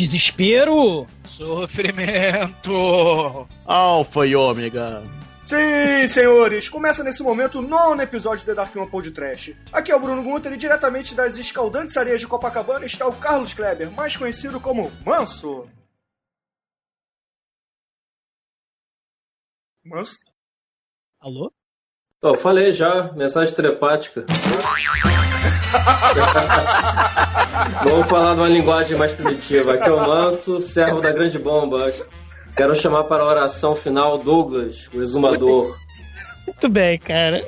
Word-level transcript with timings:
Desespero. 0.00 1.04
Sofrimento. 1.36 2.72
Alfa 3.66 4.26
e 4.26 4.34
ômega. 4.34 5.02
Sim, 5.44 6.08
senhores, 6.08 6.70
começa 6.70 7.04
nesse 7.04 7.22
momento 7.22 7.58
o 7.58 7.62
nono 7.62 8.00
episódio 8.00 8.42
do 8.42 8.46
The 8.46 8.54
Dark 8.54 8.74
One 8.74 8.88
Pod 8.88 9.10
Trash. 9.10 9.54
Aqui 9.70 9.92
é 9.92 9.96
o 9.96 10.00
Bruno 10.00 10.22
Gunter 10.22 10.54
e 10.54 10.56
diretamente 10.56 11.14
das 11.14 11.36
escaldantes 11.36 11.98
areias 11.98 12.18
de 12.18 12.26
Copacabana 12.26 12.86
está 12.86 13.06
o 13.06 13.12
Carlos 13.12 13.52
Kleber, 13.52 13.90
mais 13.90 14.16
conhecido 14.16 14.58
como 14.58 14.90
Manso. 15.04 15.68
Manso? 19.84 20.16
Alô? 21.20 21.52
Oh, 22.22 22.38
falei 22.38 22.72
já, 22.72 23.12
mensagem 23.12 23.54
telepática. 23.54 24.24
Vamos 27.84 28.06
falar 28.08 28.34
numa 28.34 28.48
linguagem 28.48 28.96
mais 28.96 29.12
primitiva. 29.12 29.74
Aqui 29.74 29.88
é 29.88 29.92
o 29.92 30.06
Manso, 30.06 30.60
servo 30.60 31.00
da 31.00 31.12
grande 31.12 31.38
bomba. 31.38 31.92
Quero 32.56 32.74
chamar 32.74 33.04
para 33.04 33.22
a 33.22 33.26
oração 33.26 33.76
final 33.76 34.18
Douglas, 34.18 34.88
o 34.92 35.00
exumador. 35.00 35.76
Muito 36.46 36.68
bem, 36.68 36.98
cara. 36.98 37.44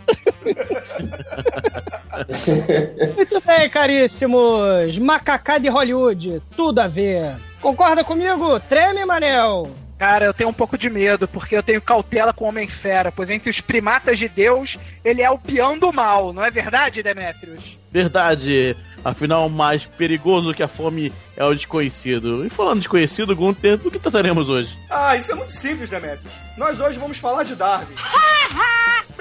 Muito 3.16 3.42
bem, 3.44 3.68
caríssimos. 3.68 4.96
Macacá 4.98 5.58
de 5.58 5.68
Hollywood, 5.68 6.40
tudo 6.56 6.80
a 6.80 6.88
ver. 6.88 7.34
Concorda 7.60 8.04
comigo? 8.04 8.58
Treme, 8.60 9.04
Manel. 9.04 9.68
Cara, 10.02 10.24
eu 10.24 10.34
tenho 10.34 10.50
um 10.50 10.52
pouco 10.52 10.76
de 10.76 10.88
medo, 10.88 11.28
porque 11.28 11.56
eu 11.56 11.62
tenho 11.62 11.80
cautela 11.80 12.32
com 12.32 12.44
o 12.44 12.48
Homem-Fera, 12.48 13.12
pois 13.12 13.30
entre 13.30 13.50
os 13.50 13.60
primatas 13.60 14.18
de 14.18 14.26
Deus, 14.26 14.74
ele 15.04 15.22
é 15.22 15.30
o 15.30 15.38
peão 15.38 15.78
do 15.78 15.92
mal, 15.92 16.32
não 16.32 16.44
é 16.44 16.50
verdade, 16.50 17.04
Demetrius? 17.04 17.78
Verdade. 17.88 18.76
Afinal, 19.04 19.48
mais 19.48 19.84
perigoso 19.84 20.54
que 20.54 20.62
a 20.62 20.66
fome 20.66 21.12
é 21.36 21.44
o 21.44 21.54
desconhecido. 21.54 22.44
E 22.44 22.50
falando 22.50 22.78
de 22.78 22.80
desconhecido, 22.80 23.36
Gunther, 23.36 23.78
do 23.78 23.92
que 23.92 23.98
trataremos 24.00 24.48
hoje? 24.48 24.76
Ah, 24.90 25.14
isso 25.16 25.30
é 25.30 25.34
muito 25.36 25.52
simples, 25.52 25.88
Demetrius. 25.88 26.34
Nós 26.58 26.80
hoje 26.80 26.98
vamos 26.98 27.18
falar 27.18 27.44
de 27.44 27.54
Darwin. 27.54 27.94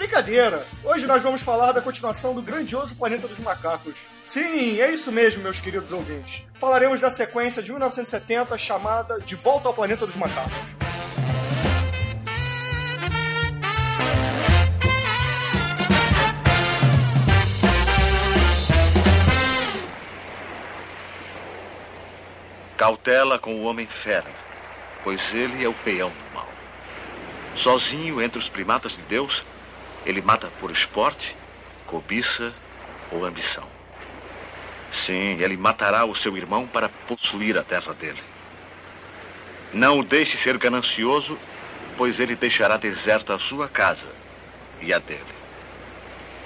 Brincadeira! 0.02 0.66
Hoje 0.84 1.06
nós 1.06 1.22
vamos 1.22 1.44
falar 1.44 1.74
da 1.74 1.80
continuação 1.80 2.34
do 2.34 2.42
grandioso 2.42 2.96
Planeta 2.96 3.28
dos 3.28 3.38
Macacos. 3.38 3.94
Sim, 4.26 4.82
é 4.82 4.92
isso 4.92 5.12
mesmo, 5.12 5.44
meus 5.44 5.60
queridos 5.60 5.92
ouvintes. 5.92 6.44
Falaremos 6.56 7.02
da 7.02 7.12
sequência 7.12 7.62
de 7.62 7.70
1970 7.70 8.58
chamada 8.58 9.20
De 9.20 9.36
Volta 9.36 9.68
ao 9.68 9.76
Planeta 9.76 10.08
dos 10.08 10.16
Macacos. 10.16 10.52
Cautela 22.76 23.38
com 23.38 23.54
o 23.54 23.66
Homem-Fera, 23.66 24.26
pois 25.04 25.22
ele 25.32 25.64
é 25.64 25.70
o 25.70 25.76
peão 25.76 26.10
do 26.10 26.34
mal. 26.34 26.50
Sozinho 27.54 28.20
entre 28.20 28.40
os 28.40 28.50
primatas 28.50 28.94
de 28.94 29.04
Deus, 29.04 29.46
ele 30.06 30.22
mata 30.22 30.52
por 30.60 30.72
esporte, 30.72 31.36
cobiça 31.86 32.54
ou 33.12 33.26
ambição. 33.26 33.68
Sim, 34.92 35.42
ele 35.42 35.56
matará 35.56 36.06
o 36.06 36.16
seu 36.16 36.36
irmão 36.36 36.68
para 36.68 36.90
possuir 36.90 37.58
a 37.58 37.64
terra 37.64 37.94
dele. 37.94 38.22
Não 39.74 40.00
o 40.00 40.04
deixe 40.04 40.38
ser 40.38 40.58
ganancioso, 40.58 41.38
pois 41.98 42.20
ele 42.20 42.36
deixará 42.36 42.78
deserta 42.78 43.36
a 43.36 43.40
sua 43.40 43.70
casa 43.70 44.08
e 44.82 44.94
a 44.94 45.00
dele. 45.00 45.24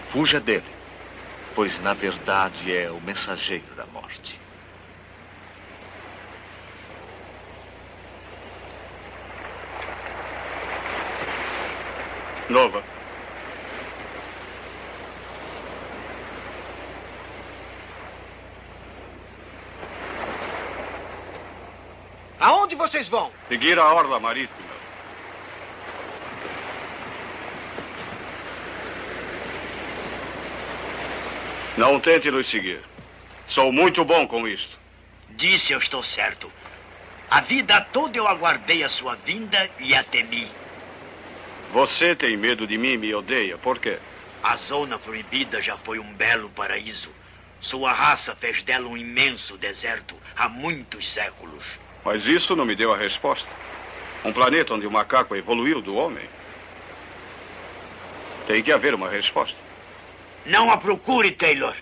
Fuja 0.10 0.40
dele, 0.40 0.66
pois 1.56 1.80
na 1.82 1.94
verdade 1.94 2.76
é 2.76 2.92
o 2.92 3.02
mensageiro 3.02 3.74
da 3.76 3.86
morte. 3.88 4.40
Nova. 12.48 12.95
Aonde 22.40 22.76
vocês 22.76 23.08
vão? 23.08 23.32
Seguir 23.48 23.80
a 23.80 23.94
orla 23.94 24.20
marítima. 24.20 24.76
Não 31.78 32.00
tente 32.00 32.32
nos 32.32 32.48
seguir. 32.48 32.82
Sou 33.48 33.72
muito 33.72 34.04
bom 34.06 34.28
com 34.28 34.48
isto. 34.48 34.80
Disse 35.32 35.74
eu 35.74 35.80
estou 35.80 36.02
certo. 36.02 36.52
A 37.30 37.42
vida 37.42 37.82
toda 37.82 38.18
eu 38.18 38.28
aguardei 38.28 38.84
a 38.84 38.90
sua 38.90 39.16
vinda 39.16 39.70
e 39.80 39.94
a 39.94 40.04
temi. 40.04 40.50
Você 41.74 42.16
tem 42.16 42.38
medo 42.38 42.66
de 42.66 42.78
mim 42.78 42.94
e 42.94 42.98
me 42.98 43.14
odeia. 43.14 43.58
Por 43.58 43.80
quê? 43.80 44.00
A 44.42 44.56
zona 44.56 44.98
proibida 44.98 45.62
já 45.62 45.78
foi 45.78 46.00
um 46.00 46.14
belo 46.14 46.50
paraíso. 46.50 47.10
Sua 47.60 47.92
raça 47.92 48.36
fez 48.36 48.64
dela 48.64 48.88
um 48.88 48.96
imenso 48.96 49.58
deserto 49.58 50.16
há 50.36 50.48
muitos 50.48 51.08
séculos. 51.08 51.64
Mas 52.06 52.28
isso 52.28 52.56
não 52.56 52.66
me 52.66 52.76
deu 52.76 52.94
a 52.94 52.98
resposta. 52.98 53.50
Um 54.24 54.32
planeta 54.32 54.76
onde 54.76 54.86
o 54.86 54.92
macaco 54.92 55.36
evoluiu 55.36 55.82
do 55.82 55.96
homem. 55.96 56.30
Tem 58.46 58.62
que 58.62 58.72
haver 58.72 58.94
uma 58.94 59.10
resposta. 59.10 59.58
Não 60.46 60.70
a 60.70 60.78
procure, 60.78 61.32
Taylor. 61.32 61.76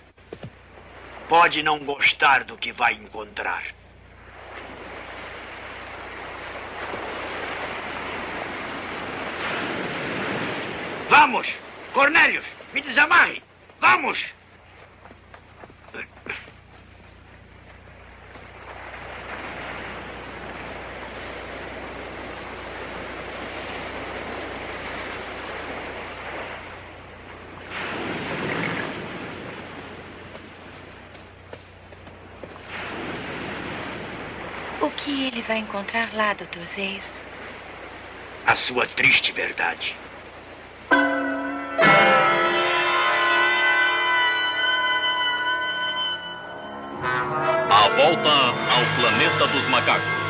Pode 1.28 1.62
não 1.62 1.78
gostar 1.78 2.42
do 2.44 2.56
que 2.56 2.72
vai 2.72 2.94
encontrar. 2.94 3.64
Vamos! 11.10 11.48
Cornélios, 11.92 12.44
me 12.72 12.80
desamarre! 12.80 13.42
Vamos! 13.78 14.24
O 34.84 34.90
que 34.90 35.28
ele 35.28 35.40
vai 35.40 35.56
encontrar 35.56 36.12
lá, 36.12 36.34
Dr. 36.34 36.62
Zeus? 36.66 37.06
A 38.46 38.54
sua 38.54 38.86
triste 38.86 39.32
verdade. 39.32 39.96
A 47.70 47.88
volta 47.96 48.28
ao 48.28 48.84
planeta 49.00 49.46
dos 49.46 49.66
macacos. 49.70 50.23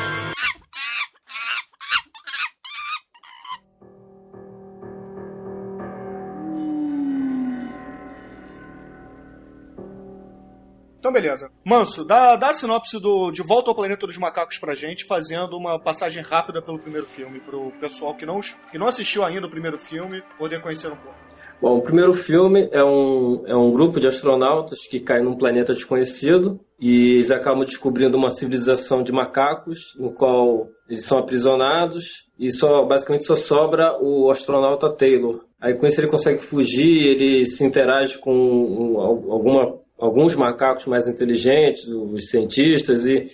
Beleza. 11.15 11.49
Manso, 11.65 12.05
dá, 12.05 12.35
dá 12.35 12.49
a 12.49 12.53
sinopse 12.53 13.01
do 13.01 13.31
De 13.31 13.41
Volta 13.41 13.71
ao 13.71 13.75
Planeta 13.75 14.07
dos 14.07 14.19
Macacos 14.19 14.59
pra 14.59 14.75
gente, 14.75 15.05
fazendo 15.05 15.57
uma 15.57 15.79
passagem 15.79 16.23
rápida 16.23 16.61
pelo 16.61 16.79
primeiro 16.79 17.07
filme, 17.07 17.39
pro 17.39 17.71
pessoal 17.81 18.15
que 18.15 18.27
não, 18.27 18.41
que 18.41 18.77
não 18.77 18.89
assistiu 18.89 19.25
ainda 19.25 19.47
o 19.47 19.51
primeiro 19.51 19.79
filme 19.79 20.23
poder 20.37 20.61
conhecer 20.61 20.89
um 20.89 20.97
pouco. 20.97 21.25
Bom, 21.63 21.79
o 21.79 21.83
primeiro 21.83 22.13
filme 22.13 22.69
é 22.73 22.85
um, 22.85 23.45
é 23.47 23.57
um 23.57 23.71
grupo 23.71 24.01
de 24.01 24.09
astronautas 24.09 24.87
que 24.89 24.99
cai 24.99 25.23
num 25.23 25.37
planeta 25.37 25.73
desconhecido 25.73 26.61
e 26.81 27.15
eles 27.15 27.31
acabam 27.31 27.65
descobrindo 27.65 28.19
uma 28.19 28.29
civilização 28.29 29.03
de 29.03 29.13
macacos 29.13 29.95
no 29.97 30.13
qual 30.13 30.69
eles 30.89 31.05
são 31.05 31.17
aprisionados 31.17 32.27
e 32.39 32.51
só 32.51 32.85
basicamente 32.85 33.25
só 33.25 33.37
sobra 33.37 33.97
o 34.03 34.31
astronauta 34.31 34.91
Taylor. 34.91 35.45
Aí 35.61 35.75
com 35.75 35.87
isso 35.87 36.01
ele 36.01 36.09
consegue 36.09 36.43
fugir, 36.43 37.07
ele 37.07 37.47
se 37.47 37.65
interage 37.65 38.19
com 38.19 38.35
um, 38.35 39.01
alguma 39.01 39.84
alguns 39.99 40.35
macacos 40.35 40.87
mais 40.87 41.09
inteligentes, 41.09 41.87
os 41.89 42.29
cientistas, 42.29 43.07
e, 43.07 43.31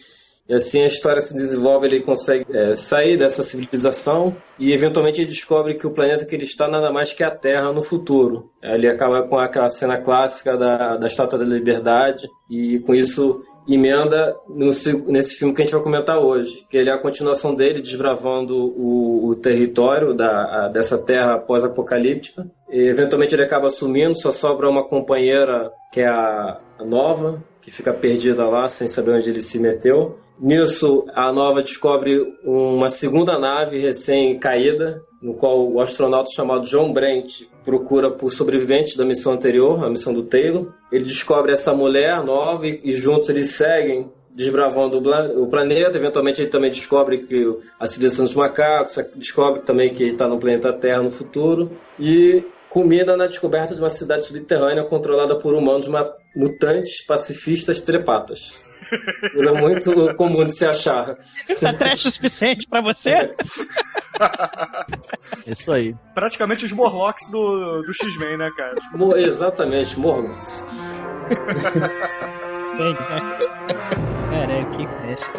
e 0.49 0.55
assim 0.55 0.83
a 0.83 0.87
história 0.87 1.21
se 1.21 1.35
desenvolve. 1.35 1.87
Ele 1.87 2.01
consegue 2.01 2.45
é, 2.53 2.75
sair 2.75 3.17
dessa 3.17 3.43
civilização 3.43 4.37
e 4.59 4.73
eventualmente 4.73 5.21
ele 5.21 5.29
descobre 5.29 5.75
que 5.75 5.87
o 5.87 5.93
planeta 5.93 6.25
que 6.25 6.35
ele 6.35 6.45
está 6.45 6.69
nada 6.69 6.93
mais 6.93 7.13
que 7.13 7.25
a 7.25 7.31
Terra 7.31 7.73
no 7.73 7.83
futuro. 7.83 8.51
Ele 8.63 8.89
acaba 8.89 9.23
com 9.23 9.39
aquela 9.39 9.71
cena 9.71 9.99
clássica 9.99 10.57
da, 10.57 10.97
da 10.97 11.07
Estátua 11.07 11.39
da 11.39 11.45
Liberdade 11.45 12.29
e 12.51 12.79
com 12.81 12.95
isso 12.95 13.43
emenda 13.75 14.37
no, 14.49 14.67
nesse 14.67 15.37
filme 15.37 15.55
que 15.55 15.63
a 15.63 15.65
gente 15.65 15.75
vai 15.75 15.83
comentar 15.83 16.19
hoje, 16.19 16.67
que 16.69 16.77
ele 16.77 16.91
é 16.91 16.93
a 16.93 16.99
continuação 16.99 17.55
dele 17.55 17.81
desbravando 17.81 18.57
o, 18.57 19.29
o 19.29 19.35
território 19.35 20.15
da, 20.15 20.67
a, 20.67 20.69
dessa 20.69 20.99
terra 20.99 21.39
pós-apocalíptica. 21.39 22.47
Eventualmente 22.69 23.35
ele 23.35 23.43
acaba 23.43 23.71
sumindo, 23.71 24.15
só 24.15 24.31
sobra 24.31 24.69
uma 24.69 24.87
companheira 24.87 25.71
que 25.93 26.01
é 26.01 26.09
a, 26.09 26.61
a 26.79 26.85
Nova, 26.85 27.43
que 27.63 27.71
fica 27.71 27.93
perdida 27.93 28.47
lá, 28.49 28.69
sem 28.69 28.89
saber 28.89 29.13
onde 29.13 29.31
ele 29.31 29.43
se 29.43 29.59
meteu. 29.59 30.19
Nisso, 30.39 31.05
a 31.15 31.31
Nova 31.33 31.63
descobre 31.63 32.19
uma 32.43 32.89
segunda 32.89 33.39
nave 33.39 33.79
recém-caída, 33.79 35.03
no 35.21 35.35
qual 35.35 35.71
o 35.71 35.81
astronauta 35.81 36.31
chamado 36.35 36.67
John 36.67 36.93
Brent 36.93 37.43
procura 37.63 38.11
por 38.11 38.33
sobreviventes 38.33 38.97
da 38.97 39.05
missão 39.05 39.35
anterior, 39.35 39.85
a 39.85 39.91
missão 39.91 40.15
do 40.15 40.23
Taylor. 40.23 40.73
Ele 40.91 41.05
descobre 41.05 41.53
essa 41.53 41.75
mulher 41.75 42.25
nova 42.25 42.67
e, 42.67 42.81
e 42.83 42.93
juntos 42.95 43.29
eles 43.29 43.51
seguem 43.51 44.11
desbravando 44.35 44.99
o 45.41 45.47
planeta. 45.49 45.99
Eventualmente 45.99 46.41
ele 46.41 46.51
também 46.51 46.71
descobre 46.71 47.19
que 47.19 47.59
a 47.79 47.87
civilização 47.87 48.25
dos 48.25 48.35
macacos, 48.35 48.97
descobre 49.15 49.63
também 49.63 49.93
que 49.93 50.03
ele 50.03 50.13
está 50.13 50.29
no 50.29 50.39
planeta 50.39 50.73
Terra 50.73 51.03
no 51.03 51.11
futuro. 51.11 51.71
E 51.99 52.45
culmina 52.71 53.17
na 53.17 53.27
descoberta 53.27 53.75
de 53.75 53.81
uma 53.81 53.91
cidade 53.91 54.25
subterrânea 54.25 54.85
controlada 54.85 55.37
por 55.37 55.55
humanos 55.55 55.89
mutantes 56.35 57.05
pacifistas 57.05 57.83
trepatas. 57.83 58.53
Coisa 59.33 59.53
muito 59.53 60.15
comum 60.15 60.45
de 60.45 60.57
se 60.57 60.65
achar. 60.65 61.17
Tá 61.61 61.73
trash 61.73 62.07
o 62.07 62.11
suficiente 62.11 62.67
pra 62.69 62.81
você? 62.81 63.33
Isso 65.47 65.71
aí. 65.71 65.95
Praticamente 66.15 66.65
os 66.65 66.73
Morlocks 66.73 67.31
do, 67.31 67.83
do 67.83 67.93
X-Men, 67.93 68.37
né, 68.39 68.51
cara? 68.57 68.77
Mo 68.93 69.17
exatamente, 69.17 69.99
Morlocks. 69.99 70.65
Caralho, 74.31 74.71
que 74.75 74.87
festa. 74.87 75.39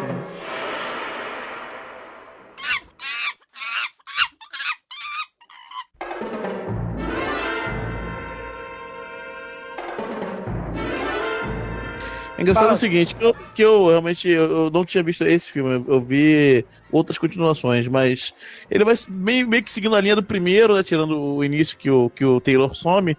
É 12.38 12.42
engraçado 12.42 12.64
Fala. 12.64 12.74
o 12.74 12.76
seguinte, 12.76 13.14
que 13.14 13.24
eu, 13.24 13.34
que 13.54 13.62
eu 13.62 13.88
realmente 13.88 14.28
eu, 14.28 14.50
eu, 14.50 14.70
não 14.70 14.84
tinha 14.84 15.02
visto 15.02 15.24
esse 15.24 15.50
filme, 15.50 15.84
eu 15.88 16.00
vi 16.00 16.64
outras 16.92 17.18
continuações, 17.18 17.88
mas 17.88 18.32
ele 18.70 18.84
vai 18.84 18.94
meio, 19.08 19.48
meio 19.48 19.62
que 19.64 19.70
seguindo 19.70 19.96
a 19.96 20.00
linha 20.00 20.14
do 20.14 20.22
primeiro, 20.22 20.74
né, 20.74 20.82
tirando 20.84 21.20
o 21.20 21.44
início 21.44 21.76
que 21.76 21.90
o, 21.90 22.08
que 22.08 22.24
o 22.24 22.40
Taylor 22.40 22.74
some, 22.74 23.16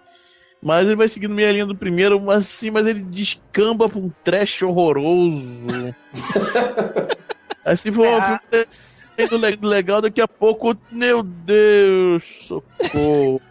mas 0.64 0.86
ele 0.86 0.96
vai 0.96 1.08
seguindo 1.10 1.34
meio 1.34 1.46
a 1.46 1.52
linha 1.52 1.66
do 1.66 1.76
primeiro, 1.76 2.18
mas 2.18 2.46
sim, 2.46 2.70
mas 2.70 2.86
ele 2.86 3.02
descamba 3.02 3.86
pra 3.86 3.98
um 3.98 4.10
trash 4.24 4.62
horroroso. 4.62 5.94
assim, 7.62 7.92
foi 7.92 8.08
um 8.08 8.16
é. 8.18 8.40
filme 9.28 9.58
legal, 9.60 10.00
daqui 10.00 10.22
a 10.22 10.26
pouco, 10.26 10.74
meu 10.90 11.22
Deus, 11.22 12.24
socorro. 12.48 13.42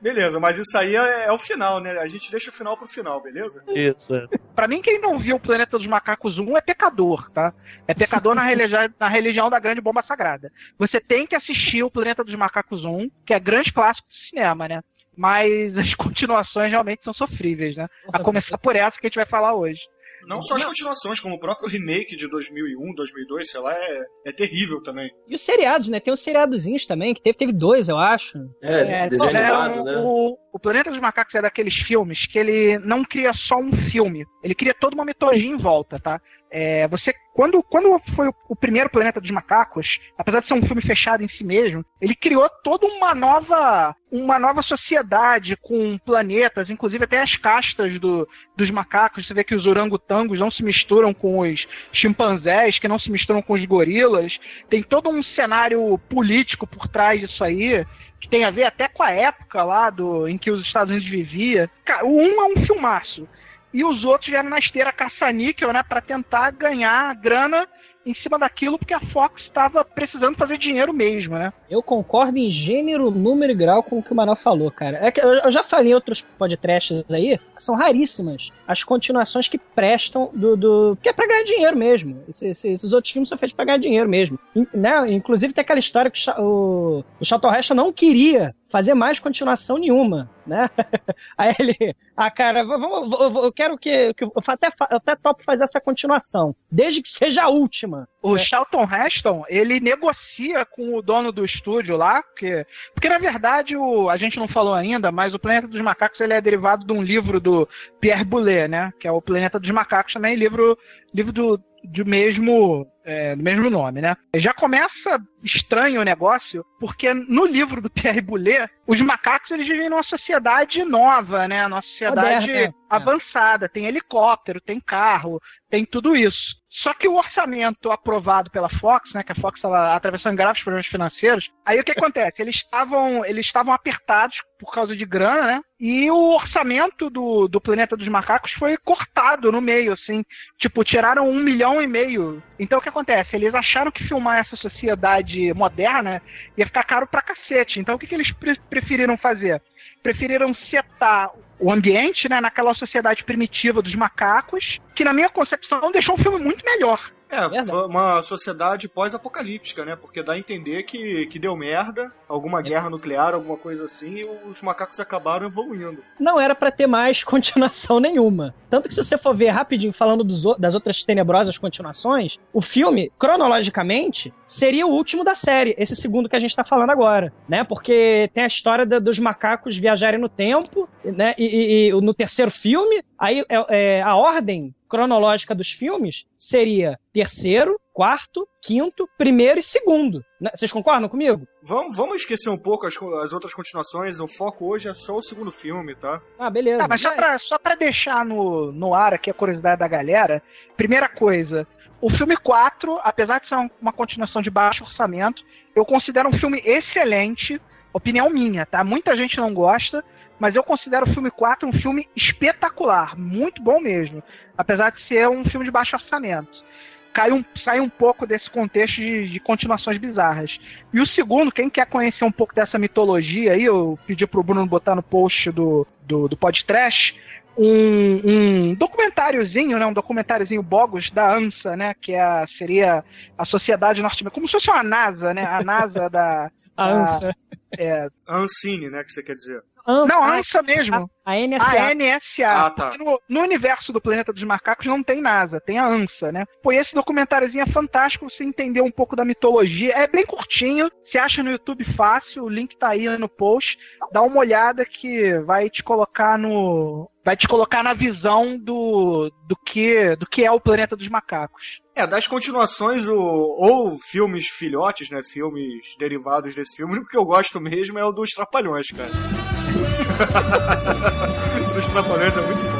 Beleza, 0.00 0.40
mas 0.40 0.56
isso 0.56 0.78
aí 0.78 0.96
é, 0.96 1.26
é, 1.26 1.32
o 1.32 1.38
final, 1.38 1.78
né? 1.78 1.90
A 1.98 2.06
gente 2.06 2.30
deixa 2.30 2.48
o 2.48 2.54
final 2.54 2.74
pro 2.74 2.86
final, 2.86 3.20
beleza? 3.20 3.62
Isso, 3.68 4.14
é. 4.14 4.26
Pra 4.54 4.66
mim, 4.66 4.80
quem 4.80 4.98
não 5.00 5.18
viu 5.18 5.36
o 5.36 5.40
Planeta 5.40 5.76
dos 5.76 5.86
Macacos 5.86 6.38
1 6.38 6.56
é 6.56 6.60
pecador, 6.62 7.30
tá? 7.32 7.52
É 7.86 7.92
pecador 7.92 8.34
na, 8.34 8.44
religião, 8.44 8.88
na 8.98 9.08
religião 9.08 9.50
da 9.50 9.58
grande 9.58 9.82
bomba 9.82 10.02
sagrada. 10.04 10.50
Você 10.78 11.00
tem 11.00 11.26
que 11.26 11.36
assistir 11.36 11.82
o 11.82 11.90
Planeta 11.90 12.24
dos 12.24 12.34
Macacos 12.34 12.82
1, 12.82 13.10
que 13.26 13.34
é 13.34 13.40
grande 13.40 13.72
clássico 13.72 14.08
do 14.08 14.14
cinema, 14.30 14.68
né? 14.68 14.82
Mas 15.18 15.76
as 15.76 15.92
continuações 15.98 16.70
realmente 16.70 17.02
são 17.02 17.12
sofríveis, 17.12 17.76
né? 17.76 17.88
A 18.12 18.22
começar 18.22 18.56
por 18.56 18.76
essa 18.76 18.96
que 18.98 19.06
a 19.06 19.08
gente 19.08 19.16
vai 19.16 19.26
falar 19.26 19.54
hoje. 19.54 19.80
Não 20.26 20.42
só 20.42 20.56
as 20.56 20.64
continuações, 20.64 21.20
como 21.20 21.36
o 21.36 21.38
próprio 21.38 21.68
remake 21.68 22.16
de 22.16 22.28
2001, 22.28 22.94
2002, 22.94 23.50
sei 23.50 23.60
lá, 23.60 23.72
é, 23.72 24.04
é 24.26 24.32
terrível 24.32 24.82
também. 24.82 25.08
E 25.28 25.34
os 25.34 25.42
seriados, 25.42 25.88
né? 25.88 26.00
Tem 26.00 26.12
os 26.12 26.22
seriadozinhos 26.22 26.86
também, 26.86 27.14
que 27.14 27.22
teve, 27.22 27.38
teve 27.38 27.52
dois, 27.52 27.88
eu 27.88 27.96
acho. 27.96 28.36
É, 28.62 29.04
é 29.04 29.08
desenho 29.08 29.30
animado, 29.30 29.84
né? 29.84 29.96
O, 30.04 30.36
o 30.52 30.58
Planeta 30.58 30.90
dos 30.90 31.00
Macacos 31.00 31.34
é 31.34 31.42
daqueles 31.42 31.74
filmes 31.86 32.26
que 32.26 32.38
ele 32.38 32.78
não 32.78 33.04
cria 33.04 33.32
só 33.32 33.56
um 33.56 33.70
filme, 33.90 34.24
ele 34.42 34.54
cria 34.54 34.74
toda 34.78 34.94
uma 34.94 35.04
mitologia 35.04 35.48
em 35.48 35.56
volta, 35.56 35.98
tá? 36.00 36.20
É, 36.50 36.88
você 36.88 37.14
quando, 37.34 37.62
quando 37.62 38.00
foi 38.16 38.28
o, 38.48 38.56
primeiro 38.56 38.90
Planeta 38.90 39.20
dos 39.20 39.30
Macacos, 39.30 40.00
apesar 40.18 40.40
de 40.40 40.48
ser 40.48 40.54
um 40.54 40.66
filme 40.66 40.82
fechado 40.82 41.22
em 41.22 41.28
si 41.28 41.44
mesmo, 41.44 41.84
ele 42.00 42.16
criou 42.16 42.50
toda 42.64 42.84
uma 42.84 43.14
nova 43.14 43.94
uma 44.10 44.38
nova 44.40 44.60
sociedade 44.62 45.56
com 45.56 45.98
planetas, 45.98 46.68
inclusive 46.68 47.04
até 47.04 47.20
as 47.20 47.36
castas 47.36 48.00
do, 48.00 48.26
dos 48.56 48.70
macacos. 48.70 49.24
Você 49.24 49.34
vê 49.34 49.44
que 49.44 49.54
os 49.54 49.66
orangotangos 49.66 50.40
não 50.40 50.50
se 50.50 50.64
misturam 50.64 51.14
com 51.14 51.38
os 51.40 51.64
chimpanzés, 51.92 52.78
que 52.78 52.88
não 52.88 52.98
se 52.98 53.08
misturam 53.08 53.40
com 53.40 53.52
os 53.52 53.64
gorilas. 53.64 54.36
Tem 54.68 54.82
todo 54.82 55.08
um 55.10 55.22
cenário 55.22 55.96
político 56.10 56.66
por 56.66 56.88
trás 56.88 57.20
disso 57.20 57.44
aí 57.44 57.86
que 58.20 58.28
tem 58.28 58.44
a 58.44 58.50
ver 58.50 58.64
até 58.64 58.88
com 58.88 59.02
a 59.04 59.12
época 59.12 59.62
lá 59.62 59.90
do, 59.90 60.26
em 60.26 60.36
que 60.36 60.50
os 60.50 60.66
Estados 60.66 60.90
Unidos 60.90 61.08
vivia. 61.08 61.70
O 62.02 62.08
um 62.08 62.42
é 62.42 62.44
um 62.46 62.66
filmaço 62.66 63.28
e 63.72 63.84
os 63.84 64.04
outros 64.04 64.30
vieram 64.30 64.50
na 64.50 64.58
esteira 64.58 64.92
caça-níquel, 64.92 65.72
né, 65.72 65.82
para 65.82 66.00
tentar 66.00 66.50
ganhar 66.52 67.14
grana 67.16 67.66
em 68.06 68.14
cima 68.14 68.38
daquilo 68.38 68.78
porque 68.78 68.94
a 68.94 69.00
Fox 69.00 69.42
estava 69.42 69.84
precisando 69.84 70.36
fazer 70.36 70.56
dinheiro 70.56 70.92
mesmo, 70.92 71.36
né? 71.36 71.52
Eu 71.68 71.82
concordo 71.82 72.38
em 72.38 72.50
gênero, 72.50 73.10
número 73.10 73.52
e 73.52 73.54
grau 73.54 73.82
com 73.82 73.98
o 73.98 74.02
que 74.02 74.12
o 74.12 74.16
Manuel 74.16 74.36
falou, 74.36 74.70
cara. 74.70 74.98
É 75.02 75.10
que 75.10 75.20
eu 75.20 75.50
já 75.52 75.62
falei 75.62 75.92
em 75.92 75.94
outros 75.94 76.22
podcasts 76.38 77.04
aí, 77.10 77.38
são 77.58 77.74
raríssimas 77.74 78.50
as 78.66 78.82
continuações 78.82 79.48
que 79.48 79.58
prestam 79.58 80.30
do. 80.32 80.56
do 80.56 80.98
que 81.02 81.08
é 81.08 81.12
pra 81.12 81.26
ganhar 81.26 81.44
dinheiro 81.44 81.76
mesmo. 81.76 82.22
Esses, 82.28 82.64
esses 82.64 82.92
outros 82.92 83.12
filmes 83.12 83.28
são 83.28 83.38
feitos 83.38 83.54
pra 83.54 83.64
ganhar 83.64 83.78
dinheiro 83.78 84.08
mesmo. 84.08 84.38
né? 84.72 85.06
Inclusive 85.10 85.52
tem 85.52 85.62
aquela 85.62 85.80
história 85.80 86.10
que 86.10 86.20
o, 86.38 87.04
o 87.20 87.24
Charlton 87.24 87.54
Heston 87.54 87.74
não 87.74 87.92
queria 87.92 88.54
fazer 88.70 88.94
mais 88.94 89.18
continuação 89.18 89.78
nenhuma, 89.78 90.30
né? 90.46 90.68
Aí 91.36 91.54
ele, 91.58 91.94
ah, 92.16 92.30
cara, 92.30 92.64
vamos, 92.64 93.44
eu 93.44 93.52
quero 93.52 93.78
que, 93.78 94.12
que 94.14 94.24
eu 94.24 94.32
até, 94.46 94.68
eu 94.90 94.96
até 94.96 95.16
topo 95.16 95.42
fazer 95.44 95.64
essa 95.64 95.80
continuação, 95.80 96.54
desde 96.70 97.02
que 97.02 97.08
seja 97.08 97.44
a 97.44 97.48
última. 97.48 98.08
O 98.22 98.36
é. 98.36 98.44
Charlton 98.44 98.84
Heston, 98.84 99.44
ele 99.48 99.80
negocia 99.80 100.64
com 100.66 100.96
o 100.96 101.02
dono 101.02 101.32
do 101.32 101.44
estúdio 101.44 101.96
lá, 101.96 102.22
porque, 102.22 102.66
porque 102.94 103.08
na 103.08 103.18
verdade 103.18 103.76
o, 103.76 104.10
a 104.10 104.16
gente 104.16 104.38
não 104.38 104.48
falou 104.48 104.74
ainda, 104.74 105.10
mas 105.10 105.34
o 105.34 105.38
Planeta 105.38 105.66
dos 105.66 105.80
Macacos 105.80 106.20
ele 106.20 106.34
é 106.34 106.40
derivado 106.40 106.86
de 106.86 106.92
um 106.92 107.02
livro 107.02 107.40
do 107.40 107.68
Pierre 108.00 108.24
Boulet, 108.24 108.68
né? 108.68 108.92
Que 109.00 109.08
é 109.08 109.12
o 109.12 109.22
Planeta 109.22 109.58
dos 109.58 109.70
Macacos 109.70 110.12
também, 110.12 110.34
livro, 110.34 110.78
livro 111.14 111.32
do, 111.32 111.60
do 111.92 112.04
mesmo 112.04 112.86
é, 113.04 113.34
do 113.34 113.42
mesmo 113.42 113.70
nome, 113.70 114.02
né? 114.02 114.16
Já 114.36 114.52
começa 114.52 115.18
estranho 115.42 116.00
o 116.00 116.04
negócio, 116.04 116.64
porque 116.78 117.12
no 117.14 117.46
livro 117.46 117.80
do 117.80 117.88
Pierre 117.88 118.20
Boulet, 118.20 118.70
os 118.86 119.00
macacos 119.00 119.50
eles 119.50 119.66
vivem 119.66 119.88
numa 119.88 120.02
sociedade 120.02 120.84
nova, 120.84 121.48
né? 121.48 121.66
Numa 121.66 121.80
sociedade 121.80 122.46
Moderna, 122.46 122.68
é. 122.68 122.72
avançada. 122.90 123.68
Tem 123.68 123.86
helicóptero, 123.86 124.60
tem 124.60 124.78
carro, 124.78 125.40
tem 125.70 125.86
tudo 125.86 126.14
isso. 126.14 126.57
Só 126.82 126.94
que 126.94 127.08
o 127.08 127.16
orçamento 127.16 127.90
aprovado 127.90 128.50
pela 128.50 128.68
Fox, 128.78 129.12
né, 129.12 129.22
que 129.22 129.32
a 129.32 129.34
Fox 129.34 129.56
estava 129.56 129.94
atravessando 129.94 130.36
graves 130.36 130.62
problemas 130.62 130.86
financeiros, 130.86 131.48
aí 131.64 131.78
o 131.80 131.84
que 131.84 131.92
acontece? 131.92 132.40
Eles 132.40 132.56
estavam 132.56 133.24
eles 133.24 133.46
estavam 133.46 133.72
apertados 133.72 134.36
por 134.58 134.72
causa 134.72 134.96
de 134.96 135.04
grana, 135.04 135.46
né? 135.46 135.60
E 135.80 136.10
o 136.10 136.34
orçamento 136.34 137.08
do, 137.08 137.46
do 137.46 137.60
Planeta 137.60 137.96
dos 137.96 138.08
Macacos 138.08 138.52
foi 138.52 138.76
cortado 138.78 139.52
no 139.52 139.60
meio, 139.60 139.92
assim. 139.92 140.24
Tipo, 140.58 140.84
tiraram 140.84 141.28
um 141.28 141.38
milhão 141.38 141.80
e 141.80 141.86
meio. 141.86 142.42
Então 142.58 142.78
o 142.78 142.82
que 142.82 142.88
acontece? 142.88 143.36
Eles 143.36 143.54
acharam 143.54 143.90
que 143.90 144.06
filmar 144.06 144.38
essa 144.38 144.56
sociedade 144.56 145.52
moderna 145.54 146.20
ia 146.56 146.66
ficar 146.66 146.84
caro 146.84 147.06
pra 147.06 147.22
cacete. 147.22 147.78
Então 147.78 147.94
o 147.94 147.98
que, 147.98 148.06
que 148.06 148.14
eles 148.14 148.32
pre 148.32 148.58
preferiram 148.68 149.16
fazer? 149.16 149.62
Preferiram 150.02 150.54
setar 150.70 151.30
o 151.58 151.72
ambiente, 151.72 152.28
né, 152.28 152.40
naquela 152.40 152.74
sociedade 152.74 153.24
primitiva 153.24 153.82
dos 153.82 153.94
macacos, 153.94 154.78
que 154.94 155.04
na 155.04 155.12
minha 155.12 155.28
concepção 155.28 155.90
deixou 155.90 156.14
o 156.14 156.22
filme 156.22 156.38
muito 156.38 156.64
melhor. 156.64 157.00
É, 157.30 157.62
foi 157.62 157.86
uma 157.86 158.22
sociedade 158.22 158.88
pós-apocalíptica, 158.88 159.84
né? 159.84 159.96
Porque 159.96 160.22
dá 160.22 160.32
a 160.32 160.38
entender 160.38 160.82
que, 160.84 161.26
que 161.26 161.38
deu 161.38 161.54
merda, 161.56 162.12
alguma 162.28 162.62
guerra 162.62 162.90
nuclear, 162.90 163.34
alguma 163.34 163.56
coisa 163.56 163.84
assim, 163.84 164.20
e 164.20 164.50
os 164.50 164.62
macacos 164.62 164.98
acabaram 164.98 165.46
evoluindo. 165.46 166.02
Não 166.18 166.40
era 166.40 166.54
para 166.54 166.70
ter 166.70 166.86
mais 166.86 167.22
continuação 167.24 168.00
nenhuma. 168.00 168.54
Tanto 168.70 168.88
que 168.88 168.94
se 168.94 169.04
você 169.04 169.18
for 169.18 169.36
ver 169.36 169.50
rapidinho 169.50 169.92
falando 169.92 170.24
dos, 170.24 170.42
das 170.58 170.74
outras 170.74 171.02
tenebrosas 171.02 171.58
continuações, 171.58 172.38
o 172.52 172.62
filme, 172.62 173.12
cronologicamente, 173.18 174.32
seria 174.46 174.86
o 174.86 174.90
último 174.90 175.24
da 175.24 175.34
série, 175.34 175.74
esse 175.78 175.94
segundo 175.96 176.28
que 176.28 176.36
a 176.36 176.40
gente 176.40 176.56
tá 176.56 176.64
falando 176.64 176.90
agora, 176.90 177.32
né? 177.48 177.64
Porque 177.64 178.30
tem 178.32 178.44
a 178.44 178.48
história 178.48 178.86
da, 178.86 178.98
dos 178.98 179.18
macacos 179.18 179.76
viajarem 179.76 180.20
no 180.20 180.28
tempo, 180.28 180.88
né? 181.04 181.34
E, 181.38 181.44
e, 181.44 181.88
e 181.88 182.00
no 182.00 182.14
terceiro 182.14 182.50
filme, 182.50 183.02
aí 183.18 183.44
é, 183.48 183.98
é, 183.98 184.02
a 184.02 184.14
ordem 184.14 184.74
cronológica 184.88 185.54
dos 185.54 185.70
filmes 185.70 186.24
seria 186.36 186.98
terceiro, 187.12 187.78
quarto, 187.92 188.48
quinto, 188.62 189.08
primeiro 189.18 189.58
e 189.58 189.62
segundo. 189.62 190.24
Né? 190.40 190.50
Vocês 190.54 190.72
concordam 190.72 191.08
comigo? 191.08 191.46
Vamos, 191.62 191.96
vamos 191.96 192.16
esquecer 192.16 192.48
um 192.48 192.56
pouco 192.56 192.86
as, 192.86 192.96
as 193.22 193.32
outras 193.32 193.52
continuações. 193.52 194.20
O 194.20 194.26
foco 194.26 194.66
hoje 194.66 194.88
é 194.88 194.94
só 194.94 195.16
o 195.16 195.22
segundo 195.22 195.50
filme, 195.50 195.94
tá? 195.94 196.22
Ah, 196.38 196.48
beleza. 196.48 196.84
Ah, 196.84 196.88
mas 196.88 197.02
só 197.02 197.14
pra, 197.14 197.38
só 197.40 197.58
pra 197.58 197.74
deixar 197.74 198.24
no, 198.24 198.72
no 198.72 198.94
ar 198.94 199.14
aqui 199.14 199.30
a 199.30 199.34
curiosidade 199.34 199.80
da 199.80 199.88
galera, 199.88 200.42
primeira 200.76 201.08
coisa, 201.08 201.66
o 202.00 202.10
filme 202.10 202.36
4, 202.36 203.00
apesar 203.02 203.40
de 203.40 203.48
ser 203.48 203.56
uma 203.80 203.92
continuação 203.92 204.40
de 204.40 204.50
baixo 204.50 204.84
orçamento, 204.84 205.42
eu 205.74 205.84
considero 205.84 206.28
um 206.28 206.38
filme 206.38 206.62
excelente, 206.64 207.60
opinião 207.92 208.30
minha, 208.30 208.64
tá? 208.64 208.84
Muita 208.84 209.16
gente 209.16 209.36
não 209.36 209.52
gosta, 209.52 210.04
mas 210.38 210.54
eu 210.54 210.62
considero 210.62 211.08
o 211.08 211.12
filme 211.12 211.30
4 211.30 211.68
um 211.68 211.72
filme 211.72 212.08
espetacular, 212.16 213.18
muito 213.18 213.62
bom 213.62 213.80
mesmo, 213.80 214.22
apesar 214.56 214.90
de 214.90 215.06
ser 215.06 215.28
um 215.28 215.44
filme 215.44 215.64
de 215.64 215.72
baixo 215.72 215.96
orçamento. 215.96 216.66
Cai 217.12 217.32
um, 217.32 217.44
sai 217.64 217.80
um 217.80 217.88
pouco 217.88 218.26
desse 218.26 218.48
contexto 218.50 218.96
de, 218.96 219.30
de 219.30 219.40
continuações 219.40 219.98
bizarras. 219.98 220.56
E 220.92 221.00
o 221.00 221.06
segundo, 221.06 221.50
quem 221.50 221.68
quer 221.68 221.86
conhecer 221.86 222.24
um 222.24 222.30
pouco 222.30 222.54
dessa 222.54 222.78
mitologia 222.78 223.54
aí, 223.54 223.64
eu 223.64 223.98
pedi 224.06 224.26
pro 224.26 224.42
Bruno 224.42 224.66
botar 224.66 224.94
no 224.94 225.02
post 225.02 225.50
do, 225.50 225.86
do, 226.06 226.28
do 226.28 226.36
podcast, 226.36 227.14
um, 227.56 228.20
um 228.24 228.74
documentáriozinho, 228.74 229.78
né, 229.78 229.86
um 229.86 229.92
documentáriozinho 229.92 230.62
bogus 230.62 231.10
da 231.10 231.34
ANSA, 231.34 231.76
né, 231.76 231.92
que 232.00 232.12
é 232.12 232.20
a, 232.20 232.46
seria 232.56 233.04
a 233.36 233.44
Sociedade 233.44 234.00
Norte-Americana, 234.00 234.34
como 234.34 234.46
se 234.46 234.52
fosse 234.52 234.70
uma 234.70 234.84
NASA, 234.84 235.34
né, 235.34 235.44
a 235.44 235.62
NASA 235.62 236.08
da... 236.08 236.50
A 236.78 236.92
ANSA. 236.92 237.34
É, 237.76 238.06
A 238.24 238.36
Ancine, 238.38 238.88
né, 238.88 239.02
que 239.02 239.10
você 239.10 239.20
quer 239.20 239.34
dizer. 239.34 239.60
Não, 240.06 240.22
a 240.22 240.36
ANSA 240.36 240.62
mesmo. 240.62 241.10
A, 241.24 241.32
a 241.32 241.46
NSA. 241.46 241.82
A 241.82 241.94
NSA. 241.94 242.46
Ah, 242.46 242.70
tá. 242.70 242.96
No, 242.98 243.18
no 243.26 243.40
universo 243.40 243.90
do 243.92 244.00
Planeta 244.00 244.32
dos 244.32 244.42
Macacos 244.42 244.86
não 244.86 245.02
tem 245.02 245.22
NASA, 245.22 245.60
tem 245.60 245.78
a 245.78 245.86
ANSA, 245.86 246.30
né? 246.30 246.44
Pô, 246.62 246.72
e 246.72 246.76
esse 246.76 246.94
documentáriozinho 246.94 247.62
é 247.62 247.72
fantástico 247.72 248.28
você 248.28 248.44
entender 248.44 248.82
um 248.82 248.90
pouco 248.90 249.16
da 249.16 249.24
mitologia. 249.24 249.94
É 249.94 250.06
bem 250.06 250.26
curtinho, 250.26 250.90
se 251.10 251.16
acha 251.16 251.42
no 251.42 251.50
YouTube 251.50 251.84
fácil, 251.94 252.44
o 252.44 252.48
link 252.48 252.76
tá 252.76 252.88
aí 252.88 253.08
no 253.16 253.28
post. 253.28 253.78
Dá 254.12 254.20
uma 254.20 254.40
olhada 254.40 254.84
que 254.84 255.38
vai 255.40 255.70
te 255.70 255.82
colocar 255.82 256.38
no. 256.38 257.10
Vai 257.28 257.36
te 257.36 257.46
colocar 257.46 257.82
na 257.82 257.92
visão 257.92 258.56
do, 258.56 259.30
do, 259.46 259.54
que, 259.54 260.16
do 260.16 260.24
que 260.24 260.46
é 260.46 260.50
o 260.50 260.58
Planeta 260.58 260.96
dos 260.96 261.10
Macacos. 261.10 261.62
É, 261.94 262.06
das 262.06 262.26
continuações, 262.26 263.06
o, 263.06 263.14
ou 263.14 263.98
filmes 263.98 264.46
filhotes, 264.46 265.10
né? 265.10 265.20
Filmes 265.22 265.94
derivados 265.98 266.54
desse 266.54 266.74
filme, 266.74 266.90
o 266.90 266.96
único 266.96 267.10
que 267.10 267.18
eu 267.18 267.26
gosto 267.26 267.60
mesmo 267.60 267.98
é 267.98 268.04
o 268.06 268.12
dos 268.12 268.30
Trapalhões, 268.30 268.86
cara. 268.92 269.10
dos 271.74 271.86
Trapalhões 271.88 272.34
é 272.34 272.40
muito 272.40 272.62
bom, 272.62 272.77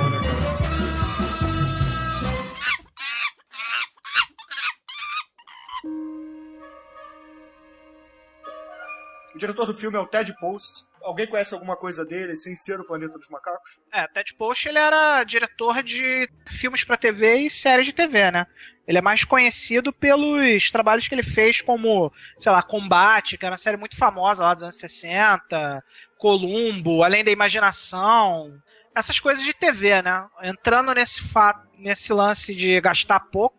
O 9.39 9.47
diretor 9.47 9.67
do 9.67 9.73
filme 9.73 9.97
é 9.97 10.01
o 10.01 10.07
Ted 10.07 10.35
Post. 10.41 10.89
Alguém 11.01 11.29
conhece 11.29 11.55
alguma 11.55 11.77
coisa 11.77 12.05
dele 12.05 12.35
sem 12.35 12.57
ser 12.57 12.81
o 12.81 12.85
Planeta 12.85 13.17
dos 13.17 13.31
Macacos? 13.31 13.81
É, 13.93 14.05
Ted 14.09 14.35
Post 14.35 14.69
ele 14.69 14.81
era 14.81 15.23
diretor 15.23 15.81
de 15.81 16.29
filmes 16.49 16.83
pra 16.83 16.97
TV 16.97 17.37
e 17.43 17.51
séries 17.51 17.87
de 17.87 17.93
TV, 17.93 18.33
né? 18.33 18.49
Ele 18.85 18.99
é 18.99 19.01
mais 19.01 19.23
conhecido 19.23 19.93
pelos 19.93 20.73
trabalhos 20.73 21.07
que 21.07 21.15
ele 21.15 21.23
fez 21.23 21.61
como, 21.61 22.13
sei 22.41 22.51
lá, 22.51 22.65
Combate, 22.65 23.39
que 23.39 23.47
era 23.47 23.53
uma 23.53 23.59
série 23.59 23.77
muito 23.77 23.97
famosa 23.97 24.43
lá 24.43 24.55
dos 24.55 24.65
anos 24.65 24.81
60, 24.81 25.85
Columbo, 26.19 27.05
Além 27.05 27.23
da 27.23 27.31
Imaginação, 27.31 28.61
essas 28.93 29.21
coisas 29.21 29.45
de 29.45 29.55
TV, 29.55 30.03
né? 30.03 30.27
Entrando 30.43 30.93
nesse 30.93 31.23
fato, 31.31 31.65
nesse 31.79 32.13
lance 32.13 32.53
de 32.57 32.81
gastar 32.81 33.21
pouco, 33.21 33.58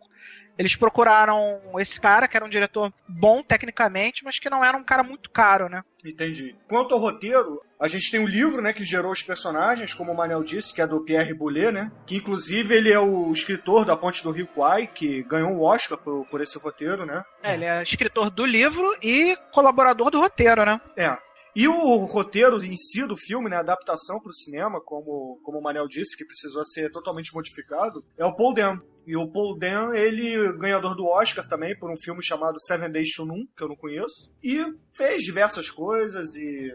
eles 0.59 0.75
procuraram 0.75 1.57
esse 1.77 2.01
cara, 2.01 2.27
que 2.27 2.35
era 2.35 2.45
um 2.45 2.49
diretor 2.49 2.91
bom 3.07 3.41
tecnicamente, 3.41 4.25
mas 4.25 4.39
que 4.39 4.49
não 4.49 4.63
era 4.63 4.77
um 4.77 4.83
cara 4.83 5.01
muito 5.01 5.29
caro, 5.29 5.69
né? 5.69 5.81
Entendi. 6.03 6.53
Quanto 6.67 6.93
ao 6.93 6.99
roteiro, 6.99 7.61
a 7.79 7.87
gente 7.87 8.11
tem 8.11 8.19
um 8.19 8.27
livro, 8.27 8.61
né, 8.61 8.73
que 8.73 8.83
gerou 8.83 9.13
os 9.13 9.23
personagens, 9.23 9.93
como 9.93 10.11
o 10.11 10.15
Manel 10.15 10.43
disse, 10.43 10.73
que 10.73 10.81
é 10.81 10.87
do 10.87 10.99
Pierre 10.99 11.33
Boulet, 11.33 11.71
né? 11.71 11.89
Que 12.05 12.17
inclusive 12.17 12.75
ele 12.75 12.91
é 12.91 12.99
o 12.99 13.31
escritor 13.31 13.85
da 13.85 13.95
Ponte 13.95 14.21
do 14.21 14.31
Rio 14.31 14.47
Kwai, 14.47 14.85
que 14.87 15.23
ganhou 15.23 15.49
um 15.49 15.61
Oscar 15.61 15.97
por, 15.97 16.25
por 16.25 16.41
esse 16.41 16.59
roteiro, 16.59 17.05
né? 17.05 17.23
É, 17.41 17.53
ele 17.53 17.63
é 17.63 17.81
escritor 17.81 18.29
do 18.29 18.45
livro 18.45 18.93
e 19.01 19.37
colaborador 19.53 20.11
do 20.11 20.19
roteiro, 20.19 20.65
né? 20.65 20.81
É. 20.97 21.17
E 21.55 21.67
o 21.67 21.97
roteiro 22.05 22.63
em 22.63 22.75
si 22.75 23.05
do 23.05 23.17
filme, 23.17 23.49
né, 23.49 23.57
a 23.57 23.61
adaptação 23.61 24.19
para 24.19 24.29
o 24.29 24.33
cinema, 24.33 24.79
como, 24.81 25.39
como 25.43 25.59
o 25.59 25.61
Manel 25.61 25.87
disse, 25.87 26.15
que 26.15 26.25
precisou 26.25 26.63
ser 26.65 26.91
totalmente 26.91 27.33
modificado, 27.33 28.03
é 28.17 28.25
o 28.25 28.35
Paul 28.35 28.53
Dano. 28.53 28.81
E 29.05 29.15
o 29.15 29.27
Paul 29.27 29.57
Dano, 29.57 29.95
ele 29.95 30.53
ganhador 30.53 30.95
do 30.95 31.07
Oscar 31.07 31.47
também 31.47 31.77
por 31.77 31.91
um 31.91 31.97
filme 31.97 32.23
chamado 32.23 32.61
Seven 32.61 32.91
Days 32.91 33.11
to 33.15 33.25
Noon, 33.25 33.45
que 33.57 33.63
eu 33.63 33.69
não 33.69 33.75
conheço, 33.75 34.31
e 34.43 34.63
fez 34.95 35.23
diversas 35.23 35.71
coisas 35.71 36.35
e 36.35 36.71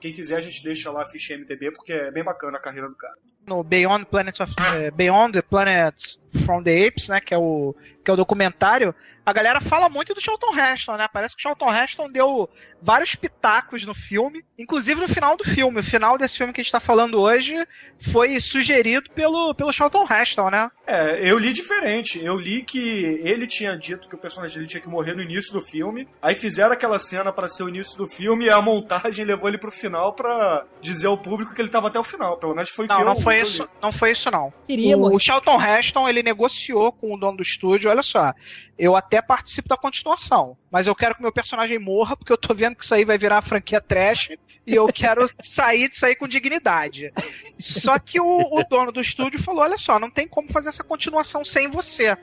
quem 0.00 0.12
quiser 0.12 0.36
a 0.36 0.40
gente 0.40 0.62
deixa 0.62 0.90
lá 0.90 1.02
a 1.02 1.06
ficha 1.06 1.34
MTB 1.34 1.72
porque 1.72 1.92
é 1.92 2.10
bem 2.10 2.22
bacana 2.22 2.58
a 2.58 2.60
carreira 2.60 2.88
do 2.88 2.94
cara. 2.94 3.14
No 3.46 3.62
Beyond 3.62 4.06
Planets 4.06 4.40
of 4.40 4.54
eh, 4.58 4.90
Beyond 4.90 5.32
the 5.32 5.42
Planets 5.42 6.20
from 6.44 6.62
the 6.62 6.86
Apes, 6.86 7.08
né, 7.08 7.20
que 7.20 7.32
é 7.32 7.38
o 7.38 7.74
que 8.04 8.10
é 8.10 8.14
o 8.14 8.16
documentário, 8.16 8.94
a 9.24 9.32
galera 9.32 9.60
fala 9.60 9.88
muito 9.88 10.12
do 10.12 10.20
Charlton 10.20 10.54
Heston, 10.54 10.96
né? 10.98 11.08
Parece 11.10 11.34
que 11.34 11.40
o 11.40 11.42
Charlton 11.42 11.74
Heston 11.74 12.10
deu 12.10 12.48
vários 12.84 13.14
pitacos 13.14 13.84
no 13.86 13.94
filme, 13.94 14.44
inclusive 14.58 15.00
no 15.00 15.08
final 15.08 15.36
do 15.38 15.42
filme. 15.44 15.80
O 15.80 15.82
final 15.82 16.18
desse 16.18 16.36
filme 16.36 16.52
que 16.52 16.60
a 16.60 16.64
gente 16.64 16.70
tá 16.72 16.78
falando 16.80 17.18
hoje 17.18 17.54
foi 17.98 18.38
sugerido 18.40 19.10
pelo, 19.12 19.54
pelo 19.54 19.72
Charlton 19.72 20.06
Heston, 20.06 20.50
né? 20.50 20.70
É, 20.86 21.18
eu 21.28 21.38
li 21.38 21.50
diferente. 21.52 22.22
Eu 22.22 22.36
li 22.36 22.62
que 22.62 23.18
ele 23.24 23.46
tinha 23.46 23.74
dito 23.76 24.06
que 24.06 24.14
o 24.14 24.18
personagem 24.18 24.56
dele 24.56 24.68
tinha 24.68 24.82
que 24.82 24.88
morrer 24.88 25.14
no 25.14 25.22
início 25.22 25.50
do 25.52 25.62
filme. 25.62 26.06
Aí 26.20 26.34
fizeram 26.34 26.72
aquela 26.74 26.98
cena 26.98 27.32
para 27.32 27.48
ser 27.48 27.62
o 27.62 27.68
início 27.70 27.96
do 27.96 28.06
filme 28.06 28.44
e 28.44 28.50
a 28.50 28.60
montagem 28.60 29.24
levou 29.24 29.48
ele 29.48 29.56
pro 29.56 29.70
final 29.70 30.12
para 30.12 30.66
dizer 30.82 31.06
ao 31.06 31.16
público 31.16 31.54
que 31.54 31.62
ele 31.62 31.70
tava 31.70 31.88
até 31.88 31.98
o 31.98 32.04
final. 32.04 32.36
Pelo 32.36 32.54
menos 32.54 32.68
foi 32.68 32.84
o 32.84 32.88
Não, 32.88 32.96
que 32.96 33.02
eu 33.02 33.06
não 33.06 33.16
foi 33.16 33.40
isso, 33.40 33.62
li. 33.62 33.68
não 33.80 33.92
foi 33.92 34.10
isso 34.10 34.30
não. 34.30 34.52
Queria 34.66 34.94
o, 34.96 35.00
morrer. 35.00 35.14
o 35.14 35.18
Charlton 35.18 35.58
Heston, 35.62 36.06
ele 36.06 36.22
negociou 36.22 36.92
com 36.92 37.14
o 37.14 37.18
dono 37.18 37.38
do 37.38 37.42
estúdio, 37.42 37.90
olha 37.90 38.02
só, 38.02 38.34
eu 38.78 38.96
até 38.96 39.22
participo 39.22 39.68
da 39.68 39.76
continuação, 39.76 40.56
mas 40.70 40.86
eu 40.86 40.94
quero 40.94 41.14
que 41.14 41.22
meu 41.22 41.32
personagem 41.32 41.78
morra, 41.78 42.16
porque 42.16 42.32
eu 42.32 42.36
tô 42.36 42.52
vendo 42.52 42.73
que 42.74 42.84
isso 42.84 42.94
aí 42.94 43.04
vai 43.04 43.18
virar 43.18 43.36
uma 43.36 43.42
franquia 43.42 43.80
trash, 43.80 44.30
e 44.66 44.74
eu 44.74 44.86
quero 44.88 45.28
sair 45.40 45.88
disso 45.88 46.06
aí 46.06 46.14
com 46.14 46.26
dignidade. 46.26 47.12
Só 47.58 47.98
que 47.98 48.20
o, 48.20 48.40
o 48.40 48.64
dono 48.64 48.90
do 48.90 49.00
estúdio 49.00 49.40
falou, 49.40 49.62
olha 49.62 49.78
só, 49.78 49.98
não 49.98 50.10
tem 50.10 50.26
como 50.26 50.50
fazer 50.50 50.70
essa 50.70 50.82
continuação 50.82 51.44
sem 51.44 51.68
você. 51.68 52.16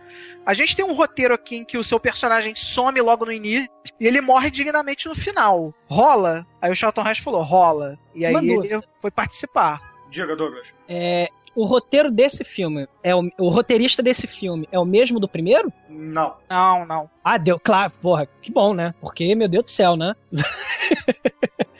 A 0.45 0.53
gente 0.53 0.75
tem 0.75 0.83
um 0.83 0.93
roteiro 0.93 1.33
aqui 1.33 1.57
em 1.57 1.65
que 1.65 1.77
o 1.77 1.83
seu 1.83 1.99
personagem 1.99 2.55
some 2.55 2.99
logo 2.99 3.25
no 3.25 3.31
início 3.31 3.69
e 3.99 4.07
ele 4.07 4.21
morre 4.21 4.49
dignamente 4.49 5.07
no 5.07 5.15
final. 5.15 5.73
Rola? 5.85 6.45
Aí 6.61 6.71
o 6.71 6.75
Charlton 6.75 7.07
Heston 7.07 7.23
falou, 7.23 7.43
rola. 7.43 7.99
E 8.15 8.25
aí 8.25 8.35
ele 8.35 8.81
foi 8.99 9.11
participar. 9.11 9.79
Diga, 10.09 10.35
Douglas. 10.35 10.73
É, 10.89 11.29
o 11.55 11.65
roteiro 11.65 12.11
desse 12.11 12.43
filme, 12.43 12.87
é 13.03 13.15
o, 13.15 13.29
o 13.37 13.49
roteirista 13.49 14.01
desse 14.01 14.27
filme 14.27 14.67
é 14.71 14.79
o 14.79 14.85
mesmo 14.85 15.19
do 15.19 15.27
primeiro? 15.27 15.71
Não. 15.89 16.35
Não, 16.49 16.85
não. 16.85 17.09
Ah, 17.23 17.37
deu, 17.37 17.59
claro, 17.59 17.91
porra, 18.01 18.27
que 18.41 18.51
bom, 18.51 18.73
né? 18.73 18.93
Porque, 19.01 19.33
meu 19.35 19.47
Deus 19.47 19.65
do 19.65 19.69
céu, 19.69 19.95
né? 19.95 20.15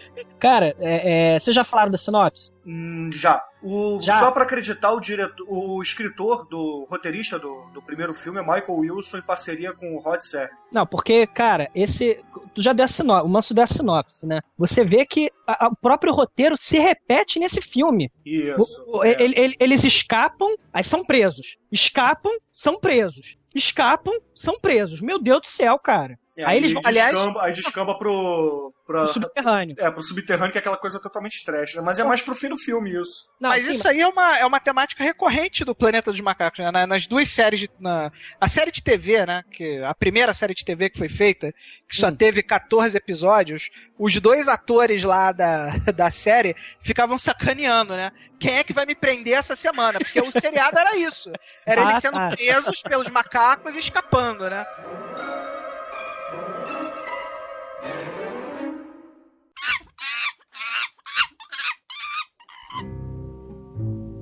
Cara, 0.42 0.76
é, 0.80 1.36
é, 1.36 1.40
vocês 1.40 1.56
já 1.56 1.64
falaram 1.64 1.92
da 1.92 1.98
sinopse? 2.00 2.50
Hum, 2.66 3.12
já. 3.14 3.42
O, 3.64 4.00
Já? 4.02 4.14
Só 4.18 4.32
pra 4.32 4.42
acreditar, 4.42 4.92
o, 4.92 5.00
diretor, 5.00 5.46
o 5.48 5.80
escritor 5.84 6.48
do 6.50 6.88
roteirista 6.90 7.38
do, 7.38 7.70
do 7.72 7.80
primeiro 7.80 8.12
filme 8.12 8.40
é 8.40 8.42
Michael 8.42 8.74
Wilson 8.80 9.20
em 9.20 9.22
parceria 9.22 9.72
com 9.72 9.96
o 9.96 10.00
Rod 10.00 10.20
Serling. 10.20 10.50
Não, 10.72 10.84
porque, 10.88 11.28
cara, 11.28 11.70
esse. 11.76 12.20
Tu 12.56 12.62
já 12.62 12.74
deu 12.74 12.86
a 12.86 12.88
sinopse, 12.88 13.26
o 13.26 13.30
Manso 13.30 13.54
deu 13.54 13.64
a 13.64 13.68
sinopse, 13.68 14.26
né? 14.26 14.40
Você 14.58 14.84
vê 14.84 15.06
que 15.06 15.30
a- 15.46 15.68
a- 15.68 15.70
o 15.70 15.76
próprio 15.76 16.12
roteiro 16.12 16.56
se 16.58 16.80
repete 16.80 17.40
nesse 17.40 17.62
filme. 17.62 18.12
Isso. 18.26 18.84
O- 18.88 19.04
é. 19.04 19.22
ele- 19.22 19.40
ele- 19.40 19.56
eles 19.60 19.84
escapam, 19.84 20.48
aí 20.74 20.84
são 20.84 21.06
presos. 21.06 21.56
Escapam, 21.72 22.32
são 22.52 22.80
presos. 22.80 23.38
Escapam, 23.54 24.14
são 24.34 24.60
presos. 24.60 25.02
Meu 25.02 25.22
Deus 25.22 25.42
do 25.42 25.48
céu, 25.48 25.78
cara. 25.78 26.18
É, 26.38 26.46
aí 26.46 26.58
eles 26.58 26.72
vão. 26.72 26.82
Aliás, 26.86 27.12
descamba, 27.14 27.44
aí 27.44 27.52
descamba 27.54 27.98
pro, 27.98 28.74
pra, 28.88 29.04
o 29.04 29.08
subterrâneo. 29.10 29.76
é, 29.78 29.92
pro 29.92 30.02
subterrâneo, 30.02 30.52
que 30.52 30.58
é 30.58 30.62
aquela 30.62 30.78
coisa 30.78 30.98
totalmente 30.98 31.44
trash, 31.44 31.76
né? 31.76 31.82
Mas 31.82 32.00
é 32.00 32.06
mais 32.06 32.22
pro 32.22 32.34
fim 32.34 32.48
do 32.48 32.58
filme 32.58 32.92
isso. 32.92 33.30
Não, 33.38 33.50
Mas 33.50 33.66
sim, 33.66 33.72
isso 33.74 33.86
aí 33.86 34.00
é 34.00 34.08
uma, 34.08 34.38
é 34.40 34.46
uma 34.46 34.60
temática 34.62 35.04
recorrente 35.04 35.66
do 35.66 35.76
Planeta 35.76 36.10
dos 36.10 36.22
Macacos, 36.22 36.60
né? 36.60 36.72
Na- 36.72 36.88
Nas 36.88 37.06
duas 37.06 37.28
séries 37.30 37.60
de. 37.60 37.70
Na, 37.78 38.10
a 38.40 38.48
série 38.48 38.72
de 38.72 38.82
TV, 38.82 39.26
né? 39.26 39.44
Que, 39.52 39.84
a 39.84 39.94
primeira 39.94 40.34
série 40.34 40.54
de 40.54 40.64
TV 40.64 40.90
que 40.90 40.98
foi 40.98 41.10
feita, 41.10 41.54
que 41.90 41.98
só 41.98 42.08
Hum. 42.08 42.16
teve 42.16 42.42
14 42.42 42.96
episódios, 42.96 43.70
os 44.00 44.14
dois 44.22 44.48
atores 44.48 45.04
lá 45.04 45.34
da, 45.34 45.68
da 45.94 46.10
série 46.12 46.56
ficavam 46.80 47.18
sacaneando, 47.18 47.94
né? 47.94 48.10
Quem 48.40 48.58
é 48.58 48.64
que 48.64 48.72
vai 48.74 48.86
me 48.86 48.96
prender 48.96 49.34
essa 49.38 49.56
semana? 49.56 50.00
Porque 50.00 50.22
o 50.22 50.32
seriado 50.32 50.80
era 50.80 50.96
isso. 50.96 51.30
Era 51.66 51.82
Ah, 51.86 51.90
eles 51.92 52.02
sendo 52.02 52.14
tá. 52.18 52.30
presos 52.30 52.82
pelos 52.82 53.10
macacos 53.10 53.76
e 53.76 53.80
escapando, 53.80 54.50
né? 54.50 54.66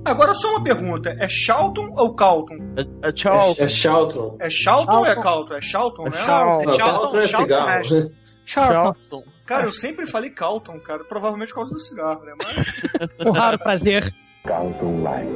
Agora 0.04 0.34
só 0.34 0.50
uma 0.50 0.62
pergunta: 0.64 1.14
é 1.18 1.28
Charlton 1.28 1.92
ou 1.96 2.14
Calton? 2.14 2.56
É, 3.02 3.08
é 3.08 3.12
tchau. 3.12 3.54
É, 3.58 3.64
é 3.64 3.68
Charlton. 3.68 4.36
É 4.40 4.50
Charlton 4.50 4.92
ou 4.98 5.04
é 5.04 5.08
Charlton. 5.08 5.22
Calton? 5.22 5.54
É 5.54 5.60
Charlton, 5.60 6.06
É 6.06 6.10
né? 6.10 6.16
Charlton. 6.24 6.64
Não, 6.64 6.72
Charlton- 6.72 7.00
Calton 7.00 7.18
é 7.18 7.28
Charlton 7.28 7.42
cigarro. 7.42 7.80
Heston. 7.80 8.10
Charlton, 8.46 8.72
Charlton. 8.74 9.24
Cara, 9.46 9.66
eu 9.66 9.72
sempre 9.72 10.06
falei 10.06 10.30
Calton, 10.30 10.80
cara. 10.80 11.04
Provavelmente 11.04 11.48
por 11.48 11.56
causa 11.56 11.72
do 11.74 11.80
cigarro, 11.80 12.24
né? 12.24 12.32
Mas. 12.38 12.82
um 13.26 13.30
raro 13.32 13.58
prazer. 13.58 14.14
Carlton 14.44 15.02
Light. 15.02 15.28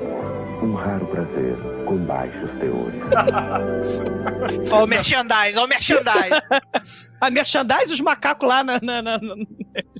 Um 0.62 0.72
raro 0.74 1.06
prazer 1.06 1.56
com 1.84 1.96
baixos 2.06 2.50
teores. 2.58 3.02
Ó, 4.72 4.84
o 4.84 4.86
merchandise, 4.86 5.58
ó, 5.58 5.64
o 5.64 5.68
merchandise. 5.68 6.30
A 7.20 7.30
merchandise, 7.30 7.92
os 7.92 8.00
macacos 8.00 8.48
lá 8.48 8.62
na, 8.64 8.78
na- 8.82 9.02
na- 9.02 9.18
na- 9.18 9.34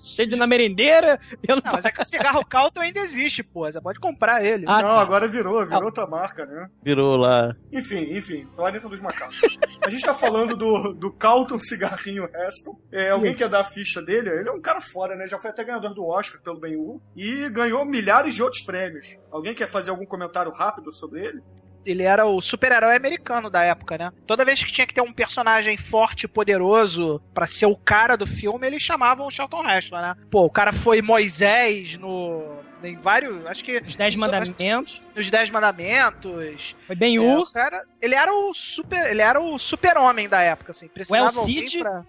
cheio 0.05 0.29
de 0.29 0.37
na 0.37 0.47
merendeira. 0.47 1.19
Não, 1.49 1.73
mas 1.73 1.85
é 1.85 1.91
que 1.91 2.01
o 2.01 2.05
cigarro 2.05 2.45
Calton 2.47 2.81
ainda 2.81 3.01
existe, 3.01 3.43
pô. 3.43 3.71
Você 3.71 3.81
pode 3.81 3.99
comprar 3.99 4.45
ele. 4.45 4.65
Ah, 4.69 4.83
não, 4.83 4.89
tá. 4.89 5.01
agora 5.01 5.27
virou, 5.29 5.65
virou 5.65 5.85
outra 5.85 6.07
marca, 6.07 6.45
né? 6.47 6.69
Virou 6.83 7.17
lá. 7.17 7.55
Enfim, 7.73 8.17
enfim, 8.17 8.47
Planeta 8.57 8.89
dos 8.89 9.01
Macacos. 9.01 9.39
A 9.81 9.89
gente 9.89 10.05
tá 10.05 10.15
falando 10.15 10.57
do, 10.57 10.93
do 10.93 11.13
Calton 11.13 11.59
Cigarrinho 11.59 12.25
Heston. 12.25 12.79
É, 12.93 13.11
alguém 13.11 13.33
Isso. 13.33 13.41
quer 13.41 13.49
dar 13.49 13.61
a 13.61 13.65
ficha 13.65 14.03
dele? 14.03 14.31
Ele 14.31 14.49
é 14.49 14.53
um 14.53 14.61
cara 14.61 14.81
fora, 14.81 15.17
né? 15.17 15.27
Já 15.27 15.39
foi 15.39 15.51
até 15.51 15.65
ganhador 15.65 15.95
do 15.95 16.05
Oscar 16.05 16.41
pelo 16.43 16.61
Ben-Hur 16.61 17.01
e 17.17 17.49
ganhou 17.51 17.85
milhares 17.85 18.35
de 18.35 18.43
outros 18.43 18.63
prêmios. 18.63 19.17
Alguém 19.31 19.55
quer 19.55 19.69
fazer 19.69 19.91
algum 19.91 20.07
comentário 20.07 20.53
rápido 20.53 20.93
sobre 20.93 21.25
ele? 21.25 21.43
Ele 21.85 22.03
era 22.03 22.25
o 22.27 22.41
super-herói 22.41 22.97
americano 22.97 23.51
da 23.51 23.63
época, 23.63 23.99
né? 23.99 24.13
Toda 24.27 24.45
vez 24.45 24.63
que 24.63 24.73
tinha 24.73 24.87
que 24.87 24.95
ter 24.95 25.01
um 25.01 25.13
personagem 25.13 25.77
forte 25.77 26.25
e 26.25 26.29
poderoso 26.29 27.21
pra 27.33 27.47
ser 27.47 27.67
o 27.67 27.77
cara 27.77 28.17
do 28.17 28.27
filme, 28.27 28.67
eles 28.67 28.83
chamavam 28.83 29.27
o 29.27 29.31
Charlton 29.31 29.69
Heston, 29.69 29.97
né? 30.01 30.17
Pô, 30.31 30.45
o 30.45 30.51
cara 30.51 30.73
foi 30.73 31.03
Moisés 31.03 31.97
no... 31.99 32.59
Em 32.83 32.97
vários... 32.97 33.47
Acho 33.47 33.65
que... 33.65 33.79
Os 33.79 33.97
Dez 33.97 34.15
Mandamentos. 34.15 35.01
Nos 35.15 35.31
Dez 35.31 35.51
Mandamentos. 35.51 36.77
Foi 36.87 36.95
bem 36.97 37.17
É, 37.17 37.21
Ur. 37.21 37.41
o 37.41 37.53
cara, 37.53 37.83
ele 38.01 38.15
era 38.15 38.33
o 38.33 38.53
super, 38.53 39.11
ele 39.11 39.23
era 39.23 39.41
o 39.41 39.59
super-homem 39.59 40.29
da 40.29 40.43
época, 40.43 40.71
assim. 40.73 40.89
Precisava 40.89 41.33
El 41.33 41.41
alguém 41.41 41.69
Cid? 41.69 41.79
pra... 41.79 42.05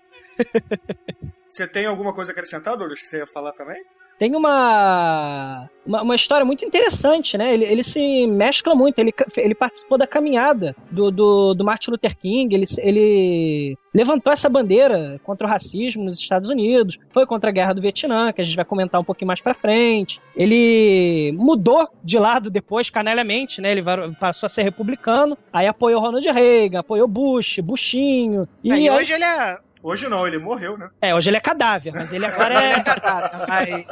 Você 1.46 1.68
tem 1.68 1.86
alguma 1.86 2.14
coisa 2.14 2.32
a 2.32 2.34
acrescentar, 2.34 2.76
Douglas, 2.76 3.02
que 3.02 3.08
você 3.08 3.20
ia 3.20 3.28
falar 3.28 3.54
também? 3.54 3.82
Tem 4.18 4.34
uma, 4.36 5.70
uma, 5.86 6.02
uma 6.02 6.16
história 6.16 6.46
muito 6.46 6.64
interessante, 6.64 7.38
né? 7.38 7.54
Ele, 7.54 7.66
ele 7.66 7.84
se 7.84 8.26
mescla 8.28 8.74
muito. 8.74 8.98
Ele, 9.00 9.14
ele 9.38 9.54
participou 9.56 9.98
da 9.98 10.08
caminhada 10.08 10.76
do, 10.90 11.12
do, 11.12 11.54
do 11.54 11.66
Martin 11.66 11.92
Luther 11.92 12.18
King. 12.18 12.56
Ele, 12.56 12.66
ele 12.80 13.78
levantou 13.94 14.32
essa 14.32 14.48
bandeira 14.48 15.20
contra 15.24 15.46
o 15.46 15.50
racismo 15.50 16.04
nos 16.04 16.18
Estados 16.20 16.50
Unidos. 16.50 16.98
Foi 17.12 17.26
contra 17.26 17.50
a 17.50 17.54
guerra 17.54 17.74
do 17.74 17.82
Vietnã, 17.82 18.32
que 18.32 18.42
a 18.42 18.46
gente 18.46 18.56
vai 18.56 18.64
comentar 18.66 19.02
um 19.02 19.04
pouquinho 19.04 19.28
mais 19.28 19.42
pra 19.42 19.54
frente. 19.54 20.22
Ele 20.36 21.34
mudou 21.38 21.88
de 22.04 22.18
lado 22.18 22.50
depois, 22.50 22.90
canalhamente, 22.90 23.60
né? 23.60 23.72
Ele 23.72 23.84
passou 24.20 24.48
a 24.48 24.50
ser 24.50 24.64
republicano. 24.64 25.38
Aí 25.52 25.68
apoiou 25.68 26.00
Ronald 26.02 26.26
Reagan, 26.26 26.80
apoiou 26.80 27.08
Bush, 27.08 27.60
Bushinho. 27.60 28.48
E, 28.64 28.70
E 28.70 28.72
aí- 28.72 28.90
hoje 28.90 29.12
ele 29.14 29.24
é... 29.26 29.58
Hoje 29.86 30.10
não, 30.10 30.26
ele 30.26 30.40
morreu, 30.40 30.80
né? 30.80 30.90
É, 31.00 31.14
hoje 31.14 31.30
ele 31.30 31.38
é 31.38 31.40
cadáver, 31.40 31.94
mas 31.94 32.12
ele 32.12 32.26
agora 32.26 32.56
Ele 32.56 32.74
é 32.74 32.80
é. 32.80 32.82
cadáver, 32.84 33.48
mas 33.48 33.86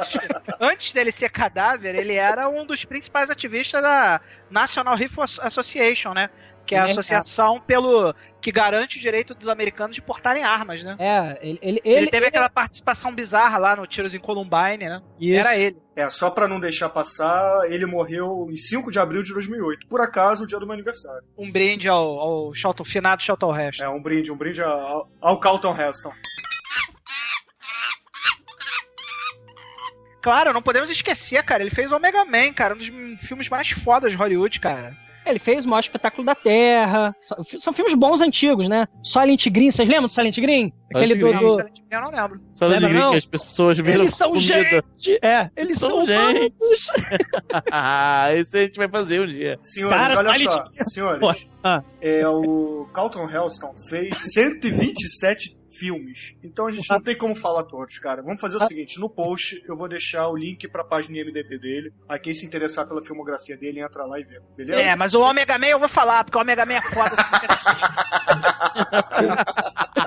antes 0.60 0.92
dele 0.92 1.12
ser 1.12 1.28
cadáver, 1.28 1.94
ele 1.94 2.14
era 2.14 2.48
um 2.48 2.66
dos 2.66 2.84
principais 2.84 3.30
ativistas 3.30 3.80
da 3.80 4.20
National 4.50 4.96
Rifle 4.96 5.22
Association, 5.22 6.12
né? 6.12 6.30
Que 6.66 6.74
é 6.74 6.78
a 6.78 6.82
Ele 6.84 6.92
associação 6.92 7.60
pelo 7.60 8.14
que 8.40 8.50
garante 8.50 8.96
o 8.96 9.00
direito 9.00 9.34
dos 9.34 9.48
americanos 9.48 9.94
de 9.96 10.02
portarem 10.02 10.44
armas, 10.44 10.82
né? 10.82 10.96
É, 10.98 11.38
ele, 11.42 11.58
ele, 11.62 11.80
Ele, 11.84 11.96
ele- 11.98 12.06
teve 12.10 12.26
aquela 12.26 12.48
participação 12.48 13.14
bizarra 13.14 13.58
lá 13.58 13.76
no 13.76 13.86
Tiros 13.86 14.14
em 14.14 14.18
Columbine, 14.18 14.78
né? 14.88 15.02
Isso. 15.20 15.38
Era 15.38 15.56
ele. 15.56 15.76
É, 15.96 16.08
só 16.10 16.30
pra 16.30 16.48
não 16.48 16.58
deixar 16.58 16.88
passar, 16.88 17.70
ele 17.70 17.86
morreu 17.86 18.48
em 18.50 18.56
5 18.56 18.90
de 18.90 18.98
abril 18.98 19.22
de 19.22 19.32
2008. 19.34 19.86
Por 19.88 20.00
acaso, 20.00 20.44
o 20.44 20.46
dia 20.46 20.58
do 20.58 20.66
meu 20.66 20.74
aniversário. 20.74 21.22
Um 21.38 21.50
brinde 21.52 21.88
ao, 21.88 22.18
ao 22.18 22.54
Charlton, 22.54 22.84
finado 22.84 23.22
Charlton 23.22 23.54
Heston. 23.58 23.84
É, 23.84 23.88
um 23.88 24.02
brinde, 24.02 24.32
um 24.32 24.36
brinde 24.36 24.62
ao, 24.62 25.08
ao 25.20 25.38
Carlton 25.38 25.74
Heston. 25.78 26.12
Claro, 30.22 30.54
não 30.54 30.62
podemos 30.62 30.88
esquecer, 30.88 31.42
cara. 31.44 31.62
Ele 31.62 31.70
fez 31.70 31.92
Omega 31.92 32.24
Man, 32.24 32.52
cara. 32.54 32.74
Um 32.74 32.78
dos 32.78 32.88
filmes 33.20 33.48
mais 33.48 33.70
fodas 33.70 34.10
de 34.12 34.16
Hollywood, 34.16 34.58
cara. 34.58 34.96
Ele 35.26 35.38
fez 35.38 35.64
o 35.64 35.68
maior 35.68 35.80
espetáculo 35.80 36.24
da 36.24 36.34
Terra. 36.34 37.14
São, 37.20 37.38
são 37.58 37.72
filmes 37.72 37.94
bons 37.94 38.20
antigos, 38.20 38.68
né? 38.68 38.86
Silent 39.02 39.48
Green, 39.48 39.70
vocês 39.70 39.88
lembram 39.88 40.08
do 40.08 40.12
Silent 40.12 40.36
Green? 40.38 40.72
Aquele 40.94 41.14
do. 41.14 41.28
Green. 41.28 41.38
do- 41.40 41.50
Silent 41.50 41.72
Green 41.74 41.86
Eu 41.90 42.00
não 42.00 42.10
lembro. 42.10 42.40
Lembra, 42.60 42.80
grito 42.88 42.94
não? 43.00 43.10
que 43.12 43.16
as 43.18 43.26
pessoas 43.26 43.78
viram 43.78 44.00
Eles 44.02 44.14
são 44.14 44.28
comida. 44.30 44.46
gente! 44.46 45.18
É, 45.22 45.50
eles 45.56 45.78
são, 45.78 46.04
gente. 46.06 46.20
humanos. 46.20 46.86
Ah, 47.72 48.28
Esse 48.34 48.58
a 48.58 48.62
gente 48.62 48.76
vai 48.76 48.88
fazer 48.88 49.20
um 49.20 49.26
dia. 49.26 49.56
Senhores, 49.60 49.96
Cara, 49.96 50.18
olha 50.18 50.32
Silent 50.34 50.50
só. 50.50 50.64
Hill. 50.74 50.84
Senhores, 50.84 51.46
Ah. 51.62 51.82
é, 52.00 52.28
o 52.28 52.86
Carlton 52.92 53.24
Heston 53.28 53.72
fez 53.88 54.16
127 54.32 55.56
filmes. 55.76 56.34
Então 56.42 56.66
a 56.66 56.70
gente 56.70 56.88
não 56.90 57.00
tem 57.00 57.16
como 57.16 57.34
falar 57.34 57.64
todos, 57.64 57.98
cara. 57.98 58.22
Vamos 58.22 58.40
fazer 58.40 58.56
o 58.58 58.62
Ah. 58.62 58.66
seguinte, 58.66 58.98
no 59.00 59.08
post 59.08 59.62
eu 59.68 59.76
vou 59.76 59.88
deixar 59.88 60.28
o 60.28 60.36
link 60.36 60.66
pra 60.68 60.84
página 60.84 61.18
IMDB 61.18 61.58
dele. 61.58 61.92
Aí 62.08 62.18
quem 62.18 62.34
se 62.34 62.44
interessar 62.46 62.86
pela 62.86 63.02
filmografia 63.04 63.56
dele, 63.56 63.80
entra 63.80 64.04
lá 64.04 64.18
e 64.18 64.24
vê. 64.24 64.40
Beleza? 64.56 64.80
É, 64.80 64.96
mas 64.96 65.14
o 65.14 65.20
Omega 65.20 65.58
Man 65.58 65.66
eu 65.66 65.78
vou 65.78 65.88
falar, 65.88 66.24
porque 66.24 66.38
o 66.38 66.40
Omega 66.40 66.64
Man 66.66 66.74
é 66.74 66.82
foda. 66.82 67.14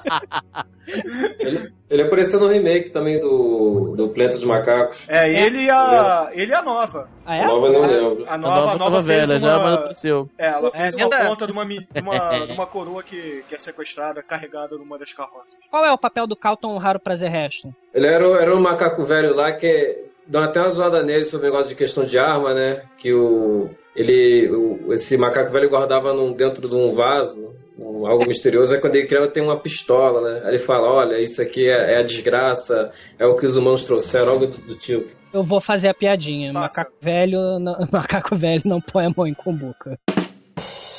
Ele, 1.39 1.71
ele 1.89 2.01
apareceu 2.03 2.39
no 2.39 2.47
remake 2.47 2.89
também 2.91 3.19
do, 3.19 3.93
do 3.95 4.09
Planeta 4.09 4.35
dos 4.37 4.45
Macacos. 4.45 4.97
É, 5.07 5.29
ele 5.43 5.63
e 5.65 5.69
a, 5.69 6.29
ele 6.33 6.51
e 6.51 6.55
a 6.55 6.61
nova. 6.61 7.09
Ah, 7.25 7.33
A 7.33 7.35
é? 7.35 7.45
nova 7.45 7.67
eu 7.67 7.73
não 7.73 7.81
lembro. 7.87 8.25
A 8.27 8.37
nova, 8.37 8.55
a 8.71 8.77
nova, 8.77 8.77
tava 8.95 9.03
fez 9.03 9.27
velha, 9.27 9.37
uma... 9.39 9.47
já, 9.49 9.59
mas 9.59 9.73
apareceu. 9.75 10.29
É, 10.37 10.47
ela 10.47 10.67
É, 10.69 10.71
fez 10.71 10.95
uma 10.95 11.03
ainda- 11.03 11.25
conta 11.27 11.45
de 11.45 11.51
uma, 11.51 11.65
de 11.65 11.85
uma, 12.01 12.39
de 12.47 12.51
uma 12.53 12.65
coroa 12.65 13.03
que, 13.03 13.43
que 13.47 13.55
é 13.55 13.57
sequestrada, 13.57 14.23
carregada 14.23 14.77
numa 14.77 14.97
das 14.97 15.11
carroças. 15.13 15.57
Qual 15.69 15.85
é 15.85 15.91
o 15.91 15.97
papel 15.97 16.25
do 16.25 16.35
Calton 16.35 16.77
Raro 16.77 16.99
Prazer 16.99 17.29
Reston? 17.31 17.73
Ele 17.93 18.07
era, 18.07 18.25
era 18.41 18.55
um 18.55 18.61
macaco 18.61 19.03
velho 19.05 19.35
lá 19.35 19.51
que 19.51 20.05
dá 20.25 20.45
até 20.45 20.61
uma 20.61 20.71
zoada 20.71 21.03
nele 21.03 21.25
sobre 21.25 21.47
o 21.47 21.51
negócio 21.51 21.69
de 21.69 21.75
questão 21.75 22.05
de 22.05 22.17
arma, 22.17 22.53
né? 22.53 22.83
Que 22.97 23.13
o. 23.13 23.69
Ele. 23.95 24.49
o- 24.51 24.93
esse 24.93 25.17
macaco 25.17 25.51
velho 25.51 25.69
guardava 25.69 26.13
num, 26.13 26.31
dentro 26.31 26.69
de 26.69 26.75
um 26.75 26.93
vaso. 26.95 27.53
Um- 27.77 28.07
algo 28.07 28.25
misterioso, 28.27 28.73
é 28.73 28.79
quando 28.79 28.95
ele 28.95 29.07
criava 29.07 29.27
tem 29.27 29.43
uma 29.43 29.59
pistola, 29.59 30.21
né? 30.33 30.41
Aí 30.45 30.55
ele 30.55 30.59
fala, 30.63 30.87
olha, 30.89 31.19
isso 31.21 31.41
aqui 31.41 31.69
é, 31.69 31.93
é 31.93 31.97
a 31.99 32.03
desgraça, 32.03 32.91
é 33.19 33.25
o 33.25 33.35
que 33.35 33.45
os 33.45 33.55
humanos 33.57 33.85
trouxeram, 33.85 34.31
algo 34.33 34.47
do, 34.47 34.57
do 34.59 34.75
tipo. 34.75 35.15
Eu 35.33 35.43
vou 35.43 35.59
fazer 35.61 35.89
a 35.89 35.93
piadinha. 35.93 36.51
Faça. 36.53 36.79
Macaco 36.81 36.97
velho, 37.01 37.59
não, 37.59 37.77
macaco 37.91 38.35
velho 38.35 38.61
não 38.65 38.81
põe 38.81 39.05
a 39.05 39.09
mão 39.15 39.27
em 39.27 39.33
cumbuca. 39.33 39.99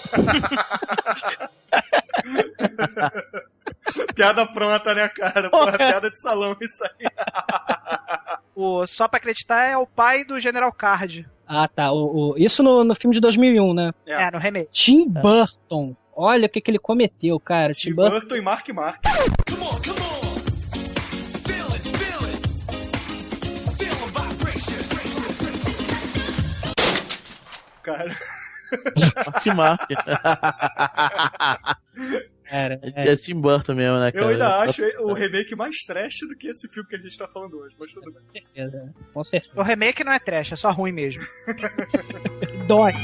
Piada 4.14 4.46
pronta, 4.46 4.94
né, 4.94 5.08
cara? 5.08 5.50
Porra, 5.50 5.72
piada 5.76 6.10
de 6.10 6.18
salão, 6.20 6.56
isso 6.60 6.84
aí. 6.84 7.06
O, 8.54 8.86
só 8.86 9.08
pra 9.08 9.18
acreditar, 9.18 9.64
é 9.66 9.76
o 9.76 9.86
pai 9.86 10.24
do 10.24 10.38
General 10.38 10.72
Card. 10.72 11.26
Ah, 11.46 11.68
tá. 11.68 11.90
O, 11.92 12.32
o- 12.32 12.38
isso 12.38 12.62
no, 12.62 12.84
no 12.84 12.94
filme 12.94 13.14
de 13.14 13.20
2001, 13.20 13.74
né? 13.74 13.92
É. 14.06 14.24
É, 14.24 14.30
no 14.30 14.38
remake. 14.38 14.70
Tim 14.72 15.08
Burton. 15.08 15.94
Olha 16.20 16.46
o 16.46 16.48
que, 16.48 16.60
que 16.60 16.68
ele 16.68 16.80
cometeu, 16.80 17.38
cara. 17.38 17.72
Tim, 17.72 17.90
Tim 17.90 17.94
Burton. 17.94 18.10
Burton 18.10 18.34
e 18.34 18.40
Mark 18.40 18.68
Mark. 18.70 19.00
Cara, 27.84 28.16
Mark 29.24 29.46
Mark. 29.54 29.88
Cara, 32.48 32.80
é. 32.82 33.12
É 33.12 33.16
Tim 33.16 33.40
Burton 33.40 33.74
mesmo, 33.74 34.00
né, 34.00 34.10
cara? 34.10 34.24
eu 34.24 34.30
ainda 34.30 34.56
acho 34.60 34.82
o 35.00 35.12
remake 35.12 35.54
mais 35.54 35.76
trash 35.84 36.20
do 36.26 36.34
que 36.34 36.48
esse 36.48 36.66
filme 36.66 36.88
que 36.88 36.96
a 36.96 36.98
gente 36.98 37.16
tá 37.16 37.28
falando 37.28 37.58
hoje, 37.58 37.76
mas 37.78 37.92
tudo 37.92 38.10
bem. 38.10 38.22
certeza, 38.32 38.94
Com 39.12 39.22
certeza. 39.22 39.52
O 39.54 39.62
remake 39.62 40.02
não 40.02 40.12
é 40.12 40.18
trash, 40.18 40.52
é 40.52 40.56
só 40.56 40.70
ruim 40.72 40.92
mesmo. 40.92 41.22
Dói. 42.66 42.94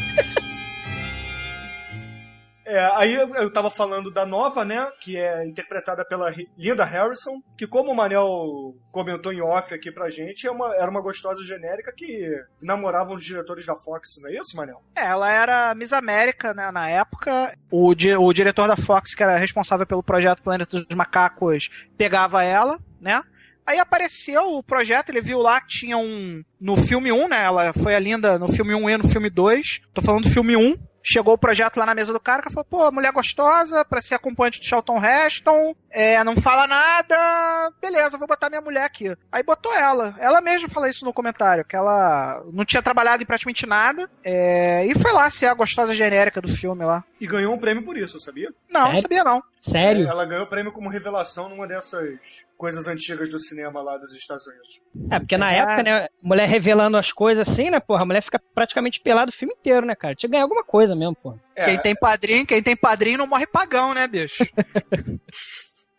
É, 2.66 2.78
aí 2.94 3.14
eu 3.14 3.52
tava 3.52 3.68
falando 3.70 4.10
da 4.10 4.24
nova, 4.24 4.64
né? 4.64 4.88
Que 5.00 5.16
é 5.16 5.46
interpretada 5.46 6.04
pela 6.04 6.32
Linda 6.56 6.84
Harrison, 6.84 7.40
que 7.58 7.66
como 7.66 7.90
o 7.90 7.94
Manel 7.94 8.74
comentou 8.90 9.32
em 9.32 9.40
off 9.42 9.74
aqui 9.74 9.92
pra 9.92 10.08
gente, 10.10 10.46
é 10.46 10.50
uma, 10.50 10.74
era 10.76 10.90
uma 10.90 11.00
gostosa 11.02 11.44
genérica 11.44 11.92
que 11.94 12.26
namorava 12.62 13.12
um 13.12 13.16
dos 13.16 13.24
diretores 13.24 13.66
da 13.66 13.76
Fox, 13.76 14.20
não 14.22 14.30
é 14.30 14.34
isso, 14.34 14.56
Manel? 14.56 14.82
É, 14.96 15.04
ela 15.04 15.30
era 15.30 15.74
Miss 15.74 15.92
América, 15.92 16.54
né, 16.54 16.70
na 16.70 16.88
época. 16.88 17.54
O, 17.70 17.94
di- 17.94 18.14
o 18.16 18.32
diretor 18.32 18.66
da 18.66 18.76
Fox, 18.76 19.14
que 19.14 19.22
era 19.22 19.36
responsável 19.36 19.86
pelo 19.86 20.02
projeto 20.02 20.42
Planeta 20.42 20.80
dos 20.80 20.96
Macacos, 20.96 21.68
pegava 21.98 22.42
ela, 22.42 22.78
né? 23.00 23.22
Aí 23.66 23.78
apareceu 23.78 24.42
o 24.56 24.62
projeto, 24.62 25.08
ele 25.08 25.22
viu 25.22 25.38
lá 25.38 25.58
que 25.60 25.68
tinha 25.68 25.96
um. 25.96 26.42
No 26.60 26.76
filme 26.76 27.10
1, 27.10 27.28
né? 27.28 27.44
Ela 27.44 27.72
foi 27.72 27.94
a 27.94 27.98
linda 27.98 28.38
no 28.38 28.46
filme 28.46 28.74
1 28.74 28.90
e 28.90 28.96
no 28.98 29.08
filme 29.08 29.30
2. 29.30 29.80
Tô 29.94 30.02
falando 30.02 30.24
do 30.24 30.30
filme 30.30 30.54
1. 30.54 30.76
Chegou 31.06 31.34
o 31.34 31.38
projeto 31.38 31.76
lá 31.76 31.84
na 31.84 31.94
mesa 31.94 32.14
do 32.14 32.18
cara 32.18 32.40
que 32.40 32.50
falou, 32.50 32.64
pô, 32.64 32.90
mulher 32.90 33.12
gostosa, 33.12 33.84
pra 33.84 34.00
ser 34.00 34.14
acompanhante 34.14 34.58
do 34.58 34.64
Charlton 34.64 35.04
Heston, 35.04 35.76
é, 35.90 36.24
não 36.24 36.34
fala 36.34 36.66
nada, 36.66 37.70
beleza, 37.78 38.16
vou 38.16 38.26
botar 38.26 38.48
minha 38.48 38.62
mulher 38.62 38.84
aqui. 38.84 39.14
Aí 39.30 39.42
botou 39.42 39.72
ela. 39.74 40.16
Ela 40.18 40.40
mesma 40.40 40.66
fala 40.66 40.88
isso 40.88 41.04
no 41.04 41.12
comentário, 41.12 41.62
que 41.62 41.76
ela 41.76 42.42
não 42.50 42.64
tinha 42.64 42.82
trabalhado 42.82 43.22
em 43.22 43.26
praticamente 43.26 43.66
nada, 43.66 44.08
é, 44.24 44.86
e 44.86 44.98
foi 44.98 45.12
lá 45.12 45.30
ser 45.30 45.44
a 45.44 45.54
gostosa 45.54 45.94
genérica 45.94 46.40
do 46.40 46.48
filme 46.48 46.86
lá. 46.86 47.04
E 47.20 47.26
ganhou 47.26 47.54
um 47.54 47.58
prêmio 47.58 47.84
por 47.84 47.98
isso, 47.98 48.18
sabia? 48.18 48.50
Não, 48.70 48.80
não 48.80 48.86
Sério? 48.86 49.02
sabia 49.02 49.24
não. 49.24 49.42
Sério? 49.58 50.08
Ela 50.08 50.24
ganhou 50.24 50.44
o 50.44 50.48
prêmio 50.48 50.72
como 50.72 50.88
revelação 50.88 51.50
numa 51.50 51.66
dessas 51.66 52.18
coisas 52.56 52.86
antigas 52.88 53.30
do 53.30 53.38
cinema 53.38 53.82
lá 53.82 53.96
dos 53.98 54.14
Estados 54.14 54.46
Unidos. 54.46 54.80
É, 55.10 55.18
porque 55.18 55.36
na 55.36 55.52
É. 55.52 55.58
época, 55.58 55.82
né, 55.82 56.08
mulher 56.22 56.48
revelando 56.48 56.96
as 56.96 57.12
coisas 57.12 57.48
assim, 57.48 57.70
né, 57.70 57.80
porra, 57.80 58.02
a 58.02 58.06
mulher 58.06 58.22
fica 58.22 58.40
praticamente 58.54 59.00
pelada 59.00 59.30
o 59.30 59.34
filme 59.34 59.54
inteiro, 59.54 59.84
né, 59.86 59.94
cara? 59.94 60.14
Tinha 60.14 60.28
que 60.28 60.32
ganhar 60.32 60.44
alguma 60.44 60.64
coisa 60.64 60.94
mesmo, 60.94 61.14
porra. 61.16 61.40
É, 61.56 61.64
Quem 61.66 61.78
tem 61.80 61.94
padrinho, 61.94 62.46
quem 62.46 62.62
tem 62.62 62.76
padrinho 62.76 63.18
não 63.18 63.26
morre 63.26 63.46
pagão, 63.46 63.92
né, 63.94 64.06
bicho? 64.06 64.44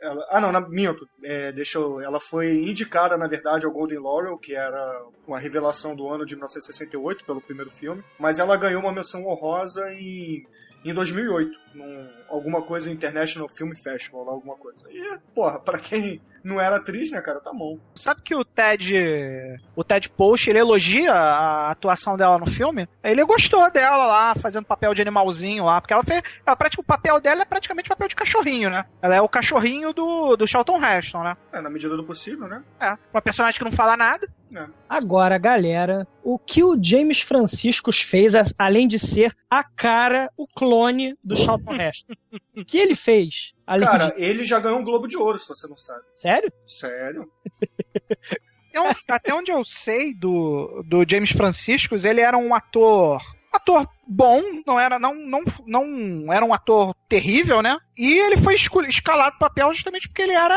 ela, 0.01 0.27
ah, 0.29 0.41
não, 0.41 0.51
na, 0.51 0.61
minto. 0.61 1.07
É, 1.23 1.51
deixa 1.51 1.77
eu, 1.77 1.99
ela 1.99 2.19
foi 2.19 2.53
indicada, 2.63 3.17
na 3.17 3.27
verdade, 3.27 3.65
ao 3.65 3.71
Golden 3.71 3.99
Laurel, 3.99 4.37
que 4.37 4.53
era 4.55 5.03
uma 5.27 5.39
revelação 5.39 5.95
do 5.95 6.07
ano 6.07 6.25
de 6.25 6.35
1968, 6.35 7.25
pelo 7.25 7.41
primeiro 7.41 7.71
filme. 7.71 8.03
Mas 8.19 8.37
ela 8.39 8.57
ganhou 8.57 8.81
uma 8.81 8.91
menção 8.93 9.25
honrosa 9.25 9.91
em 9.93 10.45
em 10.85 10.93
2008, 10.93 11.59
num, 11.73 12.07
alguma 12.29 12.61
coisa 12.61 12.91
International 12.91 13.49
Film 13.49 13.73
Festival, 13.73 14.29
alguma 14.29 14.55
coisa. 14.55 14.85
E, 14.91 15.17
porra, 15.33 15.59
pra 15.59 15.79
quem 15.79 16.21
não 16.43 16.61
era 16.61 16.75
atriz, 16.75 17.11
né, 17.11 17.19
cara, 17.21 17.39
tá 17.39 17.51
bom. 17.51 17.79
Sabe 17.95 18.21
que 18.21 18.35
o 18.35 18.45
Ted, 18.45 19.59
o 19.75 19.83
Ted 19.83 20.07
Post, 20.09 20.47
ele 20.47 20.59
elogia 20.59 21.11
a 21.11 21.71
atuação 21.71 22.15
dela 22.15 22.37
no 22.37 22.45
filme? 22.45 22.87
Ele 23.03 23.25
gostou 23.25 23.69
dela 23.71 24.05
lá, 24.05 24.35
fazendo 24.35 24.65
papel 24.65 24.93
de 24.93 25.01
animalzinho 25.01 25.65
lá, 25.65 25.81
porque 25.81 25.93
ela 25.93 26.03
fez, 26.03 26.21
ela, 26.45 26.57
o 26.77 26.83
papel 26.83 27.19
dela 27.19 27.41
é 27.41 27.45
praticamente 27.45 27.89
papel 27.89 28.07
de 28.07 28.15
cachorrinho, 28.15 28.69
né? 28.69 28.85
Ela 29.01 29.15
é 29.15 29.21
o 29.21 29.27
cachorrinho 29.27 29.91
do, 29.91 30.35
do 30.35 30.47
Charlton 30.47 30.79
Heston, 30.85 31.23
né? 31.23 31.35
É, 31.51 31.59
na 31.61 31.69
medida 31.69 31.97
do 31.97 32.03
possível, 32.03 32.47
né? 32.47 32.63
É, 32.79 32.95
uma 33.11 33.21
personagem 33.21 33.57
que 33.57 33.65
não 33.65 33.71
fala 33.71 33.97
nada. 33.97 34.27
É. 34.55 34.67
Agora, 34.87 35.37
galera, 35.37 36.07
o 36.23 36.39
que 36.39 36.63
o 36.63 36.81
James 36.81 37.19
Franciscus 37.19 37.99
fez, 37.99 38.33
além 38.57 38.87
de 38.87 38.97
ser 38.97 39.35
a 39.49 39.63
cara, 39.63 40.31
o 40.37 40.47
clone 40.47 41.15
do 41.23 41.35
Charlton 41.37 41.75
Heston? 41.75 42.13
o 42.55 42.63
que 42.63 42.77
ele 42.77 42.95
fez? 42.95 43.53
Cara, 43.65 44.09
de... 44.09 44.21
ele 44.21 44.43
já 44.43 44.59
ganhou 44.59 44.79
um 44.79 44.83
Globo 44.83 45.07
de 45.07 45.17
Ouro, 45.17 45.37
se 45.37 45.47
você 45.47 45.67
não 45.67 45.77
sabe. 45.77 46.03
Sério? 46.15 46.51
Sério. 46.65 47.29
até 49.09 49.33
onde 49.33 49.51
eu 49.51 49.63
sei 49.63 50.13
do, 50.13 50.83
do 50.87 51.05
James 51.07 51.31
Franciscus, 51.31 52.05
ele 52.05 52.21
era 52.21 52.37
um 52.37 52.53
ator 52.53 53.21
ator 53.55 53.87
bom, 54.07 54.41
não 54.65 54.79
era, 54.79 54.99
não, 54.99 55.15
não, 55.15 55.43
não 55.65 56.33
era 56.33 56.45
um 56.45 56.53
ator 56.53 56.95
terrível, 57.07 57.61
né? 57.61 57.77
E 57.97 58.19
ele 58.19 58.37
foi 58.37 58.55
escalado 58.55 59.37
para 59.37 59.49
papel 59.49 59.73
justamente 59.73 60.07
porque 60.09 60.21
ele 60.21 60.33
era 60.33 60.55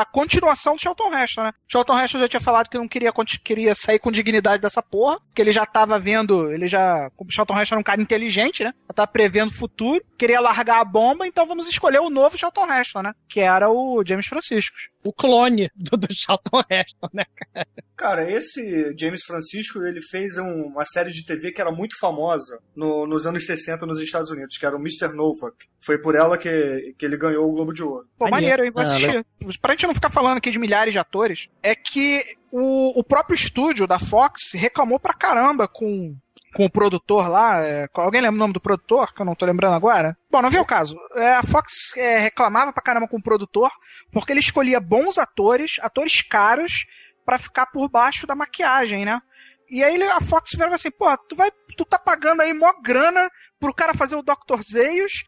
a 0.00 0.06
continuação 0.12 0.76
do 0.76 0.80
Charlton 0.80 1.12
Heston, 1.12 1.42
né? 1.44 1.52
Charlton 1.66 1.98
Heston 1.98 2.18
já 2.20 2.28
tinha 2.28 2.40
falado 2.40 2.68
que 2.68 2.78
não 2.78 2.86
queria, 2.86 3.12
queria 3.42 3.74
sair 3.74 3.98
com 3.98 4.12
dignidade 4.12 4.62
dessa 4.62 4.82
porra, 4.82 5.18
que 5.34 5.42
ele 5.42 5.52
já 5.52 5.66
tava 5.66 5.98
vendo, 5.98 6.52
ele 6.52 6.68
já, 6.68 7.10
como 7.16 7.32
Charlton 7.32 7.60
Heston 7.60 7.74
era 7.74 7.80
um 7.80 7.84
cara 7.84 8.00
inteligente, 8.00 8.62
né? 8.62 8.72
Já 8.88 8.94
tava 8.94 9.08
prevendo 9.08 9.50
o 9.50 9.54
futuro, 9.56 10.04
queria 10.16 10.40
largar 10.40 10.80
a 10.80 10.84
bomba, 10.84 11.26
então 11.26 11.46
vamos 11.46 11.68
escolher 11.68 12.00
o 12.00 12.10
novo 12.10 12.38
Charlton 12.38 12.72
Heston, 12.72 13.02
né? 13.02 13.12
Que 13.28 13.40
era 13.40 13.68
o 13.68 14.04
James 14.06 14.26
Francisco. 14.26 14.76
O 15.04 15.12
clone 15.12 15.70
do, 15.74 15.96
do 15.96 16.08
Charlton 16.14 16.62
Heston, 16.70 17.08
né, 17.12 17.24
cara? 17.34 17.66
Cara, 17.96 18.30
esse 18.30 18.94
James 18.98 19.22
Francisco, 19.24 19.82
ele 19.82 20.00
fez 20.00 20.36
um, 20.36 20.66
uma 20.66 20.84
série 20.84 21.10
de 21.10 21.24
TV 21.24 21.50
que 21.50 21.60
era 21.60 21.72
muito 21.72 21.98
famosa 21.98 22.60
no, 22.76 22.85
nos 23.06 23.26
anos 23.26 23.46
60 23.46 23.86
nos 23.86 24.00
Estados 24.00 24.30
Unidos, 24.30 24.56
que 24.56 24.66
era 24.66 24.76
o 24.76 24.80
Mr. 24.80 25.14
Novak. 25.14 25.66
Foi 25.80 25.98
por 25.98 26.14
ela 26.14 26.36
que, 26.36 26.94
que 26.98 27.04
ele 27.04 27.16
ganhou 27.16 27.48
o 27.48 27.52
Globo 27.52 27.72
de 27.72 27.82
Ouro. 27.82 28.06
Pô, 28.18 28.28
maneiro, 28.28 28.64
hein? 28.64 28.70
Vou 28.70 28.82
ah, 28.82 28.86
assistir. 28.86 29.18
Ah, 29.18 29.48
pra 29.60 29.72
gente 29.72 29.86
não 29.86 29.94
ficar 29.94 30.10
falando 30.10 30.38
aqui 30.38 30.50
de 30.50 30.58
milhares 30.58 30.92
de 30.92 30.98
atores, 30.98 31.48
é 31.62 31.74
que 31.74 32.24
o, 32.50 32.98
o 32.98 33.04
próprio 33.04 33.34
estúdio 33.34 33.86
da 33.86 33.98
Fox 33.98 34.52
reclamou 34.52 34.98
pra 34.98 35.14
caramba 35.14 35.66
com 35.68 36.16
com 36.56 36.64
o 36.64 36.70
produtor 36.70 37.28
lá. 37.28 37.62
É, 37.62 37.86
alguém 37.92 38.22
lembra 38.22 38.36
o 38.36 38.38
nome 38.38 38.54
do 38.54 38.60
produtor? 38.60 39.12
Que 39.12 39.20
eu 39.20 39.26
não 39.26 39.34
tô 39.34 39.44
lembrando 39.44 39.74
agora. 39.74 40.16
Bom, 40.30 40.40
não 40.40 40.50
vem 40.50 40.60
o 40.60 40.64
caso. 40.64 40.96
É, 41.14 41.34
a 41.34 41.42
Fox 41.42 41.92
é, 41.96 42.18
reclamava 42.18 42.72
pra 42.72 42.82
caramba 42.82 43.06
com 43.06 43.18
o 43.18 43.22
produtor 43.22 43.70
porque 44.10 44.32
ele 44.32 44.40
escolhia 44.40 44.80
bons 44.80 45.18
atores, 45.18 45.76
atores 45.80 46.22
caros, 46.22 46.86
para 47.26 47.38
ficar 47.38 47.66
por 47.66 47.90
baixo 47.90 48.26
da 48.26 48.34
maquiagem, 48.34 49.04
né? 49.04 49.20
E 49.68 49.84
aí 49.84 50.00
a 50.02 50.20
Fox 50.20 50.52
virava 50.52 50.76
assim, 50.76 50.90
pô, 50.90 51.06
tu 51.28 51.36
vai. 51.36 51.50
Tu 51.76 51.84
tá 51.84 51.98
pagando 51.98 52.42
aí 52.42 52.54
mó 52.54 52.72
grana 52.82 53.30
pro 53.60 53.74
cara 53.74 53.92
fazer 53.94 54.16
o 54.16 54.22
Dr. 54.22 54.62
Zeyus. 54.62 55.24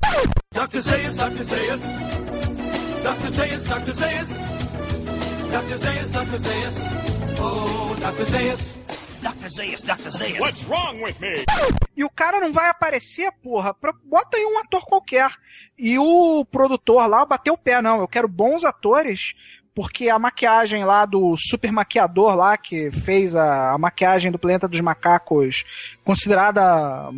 Dr. 0.53 0.79
Zeyus, 0.79 1.17
Dr. 1.17 1.43
Zeyus. 1.43 1.83
Dr. 3.03 3.29
Zeyus, 3.29 3.65
Dr. 3.65 3.93
Zeyus. 3.93 4.39
Dr. 5.51 5.77
Zeyus, 5.77 6.11
Dr. 6.11 6.39
Zeyus. 6.39 6.77
Oh, 7.41 7.95
Dr. 7.97 8.25
Zeyus. 8.25 8.75
Dr. 9.21 9.49
Zeyus, 9.49 9.83
Dr. 9.83 10.11
Zeyus. 10.11 10.41
What's 10.41 10.65
wrong 10.65 11.03
with 11.03 11.17
me? 11.21 11.45
E 11.97 12.05
o 12.05 12.11
cara 12.11 12.41
não 12.41 12.53
vai 12.53 12.69
aparecer, 12.69 13.31
porra. 13.43 13.75
Bota 14.05 14.37
aí 14.37 14.45
um 14.45 14.59
ator 14.59 14.85
qualquer. 14.87 15.31
E 15.77 15.99
o 15.99 16.45
produtor 16.45 17.07
lá 17.09 17.25
bateu 17.25 17.55
o 17.55 17.59
pé, 17.59 17.83
não. 17.83 18.01
Eu 18.01 18.09
quero 18.09 18.27
bons 18.27 18.65
atores 18.65 19.35
porque 19.79 20.09
a 20.09 20.19
maquiagem 20.19 20.85
lá 20.85 21.07
do 21.07 21.37
super 21.37 21.71
maquiador 21.71 22.35
lá 22.35 22.57
que 22.57 22.91
fez 22.91 23.37
a, 23.37 23.71
a 23.71 23.79
maquiagem 23.79 24.33
do 24.33 24.37
Planeta 24.37 24.67
dos 24.67 24.81
Macacos 24.81 25.63
considerada 26.03 27.13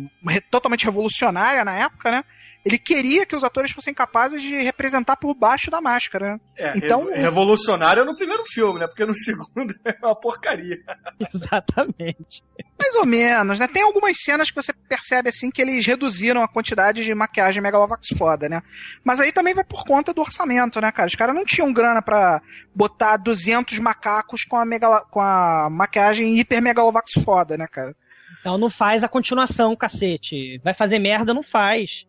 totalmente 0.51 0.85
revolucionária 0.85 1.65
na 1.65 1.73
época, 1.73 2.11
né? 2.11 2.23
Ele 2.63 2.77
queria 2.77 3.25
que 3.25 3.35
os 3.35 3.43
atores 3.43 3.71
fossem 3.71 3.93
capazes 3.93 4.41
de 4.41 4.61
representar 4.61 5.15
por 5.15 5.33
baixo 5.33 5.71
da 5.71 5.81
máscara. 5.81 6.39
É, 6.55 6.77
então, 6.77 7.11
revolucionário 7.11 8.05
no 8.05 8.15
primeiro 8.15 8.43
filme, 8.45 8.79
né? 8.79 8.87
Porque 8.87 9.05
no 9.05 9.15
segundo 9.15 9.73
é 9.83 9.97
uma 10.01 10.15
porcaria. 10.15 10.79
Exatamente. 11.33 12.43
Mais 12.79 12.95
ou 12.95 13.05
menos, 13.05 13.59
né? 13.59 13.67
Tem 13.67 13.81
algumas 13.81 14.15
cenas 14.23 14.49
que 14.49 14.55
você 14.55 14.73
percebe 14.73 15.29
assim 15.29 15.49
que 15.49 15.61
eles 15.61 15.85
reduziram 15.85 16.43
a 16.43 16.47
quantidade 16.47 17.03
de 17.03 17.15
maquiagem 17.15 17.61
Megalovax 17.61 18.07
foda, 18.17 18.47
né? 18.47 18.61
Mas 19.03 19.19
aí 19.19 19.31
também 19.31 19.53
vai 19.53 19.63
por 19.63 19.83
conta 19.83 20.13
do 20.13 20.21
orçamento, 20.21 20.79
né, 20.79 20.91
cara? 20.91 21.07
Os 21.07 21.15
caras 21.15 21.35
não 21.35 21.45
tinham 21.45 21.73
grana 21.73 22.01
para 22.01 22.41
botar 22.75 23.17
200 23.17 23.79
macacos 23.79 24.43
com 24.43 24.57
a, 24.57 25.01
com 25.09 25.21
a 25.21 25.67
maquiagem 25.69 26.37
hiper 26.37 26.61
Megalovax 26.61 27.11
foda, 27.23 27.57
né, 27.57 27.67
cara? 27.67 27.95
Então 28.41 28.57
não 28.57 28.69
faz 28.69 29.03
a 29.03 29.07
continuação, 29.07 29.75
cacete. 29.75 30.59
Vai 30.63 30.73
fazer 30.73 30.97
merda, 30.97 31.33
não 31.33 31.43
faz. 31.43 32.07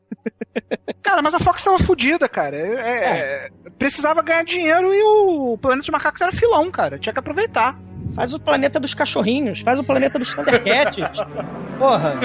Cara, 1.02 1.20
mas 1.22 1.34
a 1.34 1.38
Fox 1.38 1.62
tava 1.62 1.78
fodida, 1.78 2.28
cara. 2.28 2.56
É, 2.56 2.80
é. 2.80 3.18
é. 3.18 3.48
Precisava 3.78 4.22
ganhar 4.22 4.42
dinheiro 4.42 4.92
e 4.92 5.02
o 5.02 5.58
Planeta 5.58 5.82
dos 5.82 5.90
Macacos 5.90 6.20
era 6.20 6.32
filão, 6.32 6.70
cara. 6.70 6.98
Tinha 6.98 7.12
que 7.12 7.18
aproveitar. 7.18 7.78
Faz 8.14 8.34
o 8.34 8.40
planeta 8.40 8.78
dos 8.78 8.92
cachorrinhos, 8.92 9.60
faz 9.60 9.78
o 9.78 9.84
planeta 9.84 10.18
dos 10.18 10.34
Thundercats. 10.34 11.18
Porra. 11.78 12.18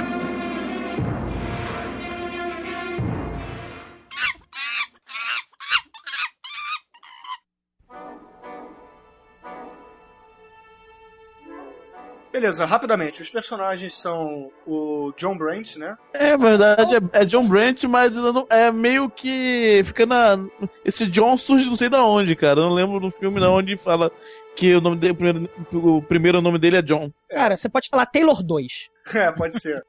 Beleza, 12.47 12.65
rapidamente. 12.65 13.21
Os 13.21 13.29
personagens 13.29 13.93
são 13.93 14.49
o 14.65 15.11
John 15.17 15.37
Brent, 15.37 15.75
né? 15.75 15.97
É 16.13 16.37
verdade, 16.37 16.95
é, 16.95 17.21
é 17.21 17.25
John 17.25 17.45
Brent, 17.45 17.83
mas 17.83 18.13
é 18.49 18.71
meio 18.71 19.09
que 19.09 19.83
fica 19.85 20.05
na. 20.05 20.39
Esse 20.85 21.05
John 21.07 21.37
surge 21.37 21.65
não 21.65 21.75
sei 21.75 21.89
da 21.89 22.05
onde, 22.05 22.37
cara. 22.37 22.61
Eu 22.61 22.69
não 22.69 22.73
lembro 22.73 23.01
no 23.01 23.11
filme 23.11 23.41
da 23.41 23.51
onde 23.51 23.75
fala 23.75 24.09
que 24.55 24.73
o 24.73 24.79
nome 24.79 24.95
dele, 24.95 25.11
o 25.11 25.15
primeiro, 25.15 25.49
o 25.73 26.01
primeiro 26.01 26.41
nome 26.41 26.57
dele 26.57 26.77
é 26.77 26.81
John. 26.81 27.11
Cara, 27.29 27.57
você 27.57 27.67
pode 27.67 27.89
falar 27.89 28.05
Taylor 28.05 28.41
2. 28.41 28.67
É, 29.13 29.31
pode 29.31 29.57
ser. 29.61 29.85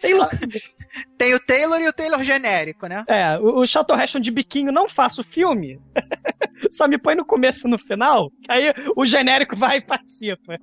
Taylor. 0.00 0.28
Tem 1.16 1.34
o 1.34 1.40
Taylor 1.40 1.80
e 1.80 1.88
o 1.88 1.92
Taylor 1.92 2.22
genérico, 2.22 2.86
né? 2.86 3.04
É, 3.08 3.38
o, 3.38 3.60
o 3.60 3.66
Charlton 3.66 4.00
Heston 4.00 4.20
de 4.20 4.30
biquinho 4.30 4.72
não 4.72 4.88
faça 4.88 5.20
o 5.20 5.24
filme. 5.24 5.80
Só 6.70 6.86
me 6.88 6.98
põe 6.98 7.14
no 7.14 7.24
começo 7.24 7.66
e 7.66 7.70
no 7.70 7.78
final, 7.78 8.30
aí 8.48 8.72
o 8.96 9.06
genérico 9.06 9.56
vai 9.56 9.78
e 9.78 9.80
participa. 9.80 10.58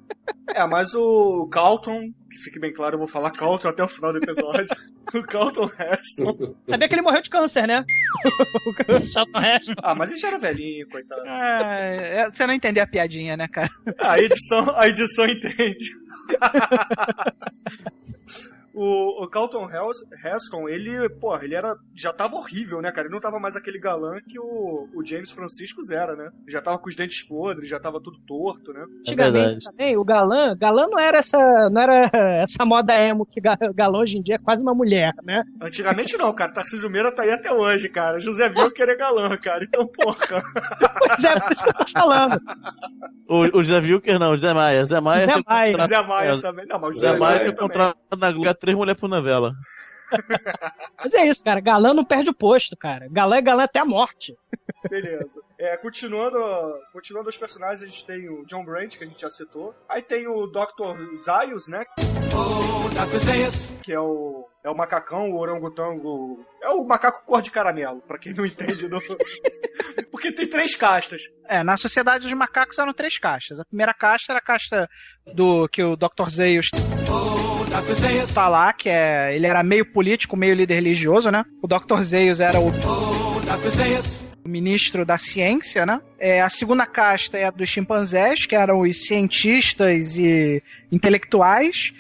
É, 0.50 0.66
mas 0.68 0.94
o 0.94 1.48
Carlton, 1.48 2.12
que 2.30 2.38
fique 2.38 2.60
bem 2.60 2.74
claro, 2.74 2.96
eu 2.96 3.00
vou 3.00 3.08
falar 3.08 3.32
Carlton 3.32 3.70
até 3.70 3.84
o 3.84 3.88
final 3.88 4.12
do 4.12 4.20
episódio. 4.20 4.76
o 5.14 5.24
Carlton 5.24 5.70
Heston. 5.80 6.56
Sabia 6.70 6.88
que 6.88 6.96
ele 6.96 7.02
morreu 7.02 7.22
de 7.22 7.30
câncer, 7.30 7.68
né? 7.68 7.84
o 8.90 9.12
Charlton 9.12 9.40
Heston. 9.40 9.74
Ah, 9.82 9.96
mas 9.96 10.12
ele 10.12 10.20
já 10.20 10.28
era 10.28 10.38
velhinho, 10.38 10.88
coitado. 10.90 11.26
É, 11.26 12.18
é, 12.18 12.30
você 12.32 12.46
não 12.46 12.54
entendeu 12.54 12.84
a 12.84 12.88
piadinha, 12.88 13.36
né, 13.38 13.48
cara? 13.48 13.70
A 14.00 14.20
edição, 14.20 14.76
a 14.76 14.88
edição 14.88 15.26
entende. 15.26 15.92
O, 18.76 19.24
o 19.24 19.28
Carlton 19.30 19.70
Heston, 19.70 20.68
ele, 20.68 21.08
porra, 21.10 21.46
ele 21.46 21.56
era. 21.56 21.76
Já 21.96 22.12
tava 22.12 22.36
horrível, 22.36 22.82
né, 22.82 22.92
cara? 22.92 23.08
Ele 23.08 23.14
não 23.14 23.22
tava 23.22 23.40
mais 23.40 23.56
aquele 23.56 23.80
galã 23.80 24.20
que 24.28 24.38
o, 24.38 24.90
o 24.94 25.06
James 25.06 25.32
Franciscus 25.32 25.90
era, 25.90 26.14
né? 26.16 26.30
Já 26.48 26.62
tava 26.62 26.78
com 26.78 26.90
os 26.90 26.96
dentes 26.96 27.24
podres, 27.24 27.70
já 27.70 27.80
tava 27.80 28.02
tudo 28.02 28.20
torto, 28.28 28.74
né? 28.74 28.82
É 28.82 29.00
Antigamente 29.00 29.68
é 29.68 29.72
também, 29.72 29.98
o 29.98 30.04
galã, 30.04 30.56
galã 30.58 30.88
não 30.88 31.00
era 31.00 31.20
essa. 31.20 31.38
Não 31.70 31.82
era 31.82 32.10
essa 32.44 32.66
moda 32.66 32.94
emo 32.94 33.26
que 33.26 33.40
galã 33.40 34.00
hoje 34.00 34.18
em 34.18 34.22
dia 34.22 34.36
é 34.36 34.40
quase 34.40 34.62
uma 34.62 34.74
mulher, 34.74 35.14
né? 35.24 35.44
Antigamente 35.62 36.18
não, 36.18 36.34
cara. 36.34 36.52
Tarcísio 36.52 36.90
Meira 36.90 37.14
tá 37.14 37.24
aí 37.24 37.32
até 37.32 37.54
hoje, 37.54 37.88
cara. 37.88 38.20
José 38.20 38.50
Viu 38.50 38.72
querer 38.72 38.98
galã, 38.98 39.36
cara. 39.38 39.64
Então, 39.64 39.88
porra. 39.88 40.18
pois 41.00 41.24
é, 41.24 41.40
por 41.40 41.52
isso 41.52 41.64
que 41.64 41.70
eu 41.70 41.74
tô 41.74 41.92
falando. 41.94 42.42
O, 43.28 43.58
o 43.58 43.64
José 43.64 43.80
Wilker 43.80 44.20
não, 44.20 44.34
o 44.34 44.38
Zé 44.38 44.54
Maia. 44.54 44.86
Zé 44.86 45.00
Maia, 45.00 45.26
Zé 45.26 45.42
Maia. 45.48 45.72
Contrato... 45.72 46.08
Maia 46.08 46.42
também. 46.42 46.66
Não, 46.66 46.80
mas 46.80 46.96
o 46.96 47.00
Zé, 47.00 47.12
Zé 47.12 47.18
Maia 47.18 47.40
tem 47.46 47.56
contrato 47.56 48.00
na 48.18 48.30
três 48.66 48.76
mulheres 48.76 49.00
por 49.00 49.08
novela. 49.08 49.56
Mas 50.98 51.14
é 51.14 51.28
isso, 51.28 51.44
cara. 51.44 51.60
Galã 51.60 51.94
não 51.94 52.04
perde 52.04 52.30
o 52.30 52.34
posto, 52.34 52.76
cara. 52.76 53.08
Galã 53.10 53.38
é 53.38 53.42
galã 53.42 53.64
até 53.64 53.80
a 53.80 53.86
morte. 53.86 54.36
Beleza. 54.90 55.42
É, 55.58 55.78
continuando, 55.78 56.38
continuando 56.92 57.30
os 57.30 57.38
personagens, 57.38 57.82
a 57.84 57.86
gente 57.86 58.06
tem 58.06 58.28
o 58.28 58.44
John 58.46 58.64
Brandt, 58.64 58.98
que 58.98 59.04
a 59.04 59.08
gente 59.08 59.22
já 59.22 59.30
citou. 59.30 59.76
Aí 59.88 60.02
tem 60.02 60.28
o 60.28 60.48
Dr. 60.48 61.16
Zaius, 61.18 61.68
né? 61.68 61.86
Oh, 62.36 62.90
Dr. 62.90 63.18
Zaius. 63.18 63.68
Que 63.84 63.94
é 63.94 64.00
o 64.00 64.48
É 64.66 64.70
o 64.70 64.76
macacão, 64.76 65.30
o 65.30 65.38
orangotango. 65.38 66.44
É 66.60 66.70
o 66.70 66.84
macaco 66.84 67.24
cor 67.24 67.40
de 67.40 67.52
caramelo, 67.52 68.02
pra 68.02 68.18
quem 68.18 68.34
não 68.34 68.44
entende. 68.44 68.90
Do... 68.90 68.98
Porque 70.10 70.32
tem 70.32 70.50
três 70.50 70.76
castas. 70.76 71.22
É, 71.48 71.62
na 71.62 71.78
sociedade 71.78 72.24
dos 72.24 72.34
macacos 72.34 72.80
eram 72.80 72.92
três 72.92 73.20
castas. 73.20 73.60
A 73.60 73.66
primeira 73.66 73.94
casta 73.94 74.32
era 74.32 74.40
a 74.40 74.42
casta 74.42 74.90
do 75.36 75.68
que 75.68 75.84
o 75.84 75.96
Dr. 75.96 76.30
Zeus 77.94 78.34
tá 78.34 78.50
lá, 78.50 78.74
que 78.74 78.90
é. 78.90 79.36
Ele 79.36 79.46
era 79.46 79.62
meio 79.62 79.86
político, 79.94 80.36
meio 80.36 80.56
líder 80.56 80.74
religioso, 80.74 81.30
né? 81.30 81.46
O 81.62 81.68
Dr. 81.68 82.02
Zeus 82.02 82.40
era 82.40 82.60
o. 82.60 82.70
o 82.70 84.25
ministro 84.56 85.06
da 85.06 85.18
ciência, 85.18 85.86
né? 85.86 86.00
É, 86.18 86.42
a 86.42 86.50
segunda 86.50 86.86
casta 86.86 87.38
é 87.38 87.44
a 87.44 87.52
dos 87.52 87.68
chimpanzés, 87.68 88.46
que 88.46 88.56
eram 88.56 88.82
os 88.82 89.06
cientistas 89.06 90.18
e 90.18 90.64
intelectuais. 90.90 91.94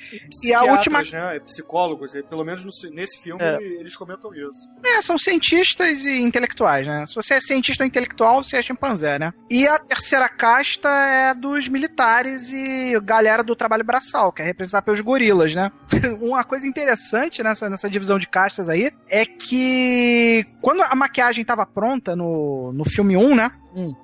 E 0.43 0.53
a 0.53 0.63
última. 0.63 1.01
Né? 1.01 1.39
Psicólogos, 1.41 2.13
pelo 2.29 2.45
menos 2.45 2.63
nesse 2.91 3.21
filme 3.21 3.43
é. 3.43 3.57
eles 3.57 3.95
comentam 3.95 4.33
isso. 4.33 4.71
É, 4.83 5.01
são 5.01 5.17
cientistas 5.17 6.05
e 6.05 6.21
intelectuais, 6.21 6.87
né? 6.87 7.05
Se 7.05 7.15
você 7.15 7.35
é 7.35 7.41
cientista 7.41 7.83
ou 7.83 7.87
intelectual, 7.87 8.41
você 8.41 8.57
é 8.57 8.61
chimpanzé, 8.61 9.19
né? 9.19 9.33
E 9.49 9.67
a 9.67 9.77
terceira 9.77 10.29
casta 10.29 10.89
é 10.89 11.33
dos 11.33 11.67
militares 11.67 12.53
e 12.53 12.97
galera 13.01 13.43
do 13.43 13.55
trabalho 13.55 13.83
braçal, 13.83 14.31
que 14.31 14.41
é 14.41 14.45
representada 14.45 14.85
pelos 14.85 15.01
gorilas, 15.01 15.53
né? 15.53 15.71
Uma 16.21 16.43
coisa 16.43 16.65
interessante 16.65 17.43
nessa, 17.43 17.69
nessa 17.69 17.89
divisão 17.89 18.17
de 18.17 18.27
castas 18.27 18.69
aí 18.69 18.91
é 19.09 19.25
que 19.25 20.47
quando 20.61 20.81
a 20.81 20.95
maquiagem 20.95 21.41
estava 21.41 21.65
pronta 21.65 22.15
no, 22.15 22.44
no 22.73 22.85
filme 22.85 23.15
1, 23.17 23.35
né? 23.35 23.51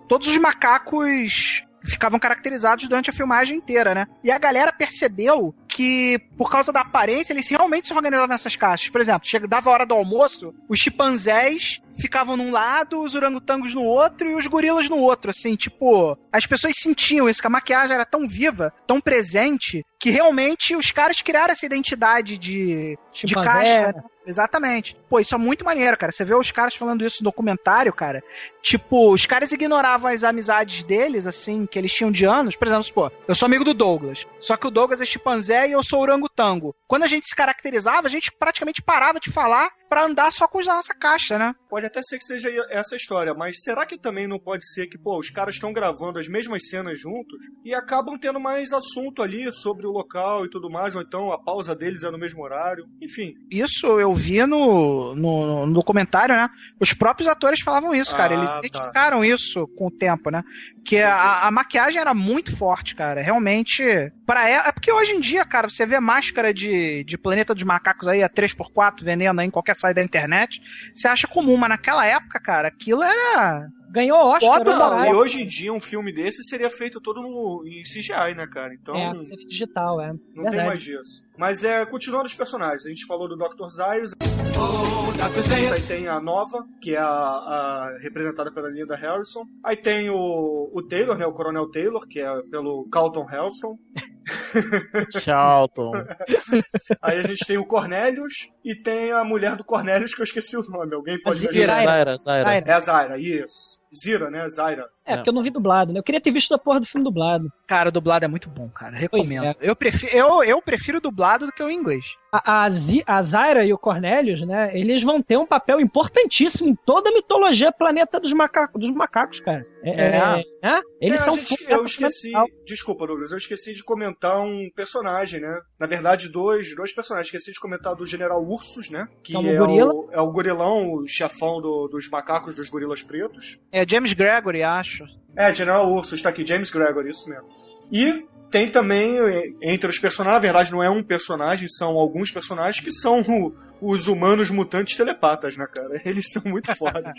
Todos 0.08 0.27
os 0.27 0.38
macacos 0.38 1.63
ficavam 1.84 2.19
caracterizados 2.19 2.88
durante 2.88 3.10
a 3.10 3.13
filmagem 3.13 3.58
inteira, 3.58 3.95
né? 3.95 4.08
E 4.23 4.32
a 4.32 4.38
galera 4.38 4.71
percebeu 4.71 5.56
que, 5.67 6.19
por 6.38 6.49
causa 6.49 6.71
da 6.71 6.82
aparência, 6.82 7.34
eles 7.34 7.49
realmente 7.49 7.88
se 7.88 7.93
organizavam 7.93 8.27
nessas 8.27 8.56
caixas. 8.56 8.89
Por 8.89 9.01
exemplo, 9.01 9.27
chega, 9.27 9.47
dava 9.47 9.69
a 9.69 9.73
hora 9.73 9.86
do 9.86 9.95
almoço, 9.95 10.54
os 10.69 10.80
chimpanzés 10.80 11.82
ficavam 11.99 12.38
num 12.38 12.51
lado, 12.51 13.01
os 13.01 13.15
orangotangos 13.15 13.73
no 13.73 13.84
outro 13.84 14.30
e 14.30 14.36
os 14.36 14.47
gorilas 14.47 14.89
no 14.89 14.97
outro, 14.97 15.32
assim, 15.32 15.56
tipo, 15.56 16.17
as 16.32 16.45
pessoas 16.45 16.73
sentiam 16.77 17.30
isso, 17.30 17.41
que 17.41 17.47
a 17.47 17.51
maquiagem 17.51 17.95
era 17.95 18.06
tão 18.06 18.27
viva, 18.27 18.73
tão 18.86 18.99
presente, 18.99 19.84
que 19.99 20.10
realmente 20.10 20.75
os 20.75 20.91
caras 20.91 21.21
criaram 21.21 21.51
essa 21.51 21.65
identidade 21.65 22.38
de, 22.38 22.97
de 23.13 23.36
caixa. 23.36 23.93
Né? 23.93 24.04
Exatamente. 24.25 24.95
Pô, 25.10 25.19
isso 25.19 25.34
é 25.34 25.38
muito 25.38 25.65
maneiro, 25.65 25.97
cara. 25.97 26.12
Você 26.12 26.23
vê 26.23 26.36
os 26.36 26.51
caras 26.51 26.75
falando 26.75 27.06
isso 27.06 27.23
no 27.23 27.30
documentário, 27.30 27.91
cara. 27.93 28.23
Tipo, 28.62 29.12
os 29.12 29.25
caras 29.25 29.51
ignoravam 29.51 30.12
as 30.12 30.23
amizades 30.23 30.84
deles, 30.84 31.25
assim, 31.25 31.65
que 31.65 31.77
eles 31.77 31.93
tinham 31.93 32.12
de 32.12 32.25
anos. 32.25 32.56
Por 32.56 32.67
exemplo, 32.67 32.86
pô, 32.93 33.12
eu 33.27 33.36
sou 33.36 33.45
amigo 33.45 33.63
do 33.63 33.73
Douglas. 33.73 34.25
Só 34.39 34.56
que 34.58 34.67
o 34.67 34.71
Douglas 34.71 35.01
é 35.01 35.06
chimpanzé 35.06 35.67
e 35.67 35.71
eu 35.71 35.84
sou 35.84 35.99
orangotango. 35.99 36.75
Quando 36.88 37.04
a 37.04 37.08
gente 37.08 37.27
se 37.27 37.36
caracterizava, 37.36 38.08
a 38.08 38.12
gente 38.12 38.32
praticamente 38.32 38.82
parava 38.82 39.19
de 39.19 39.32
falar 39.32 39.69
para 39.91 40.06
andar 40.06 40.32
só 40.32 40.47
com 40.47 40.60
os 40.60 40.65
da 40.65 40.75
nossa 40.75 40.93
caixa, 40.93 41.38
né? 41.38 41.54
Pode 41.69 41.86
até 41.86 42.01
ser 42.01 42.17
que 42.17 42.23
seja 42.23 42.49
essa 42.69 42.95
história, 42.95 43.34
mas 43.34 43.62
será 43.62 43.86
que 43.86 43.97
também 43.97 44.25
não 44.25 44.39
pode 44.39 44.65
ser 44.71 44.88
que, 44.88 44.97
pô, 44.97 45.19
os 45.19 45.30
caras 45.30 45.56
estão 45.56 45.73
gravando 45.73 46.17
as 46.17 46.30
mesmas 46.30 46.69
cenas 46.69 46.97
juntos 46.97 47.43
e 47.65 47.73
acabam 47.73 48.17
tendo 48.17 48.39
mais 48.39 48.71
assunto 48.71 49.21
ali 49.21 49.51
sobre 49.51 49.86
o 49.86 49.91
local 49.91 50.45
e 50.45 50.49
tudo 50.49 50.69
mais, 50.69 50.95
ou 50.95 51.01
então 51.01 51.34
a 51.34 51.43
pausa 51.43 51.75
deles 51.75 52.04
é 52.04 52.10
no 52.10 52.17
mesmo 52.17 52.41
horário, 52.41 52.86
enfim. 53.01 53.34
Isso 53.51 53.99
eu 53.99 54.15
vi 54.15 54.45
no, 54.45 55.13
no, 55.13 55.65
no 55.65 55.73
documentário, 55.73 56.36
né? 56.36 56.49
Os 56.80 56.93
próprios 56.93 57.27
atores 57.27 57.60
falavam 57.60 57.93
isso, 57.93 58.15
cara. 58.15 58.34
Ah, 58.34 58.38
Eles 58.38 58.49
tá. 58.49 58.60
identificaram 58.60 59.25
isso 59.25 59.67
com 59.77 59.88
o 59.88 59.91
tempo, 59.91 60.32
né? 60.32 60.41
Que 60.86 60.99
a, 60.99 61.47
a, 61.47 61.51
maquiagem 61.51 61.99
era 61.99 62.13
muito 62.13 62.56
forte, 62.56 62.95
cara. 62.95 63.21
Realmente. 63.21 63.84
Pra 64.25 64.47
ela, 64.49 64.69
é 64.69 64.71
porque 64.71 64.91
hoje 64.91 65.12
em 65.12 65.19
dia, 65.19 65.45
cara, 65.45 65.69
você 65.69 65.86
vê 65.86 65.99
máscara 65.99 66.54
de, 66.54 67.04
de 67.04 67.17
Planeta 67.17 67.54
dos 67.54 67.63
Macacos 67.63 68.08
aí 68.08 68.23
a 68.23 68.30
3x4 68.30 69.04
vendendo 69.04 69.39
aí 69.39 69.47
em 69.47 69.51
qualquer 69.51 69.75
site 69.82 69.96
da 69.96 70.04
internet. 70.04 70.62
Você 70.96 71.08
acha 71.08 71.28
comum, 71.28 71.58
mas 71.58 71.70
naquela 71.70 72.06
época, 72.06 72.39
cara, 72.39 72.67
aquilo 72.67 73.04
era 73.04 73.67
ganhou 73.91 74.17
Oscar. 74.17 74.58
Foda, 74.58 74.78
não, 74.78 75.06
e 75.06 75.13
hoje 75.13 75.41
em 75.41 75.46
dia 75.46 75.74
um 75.74 75.80
filme 75.80 76.13
desse 76.13 76.44
seria 76.44 76.70
feito 76.70 77.02
todo 77.02 77.22
no, 77.22 77.63
em 77.67 77.84
CGI, 77.84 78.34
né, 78.36 78.48
cara? 78.48 78.74
Então. 78.74 78.96
É, 78.96 79.24
seria 79.24 79.46
digital, 79.46 80.02
é. 80.02 80.13
Não 80.13 80.44
Verdade. 80.44 80.56
tem 80.56 80.65
mais 80.65 80.82
disso. 80.82 81.28
Mas 81.38 81.63
é, 81.63 81.86
continuando 81.86 82.26
os 82.26 82.34
personagens, 82.34 82.86
a 82.86 82.89
gente 82.89 83.06
falou 83.06 83.28
do 83.28 83.36
Dr. 83.36 83.67
Zayus. 83.70 84.12
Oh, 84.22 85.12
Dr. 85.12 85.74
Aí 85.74 85.82
tem 85.82 86.08
a 86.08 86.22
Nova, 86.22 86.65
que 86.82 86.96
é 86.96 87.00
a, 87.00 87.06
a, 87.06 87.98
representada 88.02 88.52
pela 88.52 88.70
Linda 88.70 88.96
Harrison. 88.96 89.44
Aí 89.65 89.76
tem 89.76 90.10
o, 90.10 90.72
o 90.74 90.82
Taylor, 90.84 91.17
né? 91.17 91.26
O 91.26 91.34
Coronel 91.34 91.70
Taylor, 91.70 92.08
que 92.08 92.20
é 92.20 92.41
pelo 92.44 92.88
Carlton 92.89 93.26
Helson. 94.54 95.20
Charlton. 95.20 95.92
Aí 97.02 97.20
a 97.20 97.24
gente 97.24 97.46
tem 97.46 97.58
o 97.58 97.66
Cornelius 97.66 98.50
e 98.64 98.76
tem 98.76 99.12
a 99.12 99.24
mulher 99.24 99.56
do 99.56 99.64
Cornelius 99.64 100.14
que 100.14 100.22
eu 100.22 100.26
esqueci 100.26 100.56
o 100.56 100.64
nome. 100.64 100.94
Alguém 100.96 101.22
pode 101.22 101.40
dizer? 101.40 101.68
Zaira, 101.68 102.18
Zaira. 102.18 102.64
É 102.66 102.74
a 102.74 102.80
Zaira, 102.80 103.18
isso. 103.18 103.81
Zira, 103.93 104.30
né? 104.30 104.49
Zaira. 104.49 104.88
É, 105.06 105.15
porque 105.15 105.30
eu 105.30 105.34
não 105.34 105.43
vi 105.43 105.49
dublado, 105.49 105.91
né? 105.91 105.99
Eu 105.99 106.04
queria 106.04 106.21
ter 106.21 106.32
visto 106.32 106.54
a 106.54 106.60
porra 106.60 106.80
do 106.80 106.86
filme 106.86 107.04
dublado. 107.04 107.51
Cara, 107.67 107.91
dublado 107.91 108.23
é 108.23 108.27
muito 108.27 108.49
bom, 108.49 108.69
cara. 108.69 108.95
Recomendo. 108.95 109.45
É. 109.45 109.56
Eu, 109.60 109.75
prefiro, 109.75 110.15
eu, 110.15 110.43
eu 110.43 110.62
prefiro 110.62 111.01
dublado 111.01 111.47
do 111.47 111.51
que 111.51 111.63
o 111.63 111.71
inglês. 111.71 112.15
A, 112.32 112.63
a, 112.63 112.67
a 113.08 113.21
Zaira 113.21 113.65
e 113.65 113.73
o 113.73 113.77
Cornelius, 113.77 114.45
né? 114.47 114.77
Eles 114.77 115.04
vão 115.04 115.21
ter 115.21 115.38
um 115.38 115.45
papel 115.45 115.82
importantíssimo 115.82 116.69
em 116.69 116.75
toda 116.75 117.10
a 117.10 117.13
mitologia 117.13 117.71
planeta 117.71 118.19
dos, 118.19 118.32
macacos, 118.32 118.80
dos 118.80 118.91
macacos, 118.91 119.39
cara. 119.41 119.65
É, 119.84 119.89
é. 119.89 120.43
é, 120.63 120.75
é? 120.75 120.82
Eles 121.01 121.19
é, 121.19 121.23
são. 121.23 121.36
Gente, 121.36 121.65
eu 121.67 121.84
esqueci. 121.84 122.32
Desculpa, 122.65 123.08
Douglas. 123.08 123.32
Eu 123.32 123.38
esqueci 123.38 123.73
de 123.73 123.84
comentar 123.84 124.39
um 124.39 124.69
personagem, 124.75 125.41
né? 125.41 125.60
Na 125.80 125.88
verdade, 125.88 126.30
dois, 126.30 126.73
dois 126.75 126.93
personagens. 126.93 127.27
Esqueci 127.27 127.51
de 127.51 127.60
comentar 127.60 127.95
do 127.95 128.06
General 128.06 128.41
Ursus, 128.41 128.89
né? 128.89 129.08
Que 129.23 129.36
é, 129.36 129.56
é 129.56 129.62
o, 129.62 130.10
é 130.12 130.21
o 130.21 130.32
gorilão, 130.32 130.93
o 130.93 131.08
chefão 131.08 131.60
do, 131.60 131.88
dos 131.88 132.08
macacos 132.10 132.56
dos 132.56 132.69
gorilas 132.69 133.01
pretos. 133.01 133.60
É 133.71 133.81
James 133.88 134.13
Gregory, 134.13 134.63
acho. 134.63 135.06
É, 135.36 135.54
General 135.54 135.89
Ursus, 135.91 136.13
está 136.13 136.30
aqui, 136.30 136.46
James 136.46 136.70
Gregory, 136.70 137.10
isso 137.10 137.30
mesmo. 137.30 137.48
E 137.91 138.26
tem 138.52 138.67
também, 138.67 139.15
entre 139.62 139.89
os 139.89 139.98
personagens, 139.98 140.36
na 140.36 140.39
verdade 140.39 140.72
não 140.74 140.84
é 140.84 140.89
um 140.89 141.02
personagem, 141.02 141.70
são 141.70 141.98
alguns 141.98 142.32
personagens 142.32 142.84
que 142.84 142.91
são 142.91 143.22
o, 143.22 143.56
os 143.82 144.10
humanos 144.10 144.50
mutantes 144.50 144.98
telepatas, 144.98 145.56
né, 145.56 145.65
cara? 145.74 146.00
Eles 146.04 146.30
são 146.30 146.44
muito 146.46 146.76
fodas. 146.76 147.13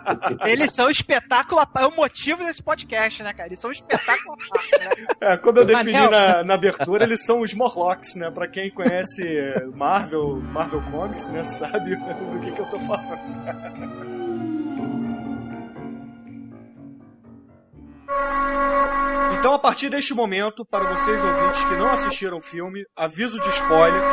eles 0.48 0.72
são 0.72 0.88
espetáculo, 0.88 1.60
é 1.76 1.86
o 1.86 1.94
motivo 1.94 2.42
desse 2.42 2.62
podcast, 2.62 3.22
né, 3.22 3.34
cara? 3.34 3.50
Eles 3.50 3.60
são 3.60 3.70
espetáculo. 3.70 4.36
né? 4.36 4.88
É, 5.20 5.36
como 5.36 5.58
eu 5.58 5.64
defini 5.64 5.92
na, 5.92 6.44
na, 6.44 6.54
abertura, 6.54 7.04
eles 7.04 7.24
são 7.24 7.40
os 7.40 7.52
Morlocks, 7.52 8.14
né? 8.14 8.30
Pra 8.30 8.46
quem 8.46 8.70
conhece 8.70 9.22
Marvel, 9.74 10.36
Marvel 10.36 10.80
Comics, 10.90 11.28
né, 11.28 11.44
sabe 11.44 11.96
do 11.96 12.40
que, 12.40 12.52
que 12.52 12.60
eu 12.60 12.66
tô 12.66 12.78
falando. 12.80 14.17
Então, 19.38 19.54
a 19.54 19.58
partir 19.58 19.88
deste 19.88 20.14
momento, 20.14 20.64
para 20.64 20.92
vocês 20.92 21.22
ouvintes 21.22 21.64
que 21.64 21.76
não 21.76 21.90
assistiram 21.90 22.38
o 22.38 22.40
filme, 22.40 22.84
aviso 22.96 23.38
de 23.40 23.48
spoilers. 23.50 24.04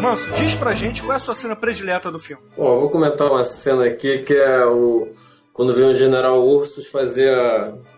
Manso, 0.00 0.32
diz 0.32 0.54
pra 0.54 0.74
gente 0.74 1.02
qual 1.02 1.12
é 1.12 1.16
a 1.16 1.20
sua 1.20 1.34
cena 1.34 1.54
predileta 1.54 2.10
do 2.10 2.18
filme. 2.18 2.42
Bom, 2.56 2.80
vou 2.80 2.90
comentar 2.90 3.30
uma 3.30 3.44
cena 3.44 3.84
aqui 3.84 4.22
que 4.22 4.34
é 4.34 4.64
o 4.64 5.08
quando 5.52 5.74
vem 5.74 5.90
o 5.90 5.94
general 5.94 6.42
Ursus 6.42 6.86
fazer 6.86 7.30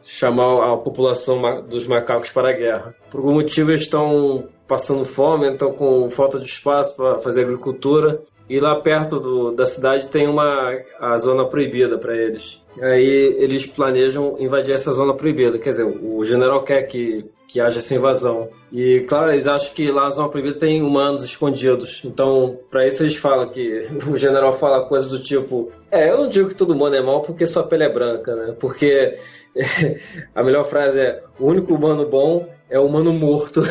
chamar 0.02 0.72
a 0.72 0.76
população 0.76 1.62
dos 1.62 1.86
macacos 1.86 2.30
para 2.32 2.50
a 2.50 2.52
guerra. 2.52 2.94
Por 3.08 3.18
algum 3.18 3.34
motivo 3.34 3.70
eles 3.70 3.82
estão 3.82 4.48
passando 4.66 5.04
fome, 5.04 5.52
estão 5.52 5.72
com 5.72 6.10
falta 6.10 6.40
de 6.40 6.46
espaço 6.46 6.96
para 6.96 7.20
fazer 7.20 7.42
agricultura 7.42 8.20
e 8.48 8.60
lá 8.60 8.80
perto 8.80 9.18
do, 9.18 9.52
da 9.52 9.66
cidade 9.66 10.08
tem 10.08 10.28
uma 10.28 10.76
a 11.00 11.16
zona 11.18 11.46
proibida 11.46 11.98
para 11.98 12.16
eles. 12.16 12.60
Aí 12.80 13.36
eles 13.38 13.66
planejam 13.66 14.36
invadir 14.38 14.74
essa 14.74 14.92
zona 14.92 15.14
proibida. 15.14 15.58
Quer 15.58 15.70
dizer, 15.70 15.84
o 15.84 16.24
general 16.24 16.62
quer 16.62 16.82
que, 16.82 17.24
que 17.46 17.60
haja 17.60 17.80
essa 17.80 17.94
invasão. 17.94 18.48
E, 18.72 19.00
claro, 19.00 19.30
eles 19.30 19.46
acham 19.46 19.74
que 19.74 19.90
lá 19.90 20.04
na 20.04 20.10
zona 20.10 20.28
proibida 20.28 20.58
tem 20.58 20.82
humanos 20.82 21.22
escondidos. 21.22 22.00
Então, 22.04 22.58
para 22.70 22.86
isso 22.86 23.02
eles 23.02 23.16
falam 23.16 23.48
que 23.50 23.88
o 24.08 24.16
general 24.16 24.58
fala 24.58 24.86
coisas 24.86 25.10
do 25.10 25.22
tipo: 25.22 25.70
É, 25.90 26.10
eu 26.10 26.18
não 26.18 26.28
digo 26.28 26.48
que 26.48 26.54
todo 26.54 26.72
humano 26.72 26.96
é 26.96 27.02
mal 27.02 27.20
porque 27.20 27.46
sua 27.46 27.62
pele 27.62 27.84
é 27.84 27.92
branca, 27.92 28.34
né? 28.34 28.56
Porque 28.58 29.18
a 30.34 30.42
melhor 30.42 30.64
frase 30.64 31.00
é: 31.00 31.22
o 31.38 31.46
único 31.46 31.74
humano 31.74 32.06
bom 32.06 32.48
é 32.72 32.78
o 32.78 32.86
humano 32.86 33.12
morto. 33.12 33.62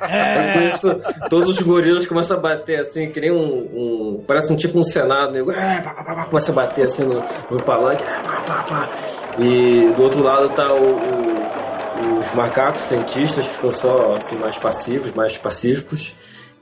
É. 0.00 0.70
Isso, 0.72 0.88
todos 1.28 1.50
os 1.50 1.58
gorilas 1.60 2.06
começam 2.06 2.38
a 2.38 2.40
bater 2.40 2.80
assim, 2.80 3.10
que 3.10 3.20
nem 3.20 3.30
um. 3.30 3.36
um 3.36 4.24
parece 4.26 4.50
um 4.50 4.56
tipo 4.56 4.78
um 4.78 4.84
senado, 4.84 5.32
né? 5.32 5.40
É, 5.40 5.82
pá, 5.82 5.92
pá, 5.92 6.02
pá, 6.02 6.24
começa 6.24 6.50
a 6.50 6.54
bater 6.54 6.86
assim 6.86 7.04
no, 7.04 7.22
no 7.50 7.62
palanque. 7.62 8.02
É, 8.02 9.42
e 9.42 9.92
do 9.92 10.02
outro 10.02 10.22
lado 10.22 10.48
tá 10.54 10.72
o, 10.72 10.96
o, 10.96 12.18
os 12.18 12.32
macacos 12.32 12.82
cientistas, 12.84 13.44
ficam 13.44 13.70
só 13.70 14.16
assim, 14.16 14.36
mais 14.36 14.56
passivos, 14.56 15.12
mais 15.12 15.36
pacíficos. 15.36 16.14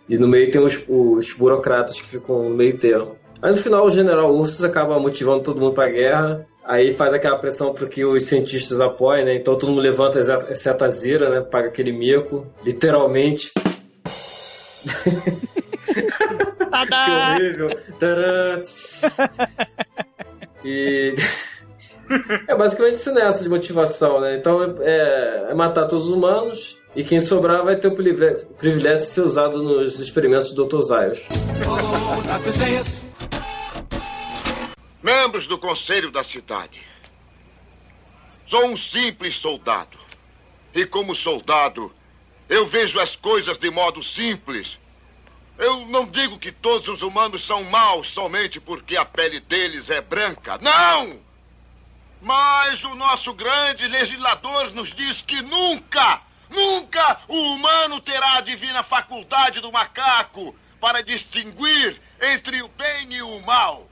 E 0.08 0.18
no 0.18 0.26
meio 0.26 0.50
tem 0.50 0.60
os, 0.60 0.84
os 0.88 1.32
burocratas 1.32 2.00
que 2.00 2.08
ficam 2.08 2.42
no 2.42 2.56
meio 2.56 2.76
termo. 2.76 3.16
Aí 3.40 3.52
no 3.52 3.56
final 3.56 3.86
o 3.86 3.90
general 3.90 4.34
Ursus 4.34 4.64
acaba 4.64 4.98
motivando 4.98 5.44
todo 5.44 5.60
mundo 5.60 5.74
pra 5.74 5.88
guerra 5.88 6.46
Aí 6.64 6.94
faz 6.94 7.12
aquela 7.12 7.36
pressão 7.36 7.74
para 7.74 7.86
que 7.86 8.04
os 8.04 8.24
cientistas 8.24 8.80
apoiem, 8.80 9.24
né? 9.24 9.36
Então 9.36 9.56
todo 9.56 9.68
mundo 9.70 9.82
levanta 9.82 10.18
exceto 10.50 10.84
a 10.84 10.88
Zira, 10.88 11.28
né? 11.28 11.40
Paga 11.42 11.68
aquele 11.68 11.92
mico, 11.92 12.46
literalmente. 12.64 13.52
que 16.74 17.42
horrível. 17.42 17.68
Tadã. 17.98 18.62
E. 20.64 21.14
é 22.48 22.54
basicamente 22.56 22.94
isso 22.94 23.12
nessa 23.12 23.42
de 23.42 23.48
motivação, 23.48 24.20
né? 24.20 24.36
Então 24.36 24.62
é, 24.80 25.50
é, 25.50 25.54
matar 25.54 25.86
todos 25.86 26.06
os 26.06 26.12
humanos 26.12 26.78
e 26.96 27.04
quem 27.04 27.20
sobrar 27.20 27.62
vai 27.64 27.76
ter 27.76 27.88
o 27.88 27.94
privilégio 27.94 29.06
de 29.06 29.12
ser 29.12 29.20
usado 29.20 29.62
nos 29.62 30.00
experimentos 30.00 30.52
do 30.52 30.64
Dr. 30.64 30.82
Zaios. 30.82 31.20
Membros 35.04 35.46
do 35.46 35.58
Conselho 35.58 36.10
da 36.10 36.24
Cidade. 36.24 36.80
Sou 38.46 38.64
um 38.64 38.74
simples 38.74 39.36
soldado. 39.36 39.98
E 40.74 40.86
como 40.86 41.14
soldado, 41.14 41.94
eu 42.48 42.66
vejo 42.66 42.98
as 42.98 43.14
coisas 43.14 43.58
de 43.58 43.70
modo 43.70 44.02
simples. 44.02 44.78
Eu 45.58 45.84
não 45.84 46.06
digo 46.06 46.38
que 46.38 46.50
todos 46.50 46.88
os 46.88 47.02
humanos 47.02 47.46
são 47.46 47.64
maus 47.64 48.08
somente 48.08 48.58
porque 48.58 48.96
a 48.96 49.04
pele 49.04 49.40
deles 49.40 49.90
é 49.90 50.00
branca. 50.00 50.56
Não! 50.56 51.20
Mas 52.22 52.82
o 52.82 52.94
nosso 52.94 53.34
grande 53.34 53.86
legislador 53.86 54.70
nos 54.70 54.90
diz 54.94 55.20
que 55.20 55.42
nunca, 55.42 56.22
nunca 56.48 57.20
o 57.28 57.52
humano 57.52 58.00
terá 58.00 58.38
a 58.38 58.40
divina 58.40 58.82
faculdade 58.82 59.60
do 59.60 59.70
macaco 59.70 60.56
para 60.80 61.02
distinguir 61.02 62.00
entre 62.22 62.62
o 62.62 62.68
bem 62.68 63.12
e 63.12 63.20
o 63.20 63.38
mal. 63.40 63.90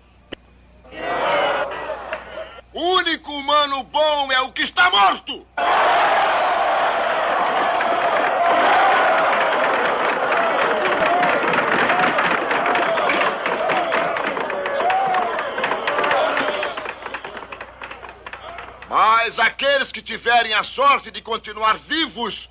O 2.74 3.00
único 3.12 3.32
humano 3.32 3.82
bom 3.82 4.32
é 4.32 4.40
o 4.40 4.50
que 4.52 4.62
está 4.62 4.90
morto! 4.90 5.46
Mas 18.88 19.38
aqueles 19.38 19.92
que 19.92 20.00
tiverem 20.00 20.54
a 20.54 20.64
sorte 20.64 21.10
de 21.10 21.20
continuar 21.20 21.76
vivos 21.78 22.48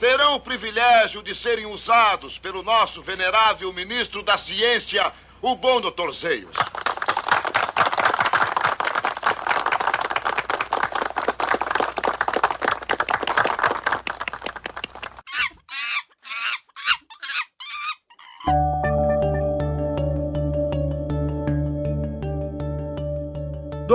terão 0.00 0.36
o 0.36 0.40
privilégio 0.40 1.22
de 1.22 1.34
serem 1.34 1.66
usados 1.66 2.38
pelo 2.38 2.62
nosso 2.62 3.02
venerável 3.02 3.70
ministro 3.72 4.22
da 4.22 4.38
Ciência, 4.38 5.12
o 5.42 5.54
bom 5.54 5.78
Dr. 5.80 6.12
Zeios. 6.12 6.56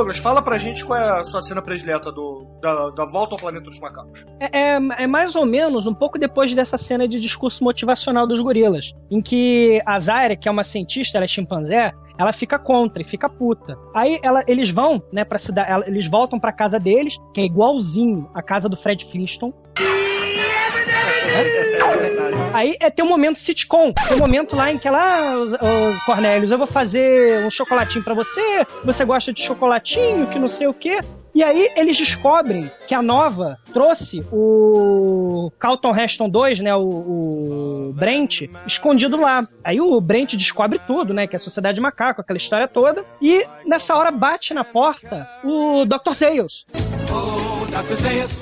Douglas, 0.04 0.18
fala 0.18 0.42
pra 0.42 0.58
gente 0.58 0.84
qual 0.84 1.00
é 1.00 1.10
a 1.10 1.24
sua 1.24 1.42
cena 1.42 1.62
predileta 1.62 2.12
do, 2.12 2.46
da, 2.62 2.90
da 2.90 3.06
volta 3.06 3.36
ao 3.36 3.40
planeta 3.40 3.64
dos 3.64 3.80
macacos. 3.80 4.26
É, 4.38 4.60
é, 4.60 5.04
é, 5.04 5.08
mais 5.08 5.34
ou 5.34 5.46
menos 5.46 5.88
um 5.88 5.94
pouco 5.94 6.20
depois 6.20 6.54
dessa 6.54 6.78
cena 6.78 7.08
de 7.08 7.22
discurso 7.22 7.64
motivacional 7.64 8.28
dos 8.28 8.42
gorilas, 8.42 8.92
em 9.10 9.22
que 9.22 9.82
a 9.86 9.98
Zaire, 9.98 10.36
que 10.36 10.50
é 10.50 10.52
uma 10.52 10.66
cientista, 10.66 11.18
ela 11.18 11.24
é 11.24 11.28
chimpanzé, 11.28 11.94
ela 12.18 12.34
fica 12.34 12.60
contra 12.60 13.02
e 13.02 13.06
fica 13.06 13.30
puta. 13.30 13.78
Aí 13.96 14.20
ela, 14.22 14.44
eles 14.46 14.70
vão, 14.70 15.02
né, 15.12 15.24
pra 15.24 15.40
cidade, 15.40 15.86
eles 15.88 16.06
voltam 16.06 16.38
pra 16.38 16.52
casa 16.52 16.78
deles, 16.78 17.16
que 17.34 17.40
é 17.40 17.46
igualzinho 17.46 18.30
a 18.34 18.44
casa 18.44 18.68
do 18.68 18.76
Fred 18.76 19.10
Flintstone. 19.10 19.54
Aí 22.54 22.76
é, 22.80 22.90
tem 22.90 23.04
um 23.04 23.10
momento 23.10 23.40
sitcom. 23.40 23.92
Tem 23.94 24.16
um 24.16 24.20
momento 24.20 24.56
lá 24.56 24.72
em 24.72 24.78
que 24.78 24.88
ela, 24.88 25.36
oh, 25.36 26.06
Cornélios, 26.06 26.52
eu 26.52 26.58
vou 26.58 26.68
fazer 26.68 27.46
um 27.46 27.52
chocolatinho 27.52 28.04
para 28.04 28.14
você. 28.14 28.66
Você 28.84 29.04
gosta 29.04 29.34
de 29.34 29.42
chocolatinho, 29.42 30.28
que 30.28 30.40
não 30.40 30.48
sei 30.48 30.68
o 30.68 30.74
quê. 30.74 31.00
E 31.36 31.42
aí 31.42 31.70
eles 31.76 31.98
descobrem 31.98 32.70
que 32.88 32.94
a 32.94 33.02
Nova 33.02 33.58
trouxe 33.74 34.24
o 34.32 35.52
Carlton 35.58 35.96
Heston 35.96 36.30
2, 36.30 36.60
né, 36.60 36.76
o, 36.76 36.82
o, 36.82 37.94
Brent, 37.96 38.44
escondido 38.68 39.18
lá. 39.18 39.48
Aí 39.64 39.82
o 39.82 40.00
Brent 40.00 40.36
descobre 40.36 40.80
tudo, 40.86 41.12
né, 41.12 41.26
que 41.26 41.36
é 41.36 41.38
a 41.38 41.40
Sociedade 41.40 41.82
Macaco, 41.82 42.22
aquela 42.22 42.38
história 42.38 42.68
toda. 42.68 43.04
E 43.20 43.48
nessa 43.66 43.96
hora 43.96 44.12
bate 44.12 44.54
na 44.54 44.64
porta 44.64 45.28
o 45.44 45.86
Dr. 45.86 46.14
Zales. 46.14 46.66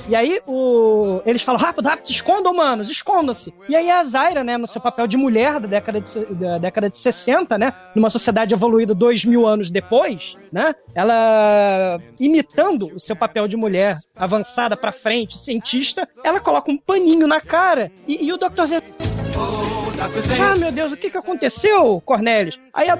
E 0.08 0.14
aí 0.14 0.40
o... 0.46 1.22
eles 1.24 1.42
falam, 1.42 1.60
rápido, 1.60 1.86
rápido, 1.86 2.10
escondam, 2.10 2.52
manos, 2.54 2.90
escondam-se. 2.90 3.52
E 3.68 3.74
aí 3.74 3.90
a 3.90 4.04
Zaira, 4.04 4.44
né, 4.44 4.58
no 4.58 4.66
seu 4.66 4.80
papel 4.80 5.06
de 5.06 5.16
mulher 5.16 5.58
da 5.58 5.66
década 5.66 6.00
de, 6.00 6.24
da 6.34 6.58
década 6.58 6.90
de 6.90 6.98
60, 6.98 7.56
né, 7.56 7.72
numa 7.94 8.10
sociedade 8.10 8.52
evoluída 8.52 8.94
dois 8.94 9.24
mil 9.24 9.46
anos 9.46 9.70
depois, 9.70 10.34
né, 10.52 10.74
ela 10.94 11.98
imitando 12.20 12.94
o 12.94 13.00
seu 13.00 13.16
papel 13.16 13.48
de 13.48 13.56
mulher 13.56 13.98
avançada 14.14 14.76
para 14.76 14.92
frente, 14.92 15.38
cientista, 15.38 16.08
ela 16.22 16.40
coloca 16.40 16.70
um 16.70 16.76
paninho 16.76 17.26
na 17.26 17.40
cara 17.40 17.90
e, 18.06 18.26
e 18.26 18.32
o 18.32 18.36
Dr. 18.36 18.66
Z 18.66 18.82
ah, 20.04 20.58
meu 20.58 20.72
Deus, 20.72 20.92
o 20.92 20.96
que 20.96 21.10
que 21.10 21.18
aconteceu, 21.18 22.00
Cornelius? 22.00 22.58
Aí 22.72 22.88
a, 22.88 22.98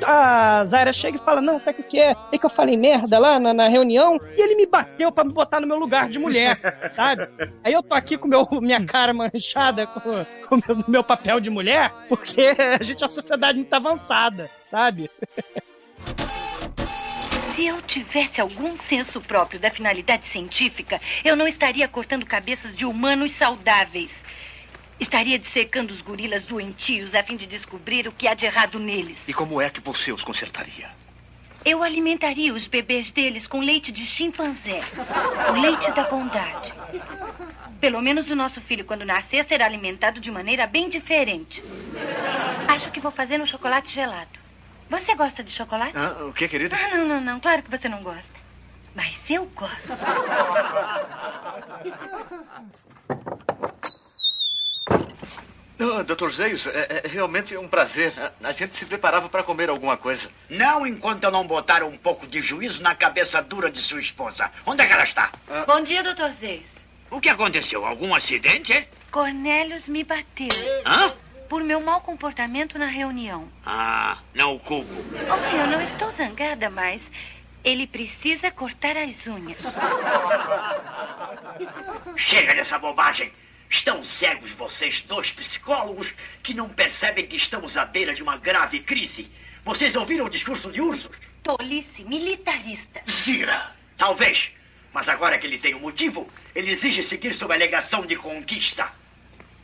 a 0.61 0.65
Zaira 0.65 0.93
chega 0.93 1.17
e 1.17 1.25
fala, 1.25 1.41
não, 1.41 1.59
sabe 1.59 1.81
o 1.81 1.85
que 1.85 2.01
é? 2.01 2.15
É 2.33 2.39
que 2.39 2.47
eu 2.47 2.51
falei 2.51 2.77
merda 2.77 3.19
lá 3.19 3.39
na, 3.39 3.53
na 3.53 3.69
reunião 3.69 4.19
e 4.37 4.41
ele 4.41 4.55
me 4.55 4.67
bateu 4.67 5.11
para 5.11 5.25
me 5.25 5.33
botar 5.33 5.61
no 5.61 5.67
meu 5.67 5.79
lugar 5.79 6.09
de 6.09 6.19
mulher, 6.19 6.57
sabe? 6.93 7.29
Aí 7.65 7.73
eu 7.73 7.83
tô 7.83 7.95
aqui 7.95 8.17
com 8.17 8.29
meu, 8.29 8.47
minha 8.61 8.85
cara 8.85 9.13
manchada 9.13 9.87
com, 9.87 10.01
com 10.49 10.57
o 10.57 10.63
meu, 10.67 10.85
meu 10.89 11.05
papel 11.05 11.41
de 11.41 11.51
mulher 11.51 11.93
porque 12.09 12.55
a 12.81 12.83
gente 12.83 13.03
é 13.03 13.07
uma 13.07 13.13
sociedade 13.13 13.59
muito 13.59 13.73
avançada, 13.73 14.51
sabe? 14.61 15.11
Se 17.55 17.67
eu 17.67 17.83
tivesse 17.83 18.41
algum 18.41 18.75
senso 18.75 19.21
próprio 19.21 19.61
da 19.61 19.71
finalidade 19.71 20.25
científica, 20.27 20.99
eu 21.23 21.37
não 21.37 21.47
estaria 21.47 21.87
cortando 21.87 22.25
cabeças 22.25 22.75
de 22.75 22.87
humanos 22.87 23.33
saudáveis. 23.33 24.25
Estaria 25.03 25.37
dissecando 25.37 25.93
os 25.93 26.01
gorilas 26.01 26.47
doentios 26.47 27.13
a 27.13 27.25
fim 27.25 27.35
de 27.35 27.45
descobrir 27.45 28.07
o 28.07 28.13
que 28.13 28.29
há 28.29 28.35
de 28.35 28.47
errado 28.47 28.79
neles. 28.79 29.27
E 29.27 29.35
como 29.35 29.61
é 29.61 29.69
que 29.69 29.81
você 29.81 30.13
os 30.13 30.23
consertaria? 30.23 30.89
Eu 31.65 31.83
alimentaria 31.83 32.55
os 32.55 32.69
bebês 32.69 33.11
deles 33.11 33.45
com 33.45 33.59
leite 33.59 33.91
de 33.91 34.07
chimpanzé. 34.07 34.81
O 35.51 35.61
leite 35.61 35.91
da 35.91 36.05
bondade. 36.05 36.73
Pelo 37.81 38.01
menos 38.01 38.31
o 38.31 38.37
nosso 38.37 38.61
filho, 38.61 38.85
quando 38.85 39.05
nascer, 39.05 39.45
será 39.45 39.67
alimentado 39.67 40.21
de 40.21 40.31
maneira 40.31 40.69
bem 40.69 40.89
diferente. 40.89 41.65
Acho 42.69 42.93
que 42.93 43.01
vou 43.01 43.11
fazer 43.11 43.41
um 43.41 43.47
chocolate 43.47 43.93
gelado. 43.93 44.39
Você 44.89 45.17
gosta 45.17 45.43
de 45.43 45.51
chocolate? 45.51 45.97
Ah, 45.97 46.27
o 46.27 46.33
que, 46.33 46.47
querida? 46.47 46.77
Ah, 46.77 46.97
não, 46.97 47.09
não, 47.09 47.21
não. 47.21 47.41
Claro 47.41 47.65
que 47.65 47.71
você 47.73 47.89
não 47.89 48.05
gosta. 48.05 48.41
Mas 48.95 49.17
eu 49.29 49.47
gosto. 49.47 49.99
Oh, 55.81 56.03
Dr. 56.03 56.31
Zeios, 56.31 56.67
é, 56.67 57.03
é, 57.05 57.09
realmente 57.09 57.57
um 57.57 57.67
prazer. 57.67 58.13
A, 58.19 58.49
a 58.49 58.53
gente 58.53 58.77
se 58.77 58.85
preparava 58.85 59.29
para 59.29 59.43
comer 59.43 59.69
alguma 59.69 59.97
coisa. 59.97 60.31
Não 60.49 60.87
enquanto 60.87 61.25
eu 61.25 61.31
não 61.31 61.47
botar 61.47 61.83
um 61.83 61.97
pouco 61.97 62.27
de 62.27 62.41
juízo 62.41 62.83
na 62.83 62.95
cabeça 62.95 63.43
dura 63.43 63.71
de 63.71 63.81
sua 63.81 64.01
esposa. 64.01 64.51
Onde 64.67 64.83
é 64.83 64.87
que 64.87 64.93
ela 64.93 65.05
está? 65.05 65.33
Ah. 65.49 65.65
Bom 65.67 65.81
dia, 65.81 66.03
Dr. 66.03 66.33
Zeios. 66.41 66.71
O 67.11 67.21
que 67.21 67.29
aconteceu? 67.29 67.85
Algum 67.85 68.15
acidente? 68.15 68.87
Cornélios 69.11 69.87
me 69.89 70.05
bateu. 70.05 70.49
Hã? 70.87 71.15
Por 71.49 71.63
meu 71.63 71.81
mau 71.81 72.01
comportamento 72.01 72.79
na 72.79 72.87
reunião. 72.87 73.49
Ah, 73.67 74.19
não 74.33 74.55
o 74.55 74.61
culpo. 74.61 74.89
Oh, 74.91 75.57
eu 75.57 75.67
não 75.67 75.83
estou 75.83 76.11
zangada, 76.11 76.71
mas 76.71 77.03
ele 77.63 77.87
precisa 77.87 78.51
cortar 78.51 78.97
as 78.97 79.27
unhas. 79.27 79.59
Chega 82.17 82.55
dessa 82.55 82.79
bobagem. 82.79 83.31
Estão 83.73 84.05
cegos 84.05 84.51
vocês, 84.51 85.01
dois 85.09 85.33
psicólogos, 85.33 86.13
que 86.43 86.53
não 86.53 86.69
percebem 86.69 87.27
que 87.27 87.37
estamos 87.37 87.75
à 87.75 87.87
beira 87.87 88.13
de 88.13 88.23
uma 88.23 88.37
grave 88.37 88.81
crise. 88.81 89.31
Vocês 89.65 89.97
ouviram 89.97 90.27
o 90.27 90.31
discurso 90.31 90.71
de 90.71 90.79
Ursos? 90.79 91.11
Tolice 91.43 92.05
militarista. 92.05 93.01
Zira, 93.11 93.75
talvez. 93.97 94.51
Mas 94.93 95.09
agora 95.09 95.39
que 95.39 95.47
ele 95.47 95.59
tem 95.59 95.75
um 95.75 95.81
motivo, 95.81 96.29
ele 96.55 96.73
exige 96.73 97.03
seguir 97.03 97.33
sob 97.33 97.55
alegação 97.55 98.05
de 98.05 98.15
conquista. 98.15 98.93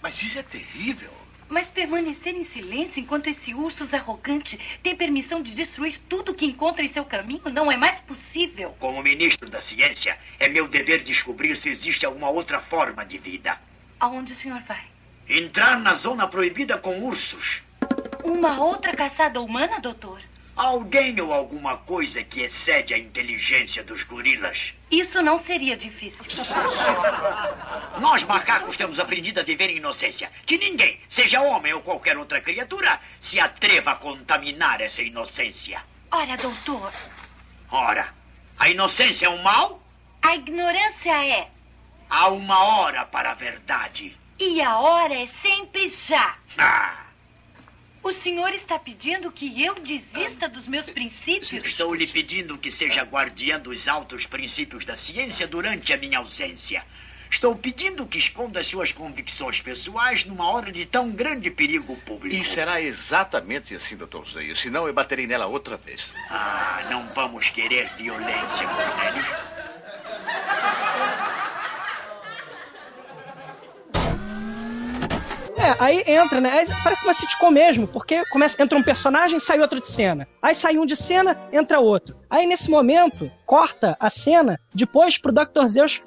Mas 0.00 0.20
isso 0.22 0.38
é 0.38 0.42
terrível. 0.42 1.12
Mas 1.46 1.70
permanecer 1.70 2.34
em 2.34 2.46
silêncio 2.46 3.00
enquanto 3.00 3.28
esse 3.28 3.52
urso 3.52 3.86
arrogante 3.94 4.58
tem 4.82 4.96
permissão 4.96 5.42
de 5.42 5.54
destruir 5.54 5.98
tudo 6.08 6.34
que 6.34 6.46
encontra 6.46 6.82
em 6.82 6.92
seu 6.92 7.04
caminho 7.04 7.42
não 7.52 7.70
é 7.70 7.76
mais 7.76 8.00
possível. 8.00 8.74
Como 8.80 9.02
ministro 9.02 9.50
da 9.50 9.60
ciência, 9.60 10.18
é 10.40 10.48
meu 10.48 10.66
dever 10.66 11.02
descobrir 11.02 11.58
se 11.58 11.68
existe 11.68 12.06
alguma 12.06 12.30
outra 12.30 12.58
forma 12.62 13.04
de 13.04 13.18
vida. 13.18 13.67
Aonde 14.00 14.32
o 14.32 14.36
senhor 14.36 14.60
vai? 14.62 14.84
Entrar 15.28 15.78
na 15.78 15.94
zona 15.94 16.26
proibida 16.26 16.78
com 16.78 17.00
ursos. 17.02 17.62
Uma 18.22 18.60
outra 18.60 18.94
caçada 18.94 19.40
humana, 19.40 19.80
doutor? 19.80 20.20
Alguém 20.56 21.20
ou 21.20 21.32
alguma 21.32 21.76
coisa 21.78 22.22
que 22.24 22.40
excede 22.40 22.92
a 22.92 22.98
inteligência 22.98 23.82
dos 23.84 24.02
gorilas. 24.02 24.72
Isso 24.90 25.22
não 25.22 25.38
seria 25.38 25.76
difícil. 25.76 26.24
Nós 28.00 28.24
macacos 28.24 28.76
temos 28.76 28.98
aprendido 28.98 29.38
a 29.38 29.44
viver 29.44 29.70
em 29.70 29.76
inocência. 29.76 30.30
Que 30.46 30.58
ninguém, 30.58 30.98
seja 31.08 31.40
homem 31.40 31.72
ou 31.74 31.80
qualquer 31.80 32.16
outra 32.16 32.40
criatura, 32.40 32.98
se 33.20 33.38
atreva 33.38 33.92
a 33.92 33.96
contaminar 33.96 34.80
essa 34.80 35.02
inocência. 35.02 35.80
Ora, 36.10 36.36
doutor. 36.36 36.92
Ora, 37.70 38.08
a 38.58 38.68
inocência 38.68 39.26
é 39.26 39.30
um 39.30 39.42
mal? 39.42 39.80
A 40.22 40.34
ignorância 40.34 41.24
é. 41.24 41.48
Há 42.10 42.28
uma 42.28 42.58
hora 42.64 43.04
para 43.04 43.32
a 43.32 43.34
verdade. 43.34 44.16
E 44.38 44.60
a 44.62 44.78
hora 44.78 45.14
é 45.14 45.26
sempre 45.42 45.88
já. 45.88 46.36
Ah, 46.56 47.04
O 48.02 48.12
senhor 48.12 48.54
está 48.54 48.78
pedindo 48.78 49.30
que 49.32 49.62
eu 49.62 49.74
desista 49.74 50.48
dos 50.48 50.66
meus 50.68 50.86
princípios? 50.88 51.52
estou 51.64 51.92
lhe 51.94 52.06
pedindo 52.06 52.56
que 52.56 52.70
seja 52.70 53.02
guardiã 53.02 53.58
dos 53.58 53.86
altos 53.88 54.24
princípios 54.26 54.84
da 54.84 54.96
ciência 54.96 55.46
durante 55.46 55.92
a 55.92 55.96
minha 55.96 56.18
ausência. 56.18 56.84
Estou 57.30 57.54
pedindo 57.54 58.06
que 58.06 58.16
esconda 58.16 58.62
suas 58.64 58.90
convicções 58.90 59.60
pessoais 59.60 60.24
numa 60.24 60.50
hora 60.50 60.72
de 60.72 60.86
tão 60.86 61.10
grande 61.10 61.50
perigo 61.50 61.94
público. 61.98 62.34
E 62.34 62.42
será 62.42 62.80
exatamente 62.80 63.74
assim, 63.74 63.96
Dr. 63.98 64.24
Zeio. 64.32 64.56
Senão 64.56 64.86
eu 64.86 64.94
baterei 64.94 65.26
nela 65.26 65.44
outra 65.46 65.76
vez. 65.76 66.10
Ah, 66.30 66.86
não 66.88 67.06
vamos 67.10 67.50
querer 67.50 67.90
violência, 67.98 68.66
Cornélio. 68.66 69.26
É, 75.58 75.74
aí 75.78 76.04
entra, 76.06 76.40
né? 76.40 76.50
Aí 76.50 76.66
parece 76.84 77.04
uma 77.04 77.12
sitcom 77.12 77.50
mesmo, 77.50 77.86
porque 77.88 78.22
começa, 78.30 78.62
entra 78.62 78.78
um 78.78 78.82
personagem, 78.82 79.40
sai 79.40 79.60
outro 79.60 79.80
de 79.80 79.88
cena. 79.88 80.26
Aí 80.40 80.54
sai 80.54 80.78
um 80.78 80.86
de 80.86 80.96
cena, 80.96 81.36
entra 81.52 81.80
outro. 81.80 82.16
Aí 82.30 82.46
nesse 82.46 82.70
momento, 82.70 83.30
corta 83.44 83.96
a 83.98 84.08
cena 84.08 84.60
depois 84.74 85.18
pro 85.18 85.32
Dr. 85.32 85.66
Zeus 85.66 86.00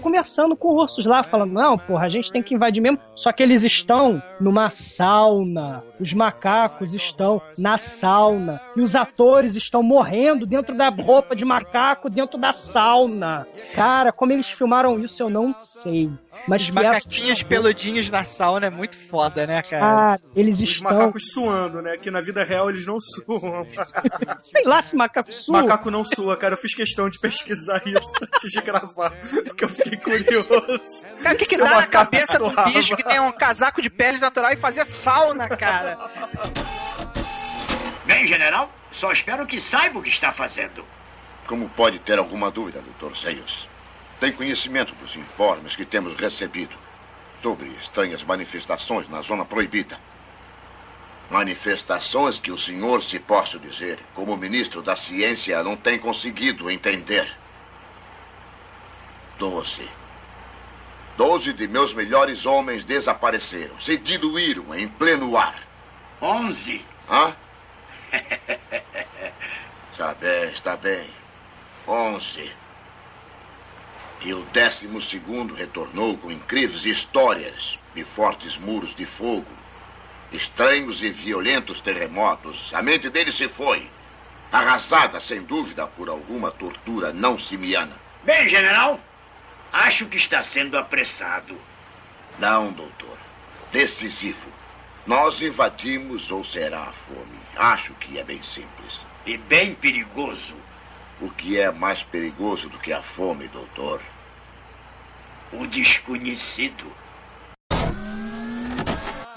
conversando 0.00 0.56
com 0.56 0.68
ursos 0.68 1.04
lá, 1.04 1.22
falando: 1.22 1.52
não, 1.52 1.76
porra, 1.76 2.06
a 2.06 2.08
gente 2.08 2.30
tem 2.30 2.42
que 2.42 2.54
invadir 2.54 2.80
mesmo. 2.80 2.98
Só 3.14 3.32
que 3.32 3.42
eles 3.42 3.64
estão 3.64 4.22
numa 4.40 4.70
sauna. 4.70 5.82
Os 5.98 6.12
macacos 6.12 6.94
estão 6.94 7.40
na 7.58 7.78
sauna. 7.78 8.60
E 8.76 8.80
os 8.80 8.94
atores 8.94 9.56
estão 9.56 9.82
morrendo 9.82 10.46
dentro 10.46 10.76
da 10.76 10.88
roupa 10.88 11.34
de 11.34 11.44
macaco, 11.44 12.08
dentro 12.08 12.38
da 12.38 12.52
sauna. 12.52 13.46
Cara, 13.74 14.12
como 14.12 14.32
eles 14.32 14.48
filmaram 14.48 14.98
isso, 14.98 15.22
eu 15.22 15.30
não 15.30 15.54
sei. 15.58 16.10
Mas 16.48 16.62
Os 16.62 16.70
macaquinhos 16.70 17.30
assustador. 17.32 17.48
peludinhos 17.48 18.10
na 18.10 18.24
sauna 18.24 18.66
é 18.66 18.70
muito 18.70 18.96
foda, 18.96 19.46
né, 19.46 19.62
cara? 19.62 20.14
Ah, 20.14 20.18
eles 20.34 20.56
Os 20.56 20.62
estão. 20.62 20.90
macacos 20.92 21.30
suando, 21.32 21.82
né? 21.82 21.96
Que 21.96 22.10
na 22.10 22.20
vida 22.20 22.44
real 22.44 22.68
eles 22.70 22.86
não 22.86 22.98
suam. 23.00 23.66
Sei 24.44 24.64
lá 24.64 24.80
se 24.82 24.94
macaco 24.96 25.32
sua. 25.32 25.62
Macaco 25.62 25.90
não 25.90 26.04
sua, 26.04 26.36
cara. 26.36 26.54
Eu 26.54 26.58
fiz 26.58 26.74
questão 26.74 27.08
de 27.08 27.18
pesquisar 27.18 27.82
isso 27.86 28.12
antes 28.22 28.50
de 28.50 28.60
gravar, 28.60 29.10
porque 29.44 29.64
eu 29.64 29.68
fiquei 29.68 29.96
curioso. 29.96 31.06
Cara, 31.22 31.34
o 31.34 31.38
que, 31.38 31.46
que 31.46 31.56
dá 31.56 31.70
na 31.76 31.86
cabeça 31.86 32.38
do 32.38 32.50
suava. 32.50 32.70
bicho 32.70 32.96
que 32.96 33.02
tem 33.04 33.20
um 33.20 33.32
casaco 33.32 33.82
de 33.82 33.90
pele 33.90 34.18
natural 34.18 34.52
e 34.52 34.56
fazer 34.56 34.84
sauna, 34.84 35.48
cara? 35.48 35.98
Bem, 38.04 38.26
general, 38.26 38.70
só 38.92 39.10
espero 39.12 39.46
que 39.46 39.60
saiba 39.60 39.98
o 39.98 40.02
que 40.02 40.08
está 40.08 40.32
fazendo. 40.32 40.84
Como 41.46 41.68
pode 41.70 41.98
ter 42.00 42.18
alguma 42.18 42.50
dúvida, 42.50 42.82
Dr. 43.00 43.16
Seios? 43.16 43.68
Tem 44.18 44.32
conhecimento 44.32 44.94
dos 44.94 45.14
informes 45.14 45.76
que 45.76 45.84
temos 45.84 46.16
recebido 46.16 46.74
sobre 47.42 47.68
estranhas 47.82 48.22
manifestações 48.24 49.08
na 49.08 49.20
zona 49.20 49.44
proibida. 49.44 49.98
Manifestações 51.30 52.38
que 52.38 52.50
o 52.50 52.58
senhor, 52.58 53.02
se 53.02 53.18
posso 53.18 53.58
dizer, 53.58 53.98
como 54.14 54.36
ministro 54.36 54.80
da 54.80 54.96
ciência, 54.96 55.62
não 55.62 55.76
tem 55.76 55.98
conseguido 55.98 56.70
entender. 56.70 57.30
Doze. 59.38 59.88
Doze 61.16 61.52
de 61.52 61.66
meus 61.66 61.92
melhores 61.92 62.46
homens 62.46 62.84
desapareceram, 62.84 63.78
se 63.80 63.96
diluíram 63.96 64.74
em 64.74 64.88
pleno 64.88 65.36
ar. 65.36 65.62
Onze. 66.22 66.84
Hã? 67.10 67.34
Está 69.92 70.12
bem, 70.12 70.50
está 70.50 70.76
bem. 70.76 71.08
Onze. 71.88 72.52
E 74.20 74.32
o 74.32 74.42
décimo 74.52 75.00
segundo 75.00 75.54
retornou 75.54 76.16
com 76.16 76.30
incríveis 76.30 76.84
histórias 76.84 77.78
de 77.94 78.04
fortes 78.04 78.56
muros 78.56 78.94
de 78.96 79.06
fogo, 79.06 79.46
estranhos 80.32 81.02
e 81.02 81.10
violentos 81.10 81.80
terremotos. 81.80 82.70
A 82.72 82.82
mente 82.82 83.08
dele 83.10 83.30
se 83.30 83.48
foi, 83.48 83.88
arrasada, 84.50 85.20
sem 85.20 85.42
dúvida, 85.42 85.86
por 85.86 86.08
alguma 86.08 86.50
tortura 86.50 87.12
não 87.12 87.38
simiana. 87.38 87.96
Bem, 88.24 88.48
general, 88.48 89.00
acho 89.72 90.06
que 90.06 90.16
está 90.16 90.42
sendo 90.42 90.76
apressado. 90.78 91.56
Não, 92.38 92.72
doutor. 92.72 93.16
Decisivo. 93.72 94.50
Nós 95.06 95.40
invadimos 95.40 96.30
ou 96.30 96.44
será 96.44 96.82
a 96.82 96.92
fome. 96.92 97.38
Acho 97.54 97.92
que 97.94 98.18
é 98.18 98.24
bem 98.24 98.42
simples. 98.42 99.00
E 99.24 99.36
bem 99.36 99.74
perigoso. 99.74 100.54
O 101.20 101.30
que 101.30 101.58
é 101.58 101.70
mais 101.70 102.02
perigoso 102.02 102.68
do 102.68 102.78
que 102.78 102.92
a 102.92 103.02
fome, 103.02 103.48
doutor? 103.48 104.00
O 105.52 105.66
desconhecido. 105.66 106.84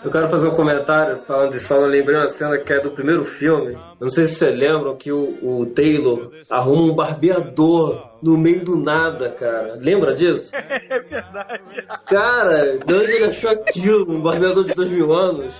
Eu 0.04 0.12
quero 0.12 0.30
fazer 0.30 0.48
um 0.48 0.56
comentário 0.56 1.20
falando 1.28 1.52
de 1.52 1.60
sauna. 1.60 1.88
Lembrei 1.88 2.18
uma 2.18 2.28
cena 2.28 2.58
que 2.58 2.74
é 2.74 2.82
do 2.82 2.92
primeiro 2.92 3.24
filme. 3.24 3.74
Eu 3.74 3.80
não 4.02 4.10
sei 4.10 4.26
se 4.26 4.36
vocês 4.36 4.58
lembram 4.58 4.96
que 4.96 5.12
o, 5.12 5.38
o 5.42 5.66
Taylor 5.68 6.32
arruma 6.50 6.84
um 6.84 6.96
barbeador 6.96 8.09
no 8.22 8.38
meio 8.38 8.64
do 8.64 8.78
nada, 8.78 9.32
cara. 9.32 9.76
Lembra 9.80 10.14
disso? 10.16 10.52
É 10.90 11.00
verdade. 11.00 11.86
Cara, 12.08 12.78
de 12.80 12.94
onde 12.94 13.12
ele 13.12 13.26
achou 13.26 13.52
aquilo? 13.52 14.12
Um 14.12 14.22
barbeador 14.22 14.64
de 14.64 14.74
dois 14.74 14.90
mil 14.90 15.14
anos? 15.14 15.54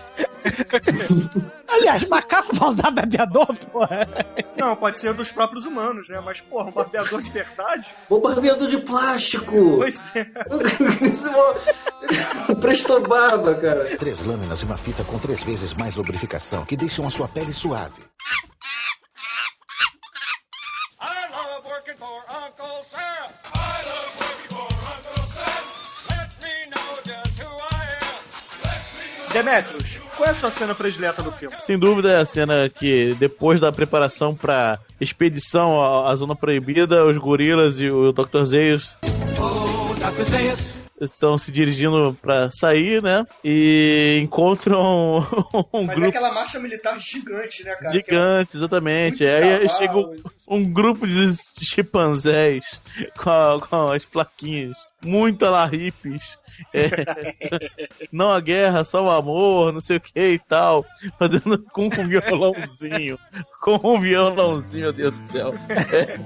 Aliás, 1.68 2.08
macaco 2.08 2.56
vai 2.56 2.70
usar 2.70 2.90
barbeador, 2.90 3.56
porra. 3.72 4.08
Não, 4.58 4.76
pode 4.76 5.00
ser 5.00 5.14
dos 5.14 5.32
próprios 5.32 5.66
humanos, 5.66 6.10
né? 6.10 6.20
Mas, 6.24 6.42
porra, 6.42 6.70
um 6.70 6.72
barbeador 6.72 7.22
de 7.22 7.30
verdade? 7.30 7.94
Um 8.10 8.20
barbeador 8.20 8.68
de 8.68 8.78
plástico! 8.80 9.78
Pois 9.78 10.12
é. 10.16 10.26
Prestou 12.56 13.02
barba, 13.08 13.54
cara. 13.56 13.98
Três 13.98 14.26
lâminas 14.26 14.62
e 14.62 14.66
uma 14.66 14.78
fita 14.78 15.04
com 15.04 15.20
três 15.20 15.44
vezes 15.44 15.74
mais 15.74 15.96
lubrificação 15.96 16.66
que 16.66 16.76
deixam 16.76 17.06
a 17.08 17.12
sua 17.12 17.28
pele 17.28 17.54
suave. 17.54 18.02
Demetrius, 29.32 30.00
qual 30.18 30.28
é 30.28 30.32
a 30.32 30.36
sua 30.36 30.50
cena 30.50 30.74
predileta 30.74 31.22
do 31.22 31.32
filme? 31.32 31.56
Sem 31.60 31.78
dúvida 31.78 32.12
é 32.12 32.18
a 32.18 32.26
cena 32.26 32.68
que, 32.68 33.14
depois 33.20 33.60
da 33.60 33.72
preparação 33.72 34.36
pra 34.36 34.80
expedição 35.00 35.80
à, 35.82 36.12
à 36.12 36.16
Zona 36.16 36.36
Proibida, 36.36 37.06
os 37.06 37.18
gorilas 37.18 37.80
e 37.80 37.90
o 37.90 38.12
Dr. 38.12 38.44
Zeus 38.46 38.98
estão 41.00 41.38
se 41.38 41.52
dirigindo 41.52 42.18
pra 42.22 42.50
sair, 42.52 43.02
né? 43.02 43.26
E 43.44 44.20
encontram 44.22 45.20
um 45.74 45.86
Mas 45.86 45.92
é 45.92 45.96
grupo 45.96 46.10
aquela 46.10 46.34
marcha 46.34 46.60
militar 46.60 47.00
gigante, 47.00 47.64
né, 47.64 47.76
cara? 47.76 47.92
gigante, 47.92 48.58
exatamente. 48.58 49.24
Muito 49.24 49.34
Aí 49.36 49.68
cavalo. 49.68 49.78
chega 49.78 49.98
um, 49.98 50.58
um 50.58 50.64
grupo 50.74 51.08
de 51.08 51.34
chimpanzés 51.66 52.82
com, 53.18 53.30
a- 53.30 53.60
com 53.62 53.92
as 53.92 54.06
plaquinhas 54.06 54.78
muito 55.04 55.46
la 55.46 55.66
hippies. 55.66 56.38
É, 56.74 56.90
não 58.12 58.30
a 58.32 58.40
guerra, 58.42 58.84
só 58.84 59.02
o 59.04 59.10
amor, 59.10 59.72
não 59.72 59.80
sei 59.80 59.96
o 59.98 60.02
que 60.02 60.20
e 60.20 60.40
tal. 60.40 60.86
Fazendo 61.18 61.58
com 61.72 61.86
um 61.86 62.08
violãozinho. 62.08 63.18
Com 63.62 63.80
um 63.84 64.00
violãozinho, 64.02 64.84
meu 64.84 64.94
Deus 64.94 65.16
do 65.16 65.24
céu. 65.24 65.54
É. 65.70 66.20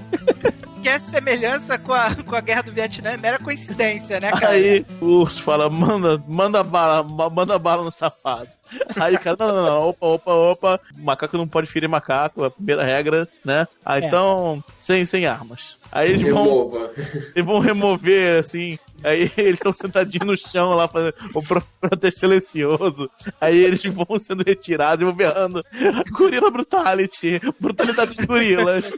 Que 0.82 0.88
essa 0.88 1.08
semelhança 1.12 1.78
com 1.78 1.92
a, 1.92 2.14
com 2.14 2.34
a 2.34 2.40
guerra 2.40 2.62
do 2.64 2.72
Vietnã 2.72 3.10
é 3.10 3.16
mera 3.16 3.38
coincidência, 3.38 4.18
né, 4.20 4.30
cara? 4.32 4.48
Aí 4.50 4.84
o 5.00 5.06
urso 5.20 5.40
fala, 5.42 5.70
manda, 5.70 6.22
manda 6.26 6.62
bala, 6.64 7.02
ma- 7.02 7.30
manda 7.30 7.58
bala 7.58 7.84
no 7.84 7.90
safado. 7.92 8.48
Aí 8.96 9.14
o 9.14 9.20
cara, 9.20 9.36
não, 9.38 9.48
não, 9.54 9.64
não, 9.64 9.88
opa, 9.88 10.06
opa, 10.06 10.32
opa, 10.34 10.80
macaco 10.98 11.36
não 11.36 11.46
pode 11.48 11.66
ferir 11.70 11.88
macaco, 11.88 12.44
é 12.44 12.46
a 12.48 12.50
primeira 12.50 12.84
regra, 12.84 13.28
né? 13.44 13.66
Aí 13.84 14.02
É. 14.02 14.06
então, 14.06 14.62
sem, 14.78 15.04
sem 15.04 15.26
armas. 15.26 15.78
Aí 15.92 16.10
eles 16.10 16.22
vão, 16.32 16.90
eles 17.34 17.46
vão 17.46 17.58
remover, 17.60 18.40
assim, 18.40 18.78
aí 19.02 19.30
eles 19.36 19.54
estão 19.60 19.72
sentadinhos 19.72 20.26
no 20.26 20.36
chão 20.36 20.70
lá, 20.70 20.88
fazendo 20.88 21.14
o 21.34 21.42
pro- 21.42 21.62
protesto 21.80 22.20
silencioso. 22.20 23.08
Aí 23.40 23.56
eles 23.56 23.82
vão 23.84 24.06
sendo 24.20 24.42
retirados 24.44 25.02
e 25.02 25.04
vão 25.04 25.14
berrando, 25.14 25.64
gorila 26.12 26.50
brutality, 26.50 27.40
brutalidade 27.60 28.14
dos 28.16 28.24
gorilas. 28.26 28.92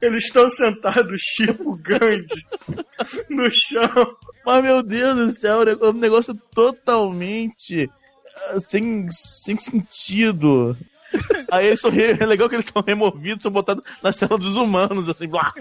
Eles 0.00 0.24
estão 0.24 0.48
sentados 0.48 1.20
tipo 1.36 1.76
Gandhi 1.76 2.26
no 3.28 3.50
chão. 3.50 4.16
Mas, 4.46 4.62
meu 4.62 4.82
Deus 4.82 5.16
do 5.16 5.40
céu, 5.40 5.62
é 5.62 5.74
um 5.88 5.92
negócio 5.92 6.34
totalmente 6.54 7.90
ah, 7.90 7.94
sem, 8.60 9.06
sem 9.10 9.58
sentido. 9.58 10.76
Aí 11.50 11.68
eles 11.68 11.80
são 11.80 11.90
re... 11.90 12.16
é 12.18 12.26
legal 12.26 12.48
que 12.48 12.56
eles 12.56 12.66
são 12.66 12.82
removidos, 12.84 13.42
são 13.42 13.52
botados 13.52 13.84
na 14.02 14.12
cela 14.12 14.36
dos 14.36 14.56
humanos, 14.56 15.08
assim, 15.08 15.28
blá. 15.28 15.52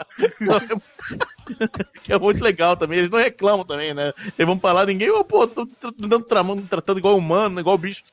que 2.03 2.11
é 2.11 2.17
muito 2.17 2.43
legal 2.43 2.75
também. 2.75 2.99
Eles 2.99 3.11
não 3.11 3.19
reclamam 3.19 3.65
também, 3.65 3.93
né? 3.93 4.13
Eles 4.37 4.47
vão 4.47 4.57
pra 4.57 4.71
lá, 4.71 4.85
ninguém, 4.85 5.11
oh, 5.11 5.23
pô, 5.23 5.47
tô 5.47 5.65
tratando, 5.67 6.19
tramando, 6.21 6.61
tratando 6.63 6.97
igual 6.97 7.17
humano, 7.17 7.59
igual 7.59 7.77
bicho. 7.77 8.03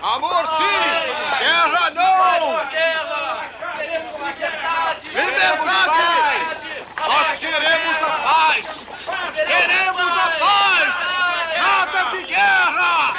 Amor 0.00 0.46
sim! 0.56 1.38
Guerra 1.38 1.90
não! 1.90 2.18
Liberdade! 5.18 6.84
Nós 6.96 7.38
queremos 7.38 8.02
a 8.02 8.10
paz! 8.22 8.66
Queremos 9.34 10.12
a 10.12 10.28
paz! 10.38 10.94
Nada 11.58 12.10
de 12.10 12.22
guerra! 12.26 13.14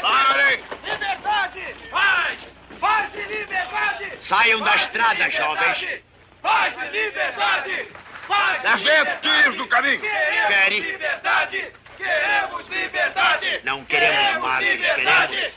Parem! 0.00 0.64
Liberdade! 0.82 1.76
Paz! 1.90 2.38
Paz 2.80 3.10
e 3.14 3.22
liberdade! 3.32 4.13
Saiam 4.28 4.60
da 4.60 4.76
estrada, 4.76 5.30
jovens. 5.30 6.02
Paz 6.42 6.74
e 6.78 6.88
liberdade! 6.88 7.88
Paz 8.28 8.62
Sargento, 8.62 9.20
tire 9.20 9.56
do 9.56 9.66
caminho! 9.68 10.02
Espere. 10.04 10.80
liberdade! 10.80 11.72
Queremos 11.96 12.68
liberdade! 12.68 13.60
Não 13.64 13.84
queremos 13.84 14.42
mártires, 14.42 14.94
queremos. 14.94 15.54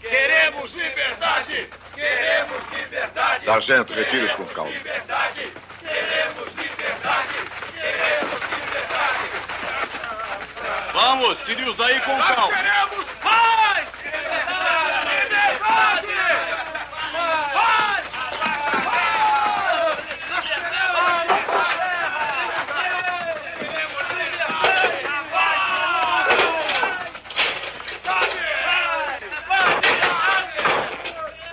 Queremos 0.00 0.72
liberdade! 0.72 1.70
Queremos 1.94 2.62
liberdade! 2.72 3.44
Sargento, 3.44 3.92
retire-os 3.94 4.32
com 4.32 4.46
calma. 4.46 4.70
Liberdade! 4.70 5.52
Queremos 5.80 6.54
liberdade! 6.54 7.34
Queremos 7.74 8.40
liberdade! 8.42 9.30
Vamos, 10.92 11.38
tire-os 11.44 11.80
aí 11.80 12.00
com 12.00 12.16
Nós 12.16 12.34
calma. 12.34 12.56
queremos 12.56 13.06
paz! 13.22 13.88
Liberdade! 14.04 15.58
Paz! 15.60 16.06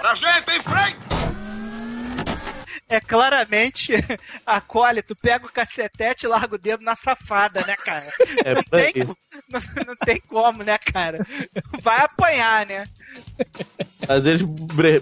Sargento, 0.02 0.52
em 0.52 0.62
frente! 0.62 0.98
É 2.94 3.00
claramente 3.00 3.92
acólito, 4.46 5.16
pega 5.16 5.48
o 5.48 5.52
cacetete 5.52 6.26
e 6.26 6.30
larga 6.30 6.54
o 6.54 6.60
dedo 6.60 6.84
na 6.84 6.96
safada, 6.96 7.66
né, 7.66 7.76
cara? 7.76 8.08
É, 8.46 8.54
não, 8.54 8.64
tem, 8.64 8.94
não, 9.50 9.62
não 9.88 9.96
tem 10.06 10.22
como, 10.28 10.62
né, 10.64 10.78
cara? 10.78 11.26
Vai 11.82 12.02
apanhar, 12.02 12.68
né? 12.68 12.84
Às 14.08 14.26
vezes 14.26 14.46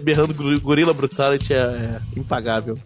berrando 0.02 0.32
gor- 0.32 0.58
gorila 0.60 0.94
brutality 0.94 1.52
é, 1.52 1.58
é 1.58 2.00
impagável. 2.18 2.78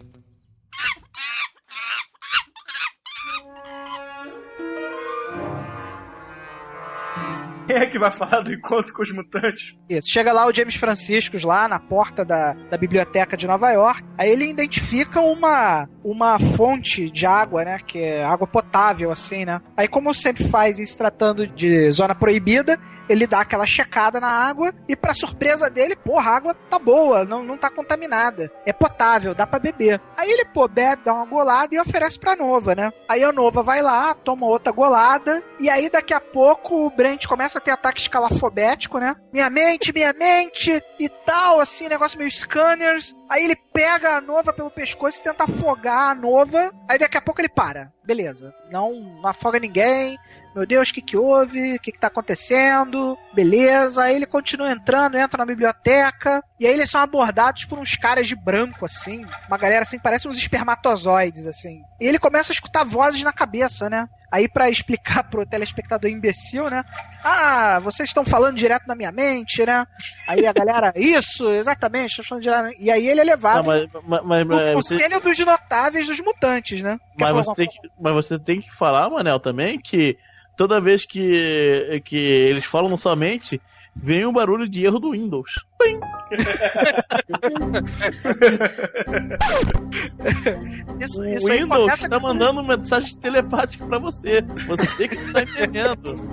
Quem 7.67 7.75
é 7.75 7.85
que 7.85 7.99
vai 7.99 8.09
falar 8.09 8.39
do 8.39 8.53
encontro 8.53 8.93
com 8.93 9.01
os 9.01 9.11
mutantes? 9.11 9.75
Isso. 9.89 10.09
Chega 10.09 10.31
lá 10.31 10.47
o 10.47 10.53
James 10.53 10.75
Franciscos 10.75 11.43
lá 11.43 11.67
na 11.67 11.79
porta 11.79 12.23
da, 12.23 12.53
da 12.53 12.77
biblioteca 12.77 13.35
de 13.35 13.45
Nova 13.45 13.69
York. 13.71 14.03
Aí 14.17 14.31
ele 14.31 14.45
identifica 14.45 15.19
uma, 15.19 15.89
uma 16.03 16.39
fonte 16.39 17.11
de 17.11 17.25
água, 17.25 17.65
né? 17.65 17.79
Que 17.85 17.99
é 17.99 18.23
água 18.23 18.47
potável, 18.47 19.11
assim, 19.11 19.43
né? 19.43 19.61
Aí, 19.75 19.87
como 19.87 20.13
sempre 20.13 20.45
faz 20.45 20.79
em 20.79 20.85
se 20.85 20.97
tratando 20.97 21.45
de 21.45 21.91
zona 21.91 22.15
proibida, 22.15 22.79
ele 23.09 23.27
dá 23.27 23.41
aquela 23.41 23.65
checada 23.65 24.19
na 24.19 24.29
água 24.29 24.73
e, 24.87 24.95
pra 24.95 25.13
surpresa 25.13 25.69
dele, 25.69 25.95
porra, 25.95 26.31
a 26.31 26.35
água 26.35 26.53
tá 26.53 26.79
boa, 26.79 27.23
não, 27.25 27.43
não 27.43 27.57
tá 27.57 27.69
contaminada. 27.69 28.51
É 28.65 28.73
potável, 28.73 29.33
dá 29.33 29.45
pra 29.45 29.59
beber. 29.59 30.01
Aí 30.15 30.29
ele, 30.29 30.45
pô, 30.45 30.67
bebe, 30.67 31.03
dá 31.05 31.13
uma 31.13 31.25
golada 31.25 31.73
e 31.73 31.79
oferece 31.79 32.19
pra 32.19 32.35
Nova, 32.35 32.75
né? 32.75 32.91
Aí 33.07 33.23
a 33.23 33.31
Nova 33.31 33.63
vai 33.63 33.81
lá, 33.81 34.13
toma 34.13 34.45
outra 34.45 34.71
golada, 34.71 35.43
e 35.59 35.69
aí 35.69 35.89
daqui 35.89 36.13
a 36.13 36.19
pouco 36.21 36.85
o 36.85 36.89
Brent 36.89 37.25
começa 37.25 37.57
a 37.57 37.61
ter 37.61 37.71
ataque 37.71 38.01
escalafobético, 38.01 38.99
né? 38.99 39.15
Minha 39.31 39.49
mente, 39.49 39.93
minha 39.93 40.13
mente 40.13 40.81
e 40.99 41.09
tal, 41.09 41.59
assim, 41.59 41.87
negócio 41.87 42.17
meio 42.17 42.31
scanners. 42.31 43.15
Aí 43.29 43.43
ele 43.43 43.55
pega 43.55 44.17
a 44.17 44.21
Nova 44.21 44.53
pelo 44.53 44.71
pescoço 44.71 45.19
e 45.19 45.23
tenta 45.23 45.43
afogar 45.43 46.09
a 46.09 46.15
Nova. 46.15 46.71
Aí 46.87 46.97
daqui 46.97 47.17
a 47.17 47.21
pouco 47.21 47.41
ele 47.41 47.49
para. 47.49 47.91
Beleza. 48.03 48.53
Não, 48.71 48.93
não 48.93 49.27
afoga 49.29 49.59
ninguém. 49.59 50.17
Meu 50.57 50.65
Deus, 50.65 50.89
o 50.89 50.93
que 50.95 51.03
que 51.03 51.15
houve? 51.15 51.75
O 51.75 51.79
que 51.79 51.91
que 51.91 51.99
tá 51.99 52.07
acontecendo? 52.07 53.15
Beleza. 53.31 54.01
Aí 54.01 54.15
ele 54.15 54.25
continua 54.25 54.71
entrando, 54.71 55.15
entra 55.15 55.37
na 55.37 55.45
biblioteca. 55.45 56.43
E 56.59 56.65
aí 56.65 56.73
eles 56.73 56.89
são 56.89 56.99
abordados 56.99 57.65
por 57.65 57.77
uns 57.77 57.95
caras 57.95 58.25
de 58.25 58.35
branco, 58.35 58.83
assim. 58.83 59.23
Uma 59.47 59.57
galera 59.59 59.83
assim, 59.83 59.99
parece 59.99 60.27
uns 60.27 60.35
espermatozoides, 60.35 61.45
assim. 61.45 61.83
E 62.01 62.07
ele 62.07 62.17
começa 62.17 62.51
a 62.51 62.55
escutar 62.55 62.83
vozes 62.83 63.21
na 63.21 63.31
cabeça, 63.31 63.87
né? 63.87 64.09
Aí 64.31 64.49
pra 64.49 64.67
explicar 64.67 65.25
pro 65.25 65.45
telespectador 65.45 66.09
imbecil, 66.09 66.71
né? 66.71 66.83
Ah, 67.23 67.79
vocês 67.83 68.09
estão 68.09 68.25
falando 68.25 68.57
direto 68.57 68.87
na 68.87 68.95
minha 68.95 69.11
mente, 69.11 69.63
né? 69.63 69.85
Aí 70.27 70.47
a 70.47 70.53
galera, 70.53 70.91
isso, 70.97 71.51
exatamente, 71.51 72.09
estão 72.09 72.25
falando 72.25 72.43
direto. 72.43 72.75
E 72.79 72.89
aí 72.89 73.07
ele 73.07 73.21
é 73.21 73.23
levado 73.23 73.57
Não, 73.57 73.63
mas, 73.63 73.87
mas, 74.07 74.23
mas, 74.23 74.47
mas 74.47 74.73
você, 74.73 74.95
conselho 74.95 75.21
dos 75.21 75.37
notáveis 75.37 76.07
dos 76.07 76.19
mutantes, 76.19 76.81
né? 76.81 76.97
Mas 77.15 77.31
você 77.31 77.53
tem 77.53 77.67
que, 77.67 77.79
mas 78.01 78.13
você 78.15 78.39
tem 78.39 78.59
que 78.59 78.75
falar, 78.75 79.07
Manel, 79.07 79.39
também 79.39 79.79
que 79.79 80.17
toda 80.57 80.81
vez 80.81 81.05
que, 81.05 82.01
que 82.03 82.17
eles 82.17 82.65
falam 82.65 82.97
somente, 82.97 83.61
vem 83.95 84.25
o 84.25 84.31
barulho 84.31 84.67
de 84.67 84.83
erro 84.83 84.99
do 84.99 85.11
Windows. 85.11 85.51
Pim! 85.79 85.99
Isso, 90.99 91.21
o 91.21 91.25
isso 91.25 91.51
aí 91.51 91.61
Windows 91.61 91.81
começa 91.81 92.09
tá 92.09 92.19
mandando 92.19 92.63
mensagem 92.63 93.15
telepática 93.17 93.85
pra 93.85 93.99
você. 93.99 94.41
Você 94.67 94.97
tem 94.97 95.07
que 95.07 95.15
estar 95.15 95.43
entendendo. 95.43 96.31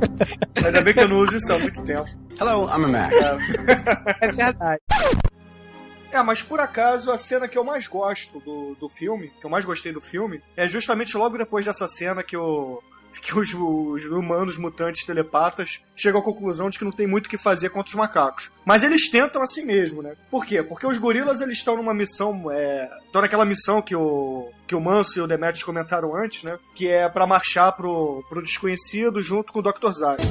Ainda 0.64 0.81
bem 0.81 0.95
que 0.95 1.01
eu 1.01 1.09
não 1.09 1.18
uso 1.18 1.37
isso 1.37 1.53
há 1.53 1.59
muito 1.59 1.83
tempo. 1.83 2.09
Hello, 2.41 2.66
I'm 2.66 2.85
a 2.85 2.89
Mac. 2.89 3.12
É 4.20 4.33
verdade. 4.33 4.81
É, 6.11 6.22
mas 6.22 6.43
por 6.43 6.61
acaso 6.61 7.11
a 7.11 7.18
cena 7.18 7.49
que 7.49 7.59
eu 7.59 7.64
mais 7.64 7.87
gosto 7.87 8.41
do, 8.41 8.75
do 8.77 8.89
filme, 8.89 9.33
que 9.41 9.45
eu 9.45 9.51
mais 9.51 9.64
gostei 9.64 9.93
do 9.93 10.01
filme, 10.01 10.41
é 10.57 10.66
justamente 10.66 11.16
logo 11.16 11.37
depois 11.37 11.66
dessa 11.66 11.89
cena 11.89 12.22
que 12.22 12.37
o. 12.37 12.83
Que 13.21 13.39
os, 13.39 13.55
os 13.55 14.05
humanos 14.05 14.57
mutantes 14.57 15.05
telepatas 15.05 15.81
chegam 15.97 16.21
à 16.21 16.25
conclusão 16.25 16.69
de 16.69 16.79
que 16.79 16.85
não 16.85 16.91
tem 16.91 17.07
muito 17.07 17.27
o 17.27 17.29
que 17.29 17.39
fazer 17.39 17.71
contra 17.71 17.89
os 17.89 17.95
macacos. 17.95 18.51
Mas 18.65 18.83
eles 18.83 19.09
tentam 19.09 19.43
assim 19.43 19.65
mesmo, 19.65 20.03
né? 20.03 20.15
Por 20.31 20.45
quê? 20.45 20.62
Porque 20.62 20.87
os 20.87 20.99
gorilas 20.99 21.41
eles 21.41 21.59
estão 21.59 21.77
numa 21.77 21.95
missão. 21.95 22.51
É, 22.51 22.91
estão 23.07 23.23
naquela 23.23 23.45
missão 23.45 23.81
que 23.81 23.95
o, 23.95 24.51
que 24.67 24.75
o 24.75 24.81
Manso 24.81 25.19
e 25.19 25.23
o 25.23 25.27
Demetrius 25.27 25.62
comentaram 25.62 26.15
antes, 26.15 26.43
né? 26.43 26.59
Que 26.75 26.89
é 26.89 27.09
pra 27.09 27.27
marchar 27.27 27.73
pro, 27.77 28.25
pro 28.29 28.43
desconhecido 28.43 29.21
junto 29.21 29.53
com 29.53 29.59
o 29.59 29.62
Dr. 29.62 29.93
Zag. 29.93 30.23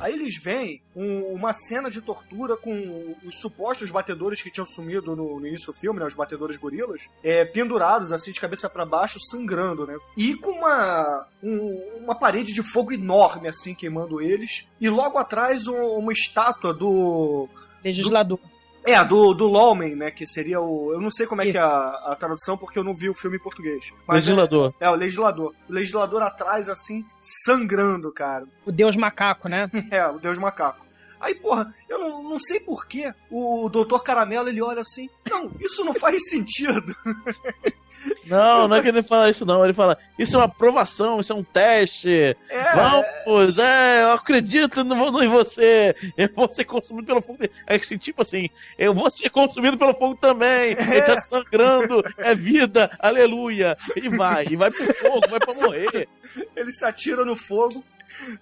Aí 0.00 0.12
eles 0.12 0.36
veem 0.42 0.82
um- 0.94 1.32
uma 1.32 1.52
cena 1.52 1.88
de 1.90 2.00
tortura 2.00 2.56
com 2.56 3.14
os 3.24 3.36
supostos 3.40 3.90
batedores 3.90 4.42
que 4.42 4.50
tinham 4.50 4.66
sumido 4.66 5.14
no, 5.16 5.40
no 5.40 5.46
início 5.46 5.72
do 5.72 5.78
filme, 5.78 6.00
né? 6.00 6.06
Os 6.06 6.14
batedores 6.14 6.56
gorilas, 6.56 7.02
é, 7.22 7.44
pendurados 7.44 8.12
assim 8.12 8.32
de 8.32 8.40
cabeça 8.40 8.68
pra 8.68 8.84
baixo, 8.84 9.18
sangrando, 9.20 9.86
né? 9.86 9.96
E 10.16 10.34
com 10.34 10.50
uma, 10.52 11.26
um- 11.42 12.00
uma 12.04 12.14
parede 12.14 12.52
de 12.52 12.62
fogo 12.62 12.92
enorme 12.92 13.48
assim 13.48 13.74
queimando 13.74 14.20
eles. 14.20 14.66
E 14.80 14.88
logo 14.90 15.18
atrás 15.18 15.66
um- 15.66 15.96
uma 15.98 16.12
estátua 16.12 16.72
do. 16.74 17.48
Legislador. 17.84 18.38
É, 18.86 19.04
do, 19.04 19.34
do 19.34 19.48
Lawman, 19.48 19.96
né? 19.96 20.10
Que 20.10 20.26
seria 20.26 20.60
o. 20.60 20.92
Eu 20.92 21.00
não 21.00 21.10
sei 21.10 21.26
como 21.26 21.42
é 21.42 21.50
que 21.50 21.56
é 21.56 21.60
a, 21.60 21.88
a 22.06 22.16
tradução, 22.16 22.56
porque 22.56 22.78
eu 22.78 22.84
não 22.84 22.94
vi 22.94 23.08
o 23.10 23.14
filme 23.14 23.36
em 23.36 23.40
português. 23.40 23.92
Mas 24.06 24.16
é- 24.26 24.30
Legislador. 24.30 24.74
É, 24.80 24.88
o 24.88 24.94
legislador. 24.94 25.54
O 25.68 25.72
legislador 25.72 26.22
atrás, 26.22 26.68
assim, 26.68 27.04
sangrando, 27.20 28.12
cara. 28.12 28.44
O 28.64 28.70
Deus 28.72 28.96
macaco, 28.96 29.48
né? 29.48 29.68
É, 29.90 30.06
o 30.06 30.18
Deus 30.18 30.38
Macaco. 30.38 30.85
Aí, 31.20 31.34
porra, 31.34 31.74
eu 31.88 31.98
não, 31.98 32.22
não 32.22 32.38
sei 32.38 32.60
porquê 32.60 33.12
o 33.30 33.68
Doutor 33.68 34.02
Caramelo 34.02 34.48
ele 34.48 34.62
olha 34.62 34.82
assim: 34.82 35.08
Não, 35.28 35.50
isso 35.60 35.84
não 35.84 35.94
faz 35.94 36.28
sentido. 36.30 36.94
Não, 38.26 38.66
não 38.66 38.76
é 38.76 38.82
que 38.82 38.88
ele 38.88 39.02
fala 39.02 39.30
isso, 39.30 39.44
não. 39.44 39.64
Ele 39.64 39.72
fala: 39.72 39.96
Isso 40.18 40.36
é 40.36 40.38
uma 40.38 40.46
aprovação, 40.46 41.20
isso 41.20 41.32
é 41.32 41.36
um 41.36 41.44
teste. 41.44 42.36
É. 42.48 42.74
Vamos, 42.74 43.58
é, 43.58 44.02
eu 44.02 44.12
acredito 44.12 44.84
no, 44.84 45.22
em 45.22 45.28
você. 45.28 45.94
Eu 46.16 46.28
vou 46.34 46.50
ser 46.50 46.64
consumido 46.64 47.06
pelo 47.06 47.22
fogo. 47.22 47.38
É 47.66 47.76
assim, 47.76 47.96
tipo 47.96 48.22
assim, 48.22 48.48
eu 48.78 48.92
vou 48.94 49.10
ser 49.10 49.30
consumido 49.30 49.78
pelo 49.78 49.94
fogo 49.94 50.16
também. 50.16 50.72
Ele 50.72 51.02
tá 51.02 51.20
sangrando, 51.20 52.02
é 52.18 52.34
vida, 52.34 52.90
aleluia. 52.98 53.76
E 53.96 54.08
vai, 54.08 54.46
e 54.50 54.56
vai 54.56 54.70
pro 54.70 54.94
fogo, 54.94 55.28
vai 55.28 55.40
pra 55.40 55.54
morrer. 55.54 56.08
Ele 56.54 56.72
se 56.72 56.84
atira 56.84 57.24
no 57.24 57.36
fogo. 57.36 57.84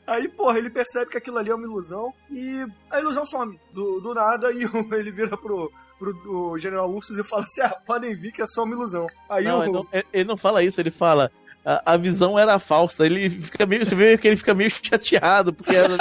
Aí, 0.06 0.28
porra, 0.28 0.58
ele 0.58 0.70
percebe 0.70 1.10
que 1.10 1.16
aquilo 1.18 1.38
ali 1.38 1.50
é 1.50 1.54
uma 1.54 1.66
ilusão 1.66 2.12
e 2.30 2.64
a 2.90 3.00
ilusão 3.00 3.24
some 3.24 3.58
do, 3.72 4.00
do 4.00 4.14
nada 4.14 4.52
e 4.52 4.62
ele 4.96 5.10
vira 5.10 5.36
pro, 5.36 5.70
pro 5.98 6.12
o 6.52 6.58
General 6.58 6.90
Ursus 6.90 7.18
e 7.18 7.24
fala 7.24 7.42
assim: 7.42 7.60
Ah, 7.62 7.76
podem 7.86 8.14
vir 8.14 8.32
que 8.32 8.42
é 8.42 8.46
só 8.46 8.62
uma 8.64 8.74
ilusão. 8.74 9.06
Aí 9.28 9.44
Não, 9.44 9.58
o. 9.58 9.62
ele, 9.62 9.72
não, 9.72 9.86
ele- 10.12 10.24
não 10.24 10.36
fala 10.36 10.62
isso, 10.62 10.80
ele 10.80 10.90
fala. 10.90 11.30
a, 11.64 11.94
a 11.94 11.96
visão 11.96 12.38
era 12.38 12.58
falsa. 12.58 13.04
Ele 13.06 13.28
fica 13.30 13.66
meio. 13.66 13.84
Você 13.84 13.94
vê 13.94 14.16
que 14.18 14.28
ele 14.28 14.36
fica 14.36 14.54
meio 14.54 14.70
chateado, 14.70 15.52
porque 15.52 15.74
ela, 15.74 15.96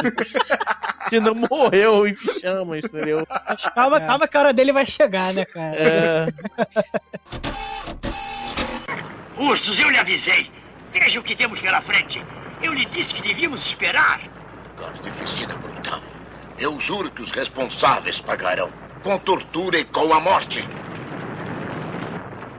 que 1.10 1.20
não 1.20 1.34
morreu 1.36 2.06
em 2.08 2.16
chamas, 2.16 2.84
entendeu? 2.84 3.26
Mas 3.30 3.64
calma, 3.74 3.98
É. 3.98 4.06
calma 4.06 4.28
que 4.28 4.38
a 4.38 4.40
hora 4.40 4.54
dele 4.54 4.72
vai 4.74 4.86
chegar, 4.86 5.34
né, 5.34 5.46
cara? 5.46 5.76
É. 5.76 6.26
Ursos, 9.38 9.80
eu 9.80 9.90
lhe 9.90 9.98
avisei. 9.98 10.50
Veja 10.92 11.20
o 11.20 11.24
que 11.24 11.36
temos 11.36 11.60
pela 11.60 11.82
frente. 11.82 12.24
Eu 12.64 12.74
lhe 12.74 12.86
disse 12.86 13.14
que 13.14 13.22
devíamos 13.22 13.66
esperar. 13.66 14.22
Carnificina 14.78 15.54
brutal. 15.56 16.00
Eu 16.58 16.80
juro 16.80 17.12
que 17.12 17.22
os 17.22 17.30
responsáveis 17.32 18.20
pagarão. 18.22 18.70
Com 19.04 19.20
tortura 19.20 19.78
e 19.78 19.84
com 19.84 20.14
a 20.14 20.20
morte. 20.20 20.68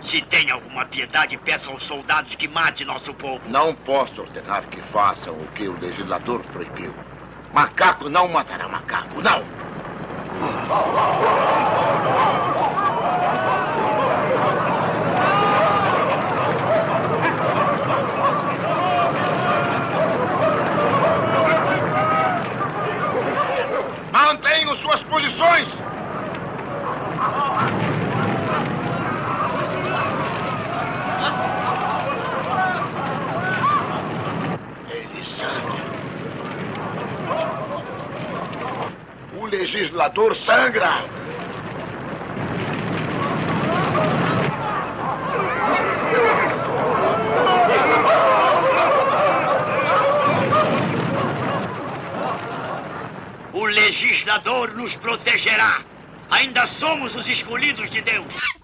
Se 0.03 0.21
tem 0.21 0.51
alguma 0.51 0.85
piedade, 0.85 1.39
peça 1.39 1.71
aos 1.71 1.83
soldados 1.85 2.35
que 2.35 2.47
mate 2.47 2.85
nosso 2.85 3.15
povo. 3.15 3.41
Não 3.49 3.75
posso 3.75 4.21
ordenar 4.21 4.67
que 4.69 4.83
façam 4.93 5.33
o 5.35 5.47
que 5.55 5.67
o 5.67 5.81
legislador 5.81 6.43
proibiu. 6.53 6.95
Macaco 7.55 8.11
não 8.11 8.29
matará 8.29 8.69
macaco, 8.69 9.23
não! 9.23 9.43
Mantenham 24.13 24.77
suas 24.77 25.01
posições! 25.05 25.69
Ele 34.91 35.25
sangra. 35.25 35.85
O 39.37 39.44
legislador 39.55 40.35
sangra. 40.35 41.05
O 53.53 53.67
legislador 53.67 54.75
nos 54.75 54.97
protegerá. 54.97 55.85
Ainda 56.31 56.67
somos 56.67 57.15
os 57.15 57.29
escolhidos 57.29 57.91
de 57.91 58.01
Deus. 58.01 58.64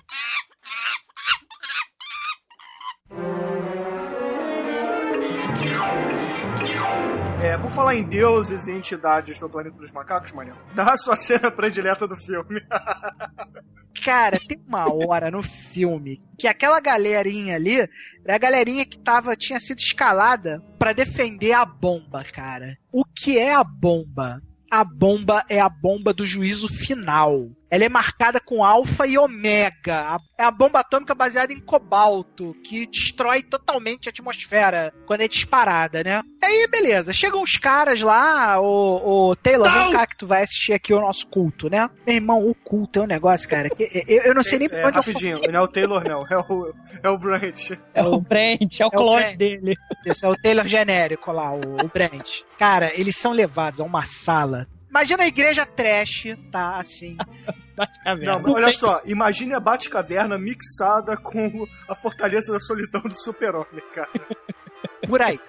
É, 7.43 7.57
por 7.57 7.71
falar 7.71 7.95
em 7.95 8.03
deuses 8.03 8.67
e 8.67 8.73
entidades 8.73 9.41
no 9.41 9.49
planeta 9.49 9.75
dos 9.77 9.91
macacos, 9.93 10.31
Manel, 10.33 10.57
dá 10.75 10.93
a 10.93 10.99
sua 10.99 11.17
cena 11.17 11.51
predileta 11.51 12.07
do 12.07 12.15
filme. 12.15 12.61
Cara, 14.05 14.39
tem 14.47 14.59
uma 14.67 14.87
hora 14.93 15.31
no 15.31 15.43
filme 15.43 16.23
que 16.39 16.47
aquela 16.47 16.81
galerinha 16.81 17.57
ali 17.57 17.89
era 18.25 18.35
a 18.35 18.39
galerinha 18.39 18.87
que 18.87 18.99
tava, 18.99 19.35
tinha 19.35 19.59
sido 19.59 19.79
escalada 19.79 20.63
pra 20.79 20.93
defender 20.93 21.53
a 21.53 21.65
bomba, 21.65 22.25
cara. 22.25 22.79
O 22.93 23.05
que 23.05 23.37
é 23.37 23.53
a 23.53 23.65
bomba? 23.65 24.41
A 24.71 24.85
bomba 24.85 25.45
é 25.49 25.61
a 25.61 25.69
bomba 25.69 26.15
do 26.15 26.25
juízo 26.25 26.69
final. 26.69 27.51
Ela 27.71 27.85
é 27.85 27.89
marcada 27.89 28.41
com 28.41 28.65
alfa 28.65 29.07
e 29.07 29.17
ômega. 29.17 30.19
É 30.39 30.45
a 30.45 30.51
bomba 30.51 30.81
atômica 30.81 31.15
baseada 31.15 31.53
em 31.53 31.61
cobalto, 31.61 32.55
que 32.65 32.87
destrói 32.87 33.43
totalmente 33.43 34.09
a 34.09 34.11
atmosfera 34.11 34.93
quando 35.07 35.21
é 35.21 35.29
disparada, 35.29 36.03
né? 36.03 36.23
Aí, 36.43 36.69
beleza. 36.71 37.13
Chegam 37.13 37.43
os 37.43 37.57
caras 37.57 38.01
lá, 38.01 38.61
o, 38.61 39.31
o 39.31 39.37
Taylor, 39.37 39.71
vem 39.71 39.93
cá 39.93 40.07
que 40.07 40.17
tu 40.17 40.27
vai 40.27 40.43
assistir 40.43 40.73
aqui 40.73 40.93
o 40.93 41.01
nosso 41.01 41.27
culto, 41.29 41.69
né? 41.71 41.89
Meu 42.07 42.17
irmão, 42.17 42.45
o 42.47 42.55
culto 42.55 42.99
é 42.99 43.03
um 43.03 43.07
negócio, 43.07 43.49
cara. 43.49 43.71
que 43.71 43.89
eu, 44.09 44.23
eu 44.23 44.35
não 44.35 44.43
sei 44.43 44.59
nem 44.59 44.67
É, 44.67 44.69
pra 44.71 44.89
onde 44.89 44.97
eu 44.99 45.03
rapidinho, 45.03 45.41
não 45.51 45.61
é 45.61 45.63
o 45.63 45.69
Taylor, 45.69 46.03
não. 46.05 46.25
É 46.31 46.37
o, 46.39 46.75
é 47.03 47.09
o 47.09 47.19
Brent. 47.19 47.71
É 47.95 48.03
o 48.03 48.21
Brent, 48.21 48.81
é 48.81 48.87
o 48.87 48.91
clone 48.91 49.25
Brent. 49.25 49.37
dele. 49.37 49.75
Isso, 50.07 50.27
é 50.27 50.29
o 50.29 50.37
Taylor 50.37 50.67
genérico 50.67 51.31
lá, 51.33 51.53
o, 51.53 51.85
o 51.85 51.89
Brent. 51.89 52.41
Cara, 52.59 52.93
eles 52.99 53.17
são 53.17 53.33
levados 53.33 53.81
a 53.81 53.85
uma 53.85 54.05
sala. 54.07 54.67
Imagina 54.91 55.23
a 55.23 55.29
igreja 55.29 55.65
trash, 55.65 56.37
tá? 56.51 56.79
Assim. 56.79 57.17
Não, 58.23 58.41
mas 58.41 58.53
olha 58.53 58.73
só, 58.73 59.01
imagine 59.07 59.55
a 59.55 59.61
Batcaverna 59.61 60.37
mixada 60.37 61.17
com 61.17 61.67
a 61.89 61.95
Fortaleza 61.95 62.53
da 62.53 62.61
Solidão 62.61 63.01
do 63.01 63.19
Super-Homem, 63.19 63.83
cara. 63.95 64.11
Por 65.07 65.23
aí. 65.23 65.41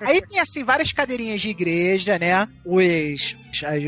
Aí 0.00 0.20
tem, 0.22 0.40
assim, 0.40 0.64
várias 0.64 0.92
cadeirinhas 0.92 1.40
de 1.40 1.50
igreja, 1.50 2.18
né? 2.18 2.48
Os, 2.64 3.36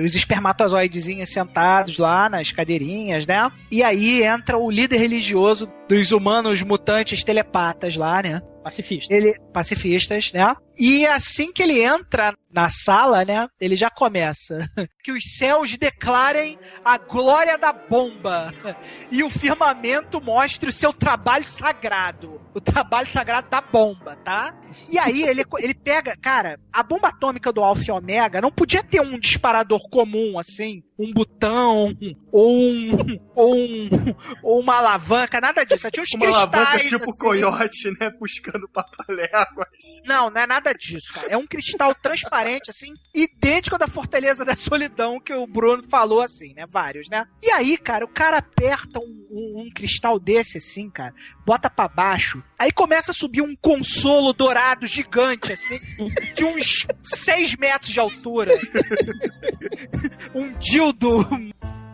os 0.05 0.15
espermatozoidezinhos 0.15 1.31
sentados 1.31 1.99
lá 1.99 2.29
nas 2.29 2.53
cadeirinhas, 2.53 3.27
né? 3.27 3.51
E 3.71 3.83
aí 3.83 4.23
entra 4.23 4.59
o 4.59 4.71
líder 4.71 4.99
religioso 4.99 5.71
dos 5.89 6.13
humanos 6.13 6.63
mutantes 6.63 7.25
telepatas 7.25 7.97
lá, 7.97 8.23
né? 8.23 8.41
Pacifistas. 8.63 9.11
Ele, 9.11 9.33
pacifistas, 9.53 10.33
né? 10.33 10.55
E 10.79 11.07
assim 11.07 11.53
que 11.53 11.63
ele 11.63 11.83
entra 11.83 12.35
na 12.53 12.69
sala, 12.69 13.25
né? 13.25 13.49
Ele 13.61 13.77
já 13.77 13.91
começa. 13.91 14.69
Que 15.03 15.13
os 15.13 15.35
céus 15.39 15.79
declarem 15.79 16.59
a 16.85 16.99
glória 16.99 17.57
da 17.57 17.73
bomba 17.73 18.53
e 19.11 19.23
o 19.23 19.31
firmamento 19.31 20.21
mostre 20.21 20.69
o 20.69 20.73
seu 20.73 20.93
trabalho 20.93 21.47
sagrado. 21.47 22.39
O 22.53 22.61
trabalho 22.61 23.09
sagrado 23.11 23.49
da 23.49 23.61
bomba, 23.61 24.17
tá? 24.25 24.55
E 24.89 24.99
aí 24.99 25.23
ele, 25.23 25.45
ele 25.59 25.75
pega, 25.75 26.17
cara, 26.21 26.59
a 26.73 26.83
bomba 26.83 27.09
atômica 27.09 27.53
do 27.53 27.63
Alpha 27.63 27.85
e 27.89 27.91
Omega 27.93 28.41
não 28.41 28.51
podia 28.51 28.83
ter 28.83 29.01
um 29.01 29.19
disparador 29.21 29.81
comum, 29.89 30.39
assim, 30.39 30.83
um 30.99 31.13
botão, 31.13 31.97
ou 32.33 32.51
um. 32.71 33.19
ou 33.37 33.55
um. 33.57 33.89
ou 34.43 34.61
uma 34.61 34.77
alavanca, 34.79 35.41
nada 35.41 35.65
disso. 35.65 35.83
Só 35.83 35.91
Tinha 35.91 36.03
uns 36.03 36.13
Uma 36.15 36.27
alavanca 36.27 36.79
tipo 36.81 37.05
assim. 37.05 37.19
coiote, 37.19 37.91
né? 38.01 38.11
Buscando 38.19 38.69
papaléguas. 38.69 39.69
Não, 40.05 40.29
não 40.31 40.41
é 40.41 40.47
nada 40.47 40.73
disso, 40.75 41.13
cara. 41.15 41.29
É 41.29 41.37
um 41.37 41.47
cristal 41.47 41.95
transparente, 41.95 42.69
assim, 42.71 42.89
idêntico 43.15 43.79
da 43.79 43.87
Fortaleza 43.87 44.45
da 44.45 44.57
Solidão 44.57 45.21
que 45.21 45.33
o 45.33 45.47
Bruno 45.47 45.85
falou, 45.89 46.21
assim, 46.21 46.53
né? 46.55 46.65
Vários, 46.69 47.09
né? 47.09 47.25
E 47.43 47.51
aí, 47.53 47.77
cara, 47.79 48.05
o 48.05 48.09
cara 48.09 48.39
aperta 48.39 48.99
um, 48.99 49.27
um- 49.31 49.63
um 49.67 49.71
cristal 49.75 50.19
desse, 50.19 50.59
assim, 50.59 50.91
cara, 50.91 51.15
bota 51.47 51.71
pra 51.71 51.89
baixo, 51.89 52.40
aí 52.59 52.73
começa 52.73 53.11
a 53.11 53.15
subir 53.15 53.43
um 53.43 53.55
consolo 53.57 54.33
dourado 54.33 54.87
gigante, 54.87 55.53
assim, 55.53 55.79
de 56.35 56.45
uns 56.45 56.87
6 57.03 57.57
metros 57.57 57.93
de 57.93 58.01
altura. 58.01 58.57
um 60.35 60.53
dildo. 60.59 61.27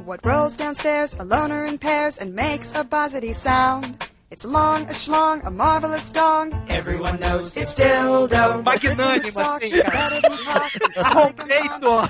What 0.04 0.24
rolls 0.24 0.56
downstairs, 0.56 1.18
a 1.18 1.24
loner 1.24 1.66
in 1.66 1.78
pairs, 1.78 2.18
and 2.20 2.32
makes 2.32 2.74
a 2.74 2.84
buzzity 2.84 3.34
sound. 3.34 3.96
It's 4.28 4.44
long, 4.44 4.82
a 4.88 4.92
schlong, 4.92 5.40
a 5.44 5.50
marvelous 5.50 6.10
dong. 6.10 6.50
Everyone 6.68 7.18
knows 7.18 7.56
it's 7.56 7.76
dildo. 7.76 8.62
Magnânimo, 8.64 9.40
assim, 9.40 9.70
cara. 9.82 10.20
Arrombator. 10.98 12.08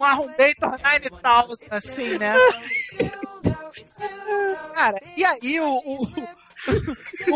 um 0.00 0.04
Arrombator 0.04 0.76
9000, 0.82 1.68
assim, 1.70 2.18
né? 2.18 2.34
Cara, 4.74 5.00
e 5.16 5.24
aí 5.24 5.60
o, 5.60 5.76
o, 5.76 6.02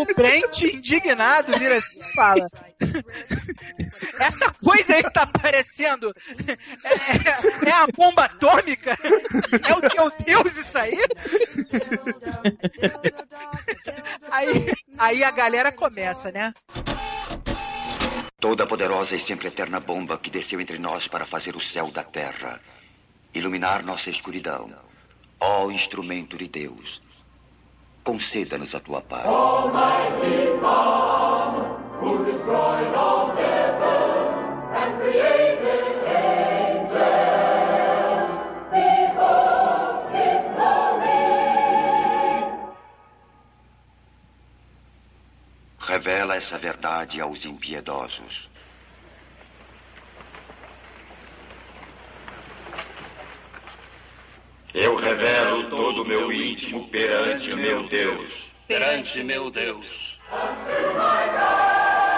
o 0.00 0.04
Brent, 0.14 0.62
indignado, 0.62 1.58
vira 1.58 1.76
assim 1.76 2.00
e 2.00 2.14
fala: 2.14 2.46
Essa 4.18 4.50
coisa 4.52 4.94
aí 4.94 5.02
que 5.02 5.12
tá 5.12 5.22
aparecendo 5.22 6.14
é, 6.84 7.68
é 7.68 7.72
a 7.72 7.86
bomba 7.86 8.24
atômica? 8.24 8.96
É 9.68 9.74
o 9.74 9.80
teu 9.80 10.12
Deus 10.24 10.56
isso 10.56 10.78
aí? 10.78 10.98
aí? 14.30 14.72
Aí 14.98 15.24
a 15.24 15.30
galera 15.30 15.72
começa, 15.72 16.30
né? 16.30 16.54
Toda 18.40 18.66
poderosa 18.66 19.16
e 19.16 19.20
sempre 19.20 19.48
eterna 19.48 19.80
bomba 19.80 20.18
que 20.18 20.30
desceu 20.30 20.60
entre 20.60 20.78
nós 20.78 21.08
para 21.08 21.26
fazer 21.26 21.56
o 21.56 21.60
céu 21.60 21.90
da 21.90 22.04
terra, 22.04 22.60
iluminar 23.32 23.82
nossa 23.82 24.10
escuridão. 24.10 24.70
Ó 25.46 25.70
instrumento 25.70 26.38
de 26.38 26.48
Deus, 26.48 27.02
conceda-nos 28.02 28.74
a 28.74 28.80
tua 28.80 29.02
paz. 29.02 29.26
Almighty 29.26 30.48
one, 30.62 31.66
who 32.00 32.24
destroyed 32.24 32.94
all 32.94 33.34
devils 33.36 34.32
and 34.72 34.96
created 34.98 35.84
angels, 36.06 36.94
behold 38.72 40.16
his 40.16 40.44
glory. 40.56 41.28
Revela 45.86 46.36
essa 46.36 46.56
verdade 46.56 47.20
aos 47.20 47.44
impiedosos. 47.44 48.48
Eu 54.74 54.96
revelo 54.96 55.70
todo 55.70 56.02
o 56.02 56.04
meu 56.04 56.32
íntimo 56.32 56.88
perante 56.88 57.54
meu 57.54 57.88
Deus. 57.88 58.28
Perante 58.66 59.22
meu 59.22 59.48
Deus. 59.48 60.18
All 60.32 62.13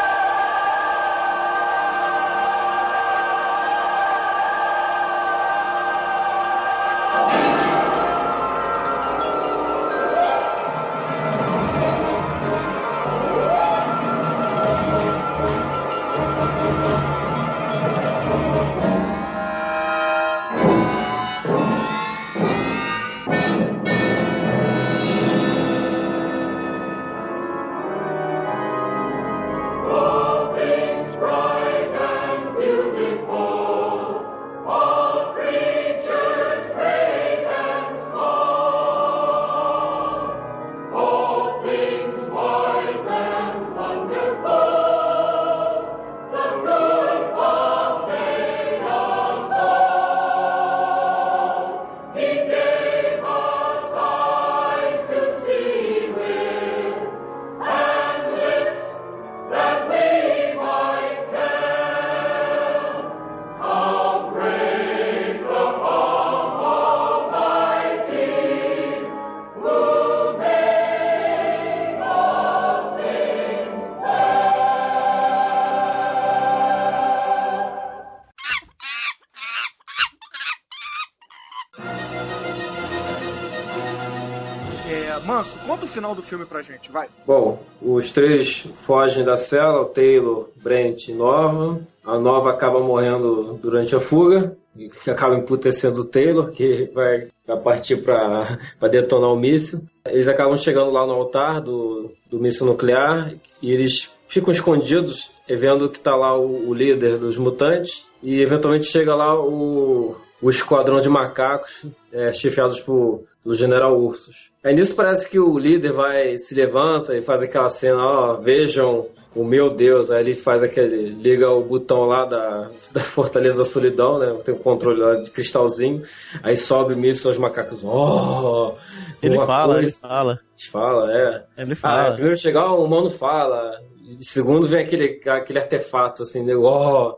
final 85.96 86.14
do 86.14 86.22
filme 86.22 86.44
pra 86.44 86.62
gente, 86.62 86.92
vai. 86.92 87.08
Bom, 87.26 87.62
os 87.80 88.12
três 88.12 88.66
fogem 88.82 89.24
da 89.24 89.36
cela, 89.36 89.80
o 89.80 89.86
Taylor, 89.86 90.50
Brent 90.56 91.08
e 91.08 91.12
Nova. 91.12 91.80
A 92.04 92.18
Nova 92.18 92.50
acaba 92.50 92.80
morrendo 92.80 93.58
durante 93.62 93.96
a 93.96 94.00
fuga, 94.00 94.56
e 94.76 94.90
acaba 95.10 95.36
emputecendo 95.36 96.02
o 96.02 96.04
Taylor, 96.04 96.50
que 96.50 96.90
vai, 96.94 97.28
partir 97.64 97.96
para 98.02 98.58
detonar 98.90 99.32
o 99.32 99.36
míssil. 99.36 99.80
Eles 100.06 100.28
acabam 100.28 100.56
chegando 100.56 100.90
lá 100.90 101.06
no 101.06 101.14
altar 101.14 101.60
do, 101.60 102.12
do 102.30 102.38
míssil 102.38 102.66
nuclear 102.66 103.32
e 103.62 103.72
eles 103.72 104.10
ficam 104.28 104.52
escondidos, 104.52 105.32
vendo 105.48 105.88
que 105.88 105.98
tá 105.98 106.14
lá 106.14 106.36
o, 106.36 106.68
o 106.68 106.74
líder 106.74 107.18
dos 107.18 107.38
mutantes. 107.38 108.04
E 108.22 108.40
eventualmente 108.40 108.86
chega 108.86 109.14
lá 109.14 109.38
o, 109.38 110.16
o 110.42 110.50
esquadrão 110.50 111.00
de 111.00 111.08
macacos, 111.08 111.86
é, 112.12 112.32
chefiados 112.32 112.80
por, 112.80 113.24
pelo 113.46 113.54
General 113.54 113.96
Ursus. 113.96 114.50
Aí 114.64 114.74
nisso 114.74 114.96
parece 114.96 115.28
que 115.30 115.38
o 115.38 115.56
líder 115.56 115.92
vai, 115.92 116.36
se 116.36 116.52
levanta 116.52 117.16
e 117.16 117.22
faz 117.22 117.40
aquela 117.40 117.68
cena, 117.68 117.96
ó, 118.04 118.34
vejam 118.34 119.06
o 119.36 119.44
meu 119.44 119.70
Deus, 119.70 120.10
aí 120.10 120.20
ele 120.24 120.34
faz 120.34 120.62
aquele, 120.62 121.10
liga 121.10 121.48
o 121.50 121.62
botão 121.62 122.06
lá 122.06 122.24
da, 122.24 122.68
da 122.92 123.00
Fortaleza 123.00 123.58
da 123.58 123.64
Solidão, 123.64 124.18
né, 124.18 124.34
tem 124.44 124.52
o 124.54 124.58
controle 124.58 125.00
lá 125.00 125.14
de 125.16 125.30
cristalzinho, 125.30 126.02
aí 126.42 126.56
sobe 126.56 126.94
o 126.94 126.96
míssil 126.96 127.30
aos 127.30 127.38
macacos, 127.38 127.82
ó... 127.84 128.74
Ele 129.22 129.36
uma 129.38 129.46
fala, 129.46 129.74
coisa- 129.74 129.88
ele 129.88 129.90
fala. 129.92 130.40
Fala, 130.70 131.12
é. 131.12 131.44
Ele 131.56 131.72
Ah, 131.74 131.76
fala. 131.76 132.12
primeiro 132.14 132.36
chegar, 132.36 132.70
o 132.72 132.84
humano 132.84 133.10
fala, 133.10 133.78
e 134.20 134.24
segundo 134.24 134.66
vem 134.66 134.80
aquele, 134.82 135.20
aquele 135.26 135.58
artefato, 135.60 136.22
assim, 136.24 136.42
né, 136.44 136.54
ó... 136.56 137.14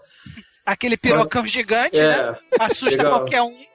Aquele 0.67 0.97
pirocão 0.99 1.47
gigante, 1.47 1.99
É, 1.99 2.09
né? 2.09 2.37
Assusta 2.61 2.91
chega- 2.91 3.09
qualquer 3.09 3.41
um. 3.43 3.68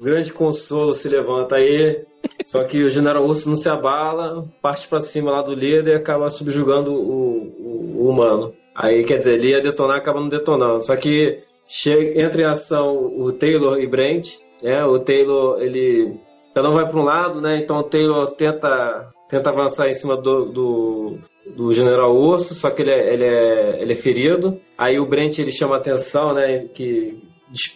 O 0.00 0.02
grande 0.04 0.32
consolo 0.32 0.94
se 0.94 1.08
levanta 1.08 1.56
aí. 1.56 2.02
Só 2.44 2.64
que 2.64 2.82
o 2.82 2.90
General 2.90 3.24
Urso 3.24 3.48
não 3.48 3.56
se 3.56 3.68
abala, 3.68 4.44
parte 4.62 4.88
pra 4.88 5.00
cima 5.00 5.30
lá 5.30 5.42
do 5.42 5.54
líder 5.54 5.92
e 5.92 5.94
acaba 5.94 6.30
subjugando 6.30 6.92
o, 6.92 6.96
o- 6.98 7.96
o 8.04 8.08
humano. 8.08 8.52
Aí, 8.74 9.04
quer 9.04 9.18
dizer, 9.18 9.34
ele 9.34 9.50
ia 9.50 9.60
detonar, 9.60 9.96
acaba 9.98 10.20
não 10.20 10.28
detonando. 10.28 10.82
Só 10.84 10.96
que 10.96 11.40
chega, 11.66 12.20
entra 12.20 12.42
em 12.42 12.44
ação 12.44 12.96
o 13.18 13.32
Taylor 13.32 13.78
e 13.80 13.86
Brent. 13.86 14.32
né? 14.62 14.84
o 14.84 14.98
Taylor, 14.98 15.60
ele. 15.62 16.14
Cada 16.54 16.70
um 16.70 16.74
vai 16.74 16.88
para 16.88 16.98
um 17.00 17.04
lado, 17.04 17.40
né? 17.40 17.58
Então 17.62 17.78
o 17.78 17.82
Taylor 17.84 18.30
tenta, 18.32 19.12
tenta 19.28 19.50
avançar 19.50 19.88
em 19.88 19.92
cima 19.92 20.16
do, 20.16 20.44
do, 20.46 21.18
do 21.56 21.72
General 21.72 22.14
Urso, 22.14 22.54
só 22.54 22.70
que 22.70 22.82
ele 22.82 22.90
é, 22.92 23.12
ele, 23.12 23.24
é, 23.24 23.82
ele 23.82 23.92
é 23.92 23.96
ferido. 23.96 24.60
Aí 24.78 24.98
o 24.98 25.06
Brent 25.06 25.38
ele 25.38 25.50
chama 25.50 25.76
atenção, 25.76 26.32
né? 26.34 26.66
Que 26.72 27.20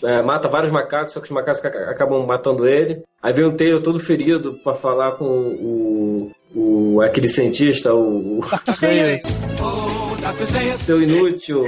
é, 0.02 0.22
mata 0.22 0.48
vários 0.48 0.72
macacos, 0.72 1.12
só 1.12 1.20
que 1.20 1.26
os 1.26 1.30
macacos 1.32 1.60
ca- 1.60 1.90
acabam 1.90 2.24
matando 2.26 2.66
ele. 2.68 3.02
Aí 3.22 3.32
vem 3.32 3.44
o 3.44 3.56
Taylor 3.56 3.80
todo 3.82 4.00
ferido 4.00 4.54
para 4.64 4.74
falar 4.74 5.12
com 5.12 5.24
o, 5.24 6.30
o 6.54 7.00
aquele 7.00 7.28
cientista, 7.28 7.94
o, 7.94 8.40
o 8.40 8.44
seu 10.78 11.02
inútil. 11.02 11.64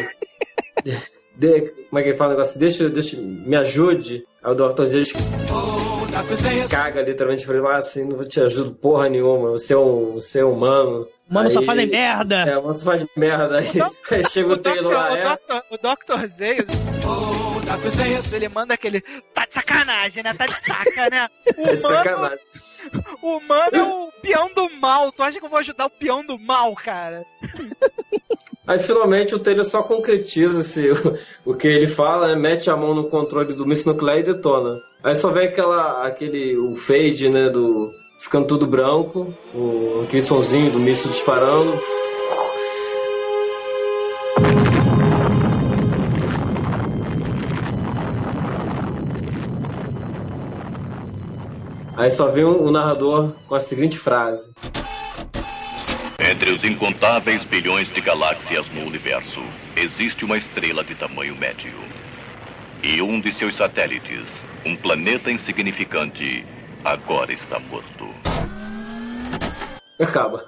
De- 1.36 1.72
como 1.88 1.98
é 1.98 2.03
que 2.03 2.09
ele 2.11 2.16
fala 2.18 2.30
o 2.30 2.32
negócio? 2.36 2.59
Deixa, 2.59 2.88
deixa, 2.88 3.16
me 3.20 3.57
ajude. 3.57 4.24
Aí 4.42 4.53
o 4.53 4.55
Dr. 4.55 4.84
Zeus 4.84 5.12
caga 6.70 7.03
literalmente 7.03 7.44
pra 7.46 7.55
ele 7.55 7.62
lá 7.64 7.78
assim, 7.78 8.05
não 8.05 8.24
te 8.24 8.40
ajudo 8.40 8.72
porra 8.72 9.09
nenhuma, 9.09 9.51
você 9.51 9.74
é 9.74 9.78
um, 9.78 10.14
você 10.14 10.40
é 10.40 10.44
humano. 10.44 11.07
Mano, 11.28 11.51
só 11.51 11.61
Aí- 11.61 11.66
fazem 11.66 11.86
merda. 11.86 12.36
É, 12.42 12.55
mano, 12.57 12.74
só 12.74 12.84
faz 12.84 13.05
merda. 13.16 13.59
Aí, 13.59 13.68
aí 14.11 14.28
chega 14.30 14.53
o, 14.53 14.57
Taylor 14.57 14.92
lá, 14.92 15.18
é. 15.18 15.26
O 15.26 15.36
Dr. 15.36 15.62
O 15.70 15.78
Dr. 16.18 16.26
Zeus. 16.26 16.66
O. 17.77 17.91
Zeus, 17.91 18.33
ele 18.33 18.49
manda 18.49 18.75
aquele. 18.75 19.01
Tá 19.35 19.47
de 19.47 19.55
sacanagem, 19.55 20.23
né? 20.23 20.35
Tá 20.35 20.47
de 20.47 20.61
saca, 20.61 21.11
né? 21.11 21.29
O 21.57 21.62
Tá 21.66 21.75
de 21.75 21.79
humano, 21.79 21.97
sacanagem. 21.97 22.39
o 23.23 23.37
humano 23.39 23.71
é 23.73 23.83
o 23.83 24.12
peão 24.23 24.51
do 24.55 24.71
mal. 24.79 25.12
Tu 25.12 25.23
acha 25.23 25.39
que 25.39 25.45
eu 25.45 25.51
vou 25.51 25.59
ajudar 25.59 25.87
o 25.87 25.91
peão 25.91 26.25
do 26.25 26.39
mal, 26.39 26.75
cara? 26.75 27.25
Aí 28.66 28.79
finalmente 28.79 29.35
o 29.35 29.39
Taylor 29.39 29.64
só 29.64 29.83
concretiza 29.83 30.61
esse, 30.61 30.91
o, 30.91 31.18
o 31.45 31.55
que 31.55 31.66
ele 31.66 31.89
fala, 31.89 32.29
né? 32.29 32.37
mete 32.37 32.71
a 32.71 32.77
mão 32.77 32.95
no 32.95 33.05
controle 33.09 33.53
do 33.55 33.66
míssil 33.66 33.93
nuclear 33.93 34.18
e 34.18 34.23
detona. 34.23 34.79
Aí 35.03 35.14
só 35.16 35.31
vem 35.31 35.49
aquela, 35.49 36.07
aquele, 36.07 36.57
o 36.57 36.77
fade, 36.77 37.29
né, 37.29 37.49
do... 37.49 37.91
Ficando 38.21 38.47
tudo 38.47 38.66
branco, 38.66 39.35
o, 39.55 40.03
aquele 40.05 40.23
sonzinho 40.23 40.71
do 40.71 40.79
míssil 40.79 41.11
disparando. 41.11 41.81
Aí 52.01 52.11
só 52.11 52.30
vem 52.30 52.44
o, 52.44 52.70
narrador 52.70 53.34
com 53.46 53.55
a 53.55 53.61
seguinte 53.61 53.98
frase. 53.98 54.51
Entre 56.18 56.51
os 56.51 56.64
incontáveis 56.64 57.44
bilhões 57.44 57.90
de 57.90 58.01
galáxias 58.01 58.66
no 58.70 58.86
universo, 58.86 59.38
existe 59.76 60.24
uma 60.24 60.38
estrela 60.38 60.82
de 60.82 60.94
tamanho 60.94 61.36
médio. 61.36 61.74
E 62.82 63.03
um 63.03 63.20
de 63.20 63.34
seus 63.34 63.55
satélites, 63.55 64.26
um 64.64 64.74
planeta 64.76 65.30
insignificante, 65.30 66.42
agora 66.82 67.34
está 67.34 67.59
morto. 67.59 68.09
Acaba. 69.98 70.42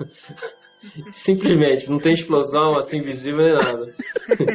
Simplesmente, 1.12 1.90
não 1.90 1.98
tem 1.98 2.14
explosão 2.14 2.78
assim 2.78 3.02
visível 3.02 3.44
nem 3.44 3.54
nada. 3.56 3.86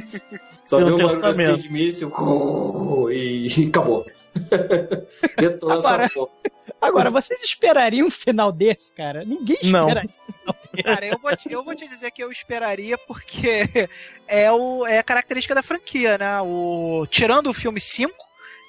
Só 0.65 0.79
Eu 0.79 0.85
vê 0.85 1.03
não 1.03 1.11
um 1.11 1.19
barulho 1.19 1.53
assim 1.53 1.57
de 1.57 1.71
míssil 1.71 2.09
e, 3.13 3.67
acabou. 3.67 4.03
Detona 5.37 5.75
essa 5.75 6.09
porra. 6.09 6.56
Agora, 6.81 7.09
vocês 7.09 7.41
esperariam 7.43 8.07
um 8.07 8.11
final 8.11 8.51
desse, 8.51 8.93
cara? 8.93 9.23
Ninguém 9.25 9.57
Não. 9.63 9.87
espera. 9.87 10.07
Cara, 10.83 11.07
eu 11.07 11.17
vou, 11.17 11.35
te, 11.35 11.51
eu 11.51 11.63
vou 11.63 11.75
te 11.75 11.87
dizer 11.87 12.11
que 12.11 12.23
eu 12.23 12.31
esperaria 12.31 12.97
porque 12.99 13.89
é, 14.27 14.51
o, 14.51 14.85
é 14.85 14.99
a 14.99 15.03
característica 15.03 15.55
da 15.55 15.63
franquia, 15.63 16.17
né? 16.19 16.39
O, 16.41 17.07
tirando 17.09 17.47
o 17.47 17.53
filme 17.53 17.79
5, 17.79 18.13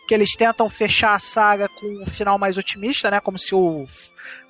que 0.09 0.15
eles 0.15 0.35
tentam 0.35 0.69
fechar 0.71 1.15
a 1.15 1.19
saga 1.19 1.69
com 1.69 1.87
um 2.03 2.07
final 2.07 2.39
mais 2.39 2.57
otimista, 2.57 3.11
né? 3.11 3.21
Como 3.21 3.39
se 3.39 3.55
o, 3.55 3.87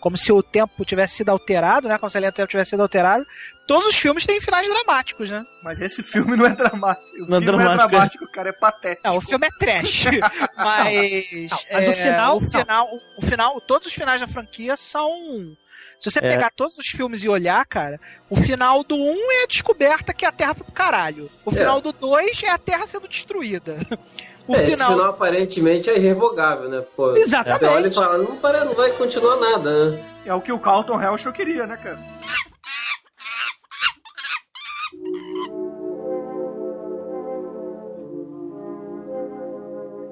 como 0.00 0.16
se 0.16 0.30
o 0.30 0.40
tempo 0.42 0.84
tivesse 0.84 1.16
sido 1.16 1.30
alterado, 1.30 1.88
né? 1.88 1.98
Como 1.98 2.08
se 2.08 2.16
a 2.16 2.20
linha 2.20 2.30
do 2.30 2.34
tempo 2.36 2.48
tivesse 2.48 2.70
sido 2.70 2.82
alterada. 2.82 3.26
Todos 3.66 3.88
os 3.88 3.96
filmes 3.96 4.24
têm 4.24 4.40
finais 4.40 4.66
dramáticos, 4.68 5.28
né? 5.28 5.44
Mas 5.62 5.80
esse 5.80 6.02
filme 6.02 6.36
não 6.36 6.46
é 6.46 6.54
dramático. 6.54 7.08
O 7.24 7.26
Não 7.28 7.38
é 7.38 7.40
filme 7.40 7.44
não 7.44 7.60
é 7.60 7.64
dramático, 7.64 7.88
dramático, 7.90 8.32
cara, 8.32 8.48
é 8.50 8.52
patético. 8.52 9.06
Não, 9.08 9.16
o 9.16 9.20
filme 9.20 9.46
é 9.46 9.50
trash. 9.58 10.04
mas, 10.56 11.32
Não, 11.50 11.58
mas 11.72 11.86
o 11.88 11.90
é, 11.90 11.94
final- 11.94 12.36
o 12.36 12.40
final, 12.40 12.88
o 13.18 13.22
final, 13.26 13.60
todos 13.60 13.88
os 13.88 13.92
finais 13.92 14.20
da 14.20 14.28
franquia 14.28 14.76
são 14.76 15.10
Se 16.00 16.08
você 16.10 16.20
É. 16.20 16.22
pegar 16.30 16.50
todos 16.50 16.78
os 16.78 16.86
filmes 16.86 17.24
e 17.24 17.28
olhar, 17.28 17.66
cara, 17.66 18.00
o 18.30 18.36
final 18.36 18.84
do 18.84 18.94
1 18.94 19.32
é 19.32 19.42
a 19.42 19.46
descoberta 19.48 20.14
que 20.14 20.24
a 20.24 20.30
Terra 20.30 20.54
foi 20.54 20.62
pro 20.64 20.72
caralho. 20.72 21.28
O 21.44 21.50
É. 21.50 21.54
final 21.54 21.80
do 21.80 21.92
2 21.92 22.40
é 22.44 22.50
a 22.50 22.56
Terra 22.58 22.86
sendo 22.86 23.08
destruída. 23.08 23.76
O 24.48 24.54
é, 24.54 24.62
esse 24.62 24.70
final. 24.72 24.92
final 24.92 25.10
aparentemente 25.10 25.90
é 25.90 25.98
irrevogável, 25.98 26.70
né? 26.70 26.82
Pô, 26.96 27.14
Exatamente. 27.14 27.60
Você 27.60 27.66
olha 27.66 27.88
e 27.88 27.94
fala, 27.94 28.16
não, 28.16 28.36
para, 28.36 28.64
não 28.64 28.74
vai 28.74 28.90
continuar 28.92 29.36
nada, 29.36 29.90
né? 29.90 30.04
É 30.24 30.34
o 30.34 30.40
que 30.40 30.50
o 30.50 30.58
Carlton 30.58 31.00
Helston 31.00 31.32
queria, 31.32 31.66
né, 31.66 31.76
cara? 31.76 31.98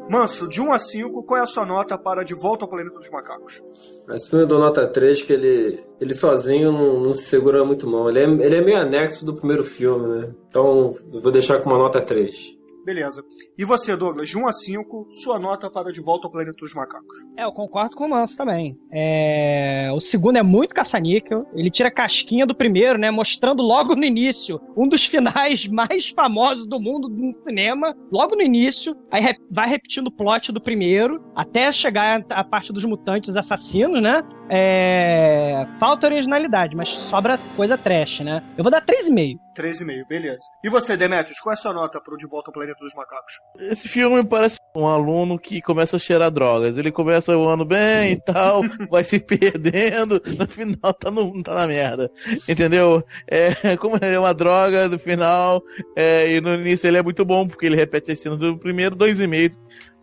Manso, 0.08 0.48
de 0.48 0.60
1 0.60 0.72
a 0.72 0.78
5, 0.78 1.22
qual 1.24 1.40
é 1.40 1.42
a 1.42 1.46
sua 1.46 1.66
nota 1.66 1.98
para 1.98 2.22
De 2.22 2.32
Volta 2.32 2.64
ao 2.64 2.68
Planeta 2.68 2.96
dos 2.96 3.10
Macacos? 3.10 3.62
Esse 4.10 4.30
filme 4.30 4.44
eu 4.44 4.48
dou 4.48 4.60
nota 4.60 4.86
3, 4.86 5.22
que 5.22 5.32
ele, 5.32 5.84
ele 6.00 6.14
sozinho 6.14 6.70
não, 6.70 7.00
não 7.00 7.14
se 7.14 7.24
segura 7.24 7.64
muito 7.64 7.88
mal. 7.88 8.08
Ele 8.08 8.20
é, 8.20 8.46
ele 8.46 8.56
é 8.56 8.64
meio 8.64 8.78
anexo 8.78 9.26
do 9.26 9.34
primeiro 9.34 9.64
filme, 9.64 10.06
né? 10.06 10.30
Então 10.48 10.94
eu 11.12 11.20
vou 11.20 11.32
deixar 11.32 11.60
com 11.60 11.70
uma 11.70 11.78
nota 11.78 12.00
3. 12.00 12.55
Beleza. 12.86 13.20
E 13.58 13.64
você, 13.64 13.96
Douglas, 13.96 14.28
de 14.28 14.38
1 14.38 14.46
a 14.46 14.52
5, 14.52 15.08
sua 15.10 15.40
nota 15.40 15.68
para 15.68 15.90
De 15.90 16.00
Volta 16.00 16.28
ao 16.28 16.30
Planeta 16.30 16.56
dos 16.56 16.72
Macacos? 16.72 17.16
É, 17.36 17.42
eu 17.42 17.50
concordo 17.50 17.96
com 17.96 18.04
o 18.06 18.08
Manso 18.10 18.36
também. 18.36 18.78
É, 18.92 19.90
O 19.92 19.98
segundo 19.98 20.36
é 20.38 20.42
muito 20.42 20.72
caça-níquel. 20.72 21.44
Ele 21.52 21.68
tira 21.68 21.88
a 21.88 21.92
casquinha 21.92 22.46
do 22.46 22.54
primeiro, 22.54 22.96
né? 22.96 23.10
Mostrando 23.10 23.60
logo 23.60 23.96
no 23.96 24.04
início 24.04 24.60
um 24.76 24.86
dos 24.88 25.04
finais 25.04 25.66
mais 25.68 26.10
famosos 26.10 26.64
do 26.64 26.78
mundo 26.78 27.08
do 27.08 27.36
cinema. 27.42 27.92
Logo 28.12 28.36
no 28.36 28.42
início. 28.42 28.96
Aí 29.10 29.34
vai 29.50 29.68
repetindo 29.68 30.06
o 30.06 30.12
plot 30.12 30.52
do 30.52 30.60
primeiro. 30.60 31.20
Até 31.34 31.72
chegar 31.72 32.24
a 32.30 32.44
parte 32.44 32.72
dos 32.72 32.84
mutantes 32.84 33.34
assassinos, 33.36 34.00
né? 34.00 34.22
É, 34.48 35.66
Falta 35.80 36.06
originalidade, 36.06 36.76
mas 36.76 36.90
sobra 36.90 37.36
coisa 37.56 37.76
trash, 37.76 38.20
né? 38.20 38.44
Eu 38.56 38.62
vou 38.62 38.70
dar 38.70 38.80
3,5. 38.80 39.36
3,5, 39.56 40.06
beleza. 40.06 40.38
E 40.62 40.68
você, 40.68 40.96
Demetrius, 40.96 41.40
qual 41.40 41.52
é 41.52 41.54
a 41.54 41.56
sua 41.56 41.72
nota 41.72 42.00
para 42.00 42.14
o 42.14 42.16
De 42.18 42.26
Volta 42.28 42.50
ao 42.50 42.52
Planeta 42.52 42.75
dos 42.80 42.94
Macacos? 42.94 43.34
Esse 43.58 43.88
filme 43.88 44.24
parece 44.24 44.58
um 44.74 44.86
aluno 44.86 45.38
que 45.38 45.60
começa 45.62 45.96
a 45.96 45.98
cheirar 45.98 46.30
drogas. 46.30 46.76
Ele 46.76 46.92
começa 46.92 47.36
o 47.36 47.48
ano 47.48 47.64
bem 47.64 48.12
e 48.12 48.20
tal, 48.20 48.62
vai 48.90 49.04
se 49.04 49.18
perdendo, 49.18 50.22
no 50.38 50.46
final 50.46 50.94
tá, 50.94 51.10
no, 51.10 51.42
tá 51.42 51.54
na 51.54 51.66
merda. 51.66 52.10
Entendeu? 52.48 53.02
É, 53.26 53.76
como 53.76 53.96
ele 53.96 54.14
é 54.14 54.18
uma 54.18 54.34
droga, 54.34 54.88
no 54.88 54.98
final, 54.98 55.62
é, 55.96 56.32
e 56.32 56.40
no 56.40 56.54
início 56.54 56.86
ele 56.86 56.98
é 56.98 57.02
muito 57.02 57.24
bom, 57.24 57.46
porque 57.46 57.66
ele 57.66 57.76
repete 57.76 58.12
a 58.12 58.16
cena 58.16 58.36
do 58.36 58.58
primeiro, 58.58 58.94
dois 58.94 59.20
e 59.20 59.26
meio, 59.26 59.50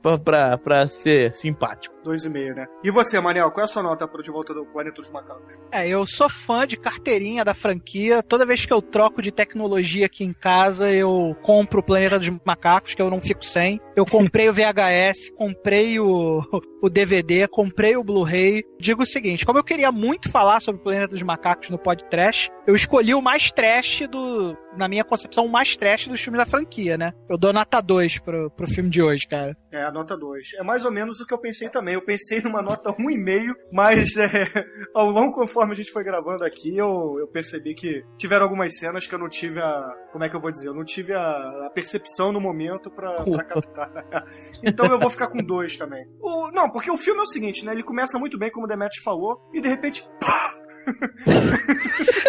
pra, 0.01 0.17
pra, 0.17 0.57
pra 0.57 0.89
ser 0.89 1.35
simpático. 1.35 1.92
2,5, 2.03 2.55
né? 2.55 2.67
E 2.83 2.91
você, 2.91 3.19
Manel, 3.19 3.51
qual 3.51 3.61
é 3.61 3.65
a 3.65 3.67
sua 3.67 3.83
nota 3.83 4.07
para 4.07 4.19
o 4.19 4.23
De 4.23 4.31
Volta 4.31 4.53
ao 4.53 4.65
Planeta 4.65 5.01
dos 5.01 5.09
Macacos? 5.11 5.61
É, 5.71 5.87
eu 5.87 6.05
sou 6.05 6.29
fã 6.29 6.67
de 6.67 6.77
carteirinha 6.77 7.43
da 7.43 7.53
franquia. 7.53 8.21
Toda 8.21 8.45
vez 8.45 8.65
que 8.65 8.73
eu 8.73 8.81
troco 8.81 9.21
de 9.21 9.31
tecnologia 9.31 10.05
aqui 10.05 10.23
em 10.23 10.33
casa, 10.33 10.91
eu 10.91 11.35
compro 11.41 11.79
o 11.79 11.83
Planeta 11.83 12.19
dos 12.19 12.29
Macacos, 12.45 12.93
que 12.93 13.01
eu 13.01 13.09
não 13.09 13.21
fico 13.21 13.45
sem. 13.45 13.79
Eu 13.95 14.05
comprei 14.05 14.49
o 14.49 14.53
VHS, 14.53 15.31
comprei 15.35 15.99
o, 15.99 16.41
o 16.81 16.89
DVD, 16.89 17.47
comprei 17.47 17.95
o 17.95 18.03
Blu-ray. 18.03 18.63
Digo 18.79 19.03
o 19.03 19.05
seguinte, 19.05 19.45
como 19.45 19.59
eu 19.59 19.63
queria 19.63 19.91
muito 19.91 20.29
falar 20.29 20.59
sobre 20.59 20.81
o 20.81 20.83
Planeta 20.83 21.07
dos 21.09 21.21
Macacos 21.21 21.69
no 21.69 21.77
podcast, 21.77 22.51
eu 22.67 22.75
escolhi 22.75 23.13
o 23.13 23.21
mais 23.21 23.51
trash 23.51 24.07
do, 24.09 24.57
na 24.77 24.87
minha 24.87 25.03
concepção, 25.03 25.45
o 25.45 25.51
mais 25.51 25.75
trash 25.75 26.07
dos 26.07 26.21
filmes 26.21 26.39
da 26.39 26.45
franquia, 26.45 26.97
né? 26.97 27.13
Eu 27.29 27.37
dou 27.37 27.53
nota 27.53 27.81
2 27.81 28.19
pro, 28.19 28.51
pro 28.51 28.67
filme 28.67 28.89
de 28.89 29.01
hoje, 29.01 29.27
cara. 29.27 29.55
É, 29.71 29.89
nota 29.91 30.17
2. 30.17 30.53
É 30.55 30.63
mais 30.63 30.85
ou 30.85 30.91
menos 30.91 31.19
o 31.19 31.25
que 31.25 31.33
eu 31.33 31.37
pensei 31.37 31.69
também. 31.69 31.92
Eu 31.93 32.01
pensei 32.01 32.41
numa 32.41 32.61
nota 32.61 32.91
1,5, 32.91 33.53
mas 33.71 34.15
é, 34.17 34.27
ao 34.93 35.07
longo 35.09 35.33
conforme 35.33 35.73
a 35.73 35.75
gente 35.75 35.91
foi 35.91 36.03
gravando 36.03 36.43
aqui, 36.43 36.77
eu, 36.77 37.15
eu 37.19 37.27
percebi 37.27 37.73
que 37.73 38.03
tiveram 38.17 38.43
algumas 38.43 38.77
cenas 38.77 39.07
que 39.07 39.13
eu 39.13 39.19
não 39.19 39.29
tive 39.29 39.59
a. 39.59 39.93
Como 40.11 40.23
é 40.23 40.29
que 40.29 40.35
eu 40.35 40.41
vou 40.41 40.51
dizer? 40.51 40.67
Eu 40.67 40.73
não 40.73 40.85
tive 40.85 41.13
a, 41.13 41.21
a 41.65 41.71
percepção 41.73 42.31
no 42.31 42.39
momento 42.39 42.89
pra, 42.91 43.23
pra 43.23 43.43
captar. 43.45 44.25
então 44.63 44.85
eu 44.87 44.99
vou 44.99 45.09
ficar 45.09 45.27
com 45.27 45.43
2 45.43 45.77
também. 45.77 46.05
O, 46.21 46.51
não, 46.51 46.69
porque 46.69 46.91
o 46.91 46.97
filme 46.97 47.19
é 47.19 47.23
o 47.23 47.27
seguinte, 47.27 47.65
né? 47.65 47.71
Ele 47.71 47.83
começa 47.83 48.19
muito 48.19 48.37
bem, 48.37 48.51
como 48.51 48.65
o 48.65 48.69
Demetrius 48.69 49.03
falou, 49.03 49.39
e 49.53 49.61
de 49.61 49.67
repente. 49.67 50.03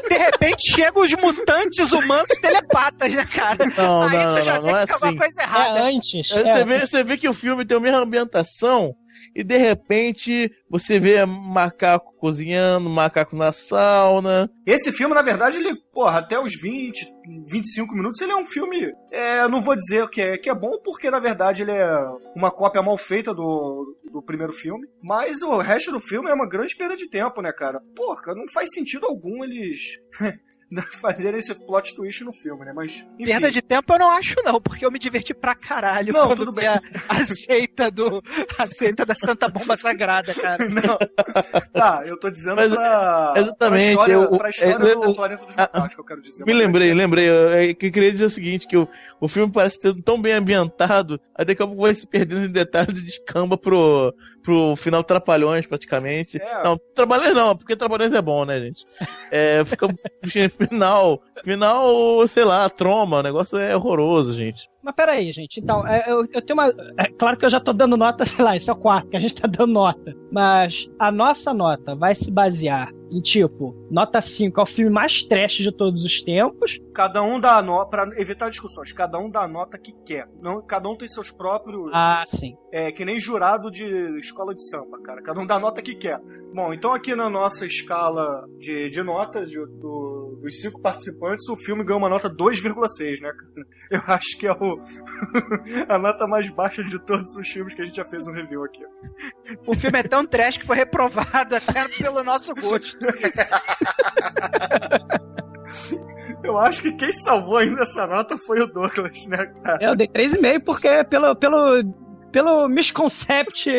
De 0.09 0.17
repente 0.17 0.73
chegam 0.73 1.03
os 1.03 1.13
mutantes 1.15 1.91
humanos 1.93 2.39
telepatas, 2.41 3.13
né, 3.13 3.27
cara? 3.27 3.67
Não, 3.77 4.03
Aí 4.03 4.25
não, 4.25 4.37
tu 4.37 4.43
já 4.43 4.55
não, 4.55 4.63
vê 4.63 4.71
não 4.73 4.79
é 4.79 4.87
que 4.87 4.93
é 4.93 4.97
uma 4.97 5.09
assim. 5.09 5.17
coisa 5.17 5.43
errada. 5.43 5.79
É 5.79 5.83
antes. 5.83 6.31
É, 6.31 6.43
Você, 6.45 6.65
vê, 6.65 6.79
você 6.87 7.05
vê 7.05 7.17
que 7.17 7.29
o 7.29 7.33
filme 7.33 7.65
tem 7.67 7.77
a 7.77 7.81
mesma 7.81 7.99
ambientação 7.99 8.95
e 9.35 9.43
de 9.43 9.57
repente 9.57 10.51
você 10.71 10.99
vê 11.01 11.25
macaco 11.25 12.15
cozinhando, 12.17 12.89
macaco 12.89 13.37
na 13.37 13.53
sauna. 13.53 14.51
Esse 14.65 14.93
filme, 14.93 15.15
na 15.15 15.23
verdade, 15.23 15.59
ele, 15.59 15.75
porra, 15.93 16.19
até 16.19 16.39
os 16.39 16.55
20, 16.61 17.07
25 17.47 17.95
minutos, 17.95 18.21
ele 18.21 18.33
é 18.33 18.37
um 18.37 18.45
filme. 18.45 18.93
É, 19.11 19.47
não 19.49 19.61
vou 19.61 19.75
dizer 19.75 20.09
que 20.09 20.21
é, 20.21 20.39
que 20.39 20.49
é 20.49 20.55
bom, 20.55 20.79
porque 20.83 21.11
na 21.11 21.19
verdade 21.19 21.63
ele 21.63 21.73
é 21.73 21.87
uma 22.35 22.51
cópia 22.51 22.83
mal 22.83 22.97
feita 22.97 23.35
do, 23.35 23.97
do 24.11 24.23
primeiro 24.23 24.53
filme. 24.53 24.87
Mas 25.03 25.43
o 25.43 25.59
resto 25.59 25.91
do 25.91 26.01
filme 26.01 26.31
é 26.31 26.35
uma 26.35 26.49
grande 26.49 26.77
perda 26.77 26.97
de 26.97 27.09
tempo, 27.09 27.43
né, 27.43 27.53
cara? 27.53 27.81
Porra, 27.95 28.35
não 28.35 28.45
faz 28.53 28.71
sentido 28.73 29.07
algum 29.07 29.45
eles. 29.45 29.99
Fazerem 31.01 31.39
esse 31.39 31.55
plot 31.55 31.95
twist 31.95 32.25
no 32.25 32.33
filme, 32.33 32.65
né? 32.65 32.73
Mas. 32.75 32.93
Enfim. 33.19 33.25
Perda 33.25 33.51
de 33.51 33.63
tempo 33.63 33.93
eu 33.93 33.99
não 33.99 34.11
acho, 34.11 34.35
não, 34.45 34.61
porque 34.61 34.85
eu 34.85 34.91
me 34.91 34.99
diverti 34.99 35.33
pra 35.35 35.55
caralho 35.55 36.13
Não, 36.13 36.27
quando 36.29 36.39
tudo 36.39 36.53
vi 36.53 36.61
bem. 36.61 36.69
a, 36.69 36.81
a 37.09 37.27
seita 37.27 37.91
do. 37.91 38.23
A 38.59 38.67
seita 38.67 39.05
da 39.07 39.15
Santa 39.15 39.49
Bomba 39.49 39.77
Sagrada, 39.77 40.33
cara. 40.35 40.65
Não. 40.69 40.99
Tá, 41.73 42.03
eu 42.07 42.19
tô 42.19 42.31
dizendo 42.31 42.57
Mas, 42.57 42.73
pra. 42.75 43.35
exatamente, 43.37 43.85
Pra 43.85 43.91
história, 44.05 44.13
eu- 44.15 44.37
pra 44.39 44.51
história 44.51 44.75
é, 44.75 44.79
do 44.79 44.89
eu- 45.05 45.15
Planeta 45.15 45.45
dos 45.45 45.57
Macacos, 45.57 45.95
que 45.95 46.01
eu 46.01 46.05
quero 46.05 46.21
dizer. 46.21 46.45
Me 46.45 46.53
lembrei, 46.53 46.93
lembrei. 46.95 47.29
Eu, 47.29 47.35
eu 47.51 47.75
queria 47.77 48.11
dizer 48.13 48.25
o 48.27 48.31
seguinte: 48.31 48.67
que 48.67 48.77
o, 48.77 48.89
o 49.25 49.29
filme 49.29 49.51
parece 49.51 49.81
ter 49.81 49.95
tão 50.03 50.21
bem 50.21 50.35
ambientado, 50.35 51.19
aí 51.35 51.47
daqui 51.47 51.63
a 51.63 51.67
pouco 51.67 51.81
vai 51.81 51.95
se 51.95 52.07
perdendo 52.07 52.45
em 52.45 52.53
detalhes 52.53 53.01
e 53.01 53.05
descamba 53.07 53.57
pro, 53.57 54.15
pro 54.43 54.77
final 54.77 55.03
Trapalhões, 55.03 55.65
praticamente. 55.67 56.37
É. 56.41 56.63
Não, 56.63 56.79
Trapalhões 56.95 57.35
não, 57.35 57.57
porque 57.57 57.75
Trapalhões 57.75 58.13
é 58.13 58.21
bom, 58.21 58.45
né, 58.45 58.61
gente? 58.61 58.85
É, 59.31 59.65
fica 59.65 59.89
final, 60.69 61.23
final, 61.43 62.29
sei 62.29 62.45
lá, 62.45 62.69
troma, 62.69 63.21
o 63.21 63.23
negócio 63.23 63.59
é 63.59 63.75
horroroso, 63.75 64.35
gente. 64.35 64.69
Mas 64.85 64.95
peraí, 64.95 65.33
gente. 65.33 65.59
Então, 65.61 65.87
é, 65.87 66.05
eu, 66.11 66.27
eu 66.33 66.43
tenho 66.45 66.59
uma. 66.59 66.69
É 66.99 67.09
claro 67.19 67.37
que 67.39 67.45
eu 67.47 67.51
já 67.51 67.59
tô 67.59 67.73
dando 67.73 67.97
nota, 67.97 68.25
sei 68.27 68.45
lá, 68.45 68.55
esse 68.57 68.69
é 68.69 68.73
o 68.73 68.77
quarto 68.77 69.09
que 69.09 69.17
a 69.17 69.21
gente 69.21 69.35
tá 69.35 69.49
dando 69.49 69.73
nota. 69.73 70.15
Mas 70.31 70.87
a 70.99 71.11
nossa 71.11 71.55
nota 71.55 71.95
vai 71.95 72.15
se 72.15 72.31
basear 72.31 72.91
em, 73.11 73.21
tipo, 73.21 73.77
nota 73.91 74.21
5 74.21 74.59
é 74.59 74.63
o 74.63 74.67
filme 74.67 74.91
mais 74.91 75.23
trash 75.23 75.59
de 75.59 75.71
todos 75.71 76.05
os 76.05 76.21
tempos. 76.23 76.81
Cada 76.93 77.23
um 77.23 77.39
dá 77.39 77.57
a 77.59 77.63
nota, 77.63 77.89
pra 77.91 78.21
evitar 78.21 78.49
discussões, 78.51 78.93
cada 78.93 79.19
um 79.19 79.31
dá 79.31 79.43
a 79.45 79.49
nota 79.49 79.79
que 79.79 79.93
quer. 80.05 80.27
Não, 80.43 80.61
cada 80.61 80.89
um 80.89 80.97
tem 80.97 81.07
seus 81.07 81.31
próprios. 81.31 81.91
Ah, 81.95 82.25
sim. 82.27 82.57
É 82.73 82.91
que 82.91 83.05
nem 83.05 83.21
jurado 83.21 83.71
de 83.71 83.85
escola 84.19 84.53
de 84.53 84.69
samba, 84.69 85.01
cara. 85.01 85.23
Cada 85.23 85.41
um 85.41 85.47
dá 85.47 85.55
a 85.55 85.61
nota 85.61 85.81
que 85.81 85.95
quer. 85.95 86.19
Bom, 86.53 86.73
então 86.75 86.93
aqui 86.93 87.15
na 87.15 87.31
nossa 87.31 87.65
escala 87.65 88.45
de, 88.59 88.91
de 88.91 89.03
notas 89.03 89.49
de- 89.49 89.59
do- 89.65 90.41
dos 90.43 90.61
cinco 90.61 90.81
participantes, 90.83 91.49
o 91.49 91.57
filme 91.57 91.85
ganhou 91.85 92.01
uma 92.01 92.09
nota 92.09 92.29
2,6, 92.29 93.21
né, 93.21 93.31
cara? 93.33 93.67
Eu 93.93 94.01
acho 94.13 94.37
que 94.39 94.47
é 94.49 94.53
o, 94.53 94.74
a 95.89 95.99
nota 95.99 96.27
mais 96.27 96.49
baixa 96.51 96.83
de 96.85 96.99
todos 96.99 97.37
os 97.37 97.49
filmes 97.49 97.75
que 97.75 97.83
a 97.83 97.85
gente 97.85 97.97
já 97.97 98.05
fez 98.05 98.27
um 98.27 98.33
review 98.33 98.65
aqui. 98.65 98.83
O 99.67 99.75
filme 99.75 99.99
é 99.99 100.03
tão 100.03 100.27
trash 100.27 100.57
que 100.59 100.67
foi 100.67 100.77
reprovado 100.77 101.55
até 101.57 101.89
pelo 101.89 102.23
nosso 102.25 102.55
gosto. 102.55 102.99
Eu 106.43 106.59
acho 106.59 106.83
que 106.83 106.93
quem 106.93 107.11
salvou 107.11 107.57
ainda 107.57 107.83
essa 107.83 108.07
nota 108.07 108.37
foi 108.37 108.61
o 108.61 108.67
Douglas, 108.67 109.27
né, 109.27 109.47
cara? 109.63 109.79
Eu 109.83 109.97
dei 109.97 110.07
3,5 110.09 110.63
porque 110.65 111.05
pelo, 111.05 111.35
pelo, 111.37 111.83
pelo 112.31 112.69
misconcept 112.69 113.71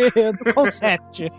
do 0.43 0.53
concept. 0.53 1.29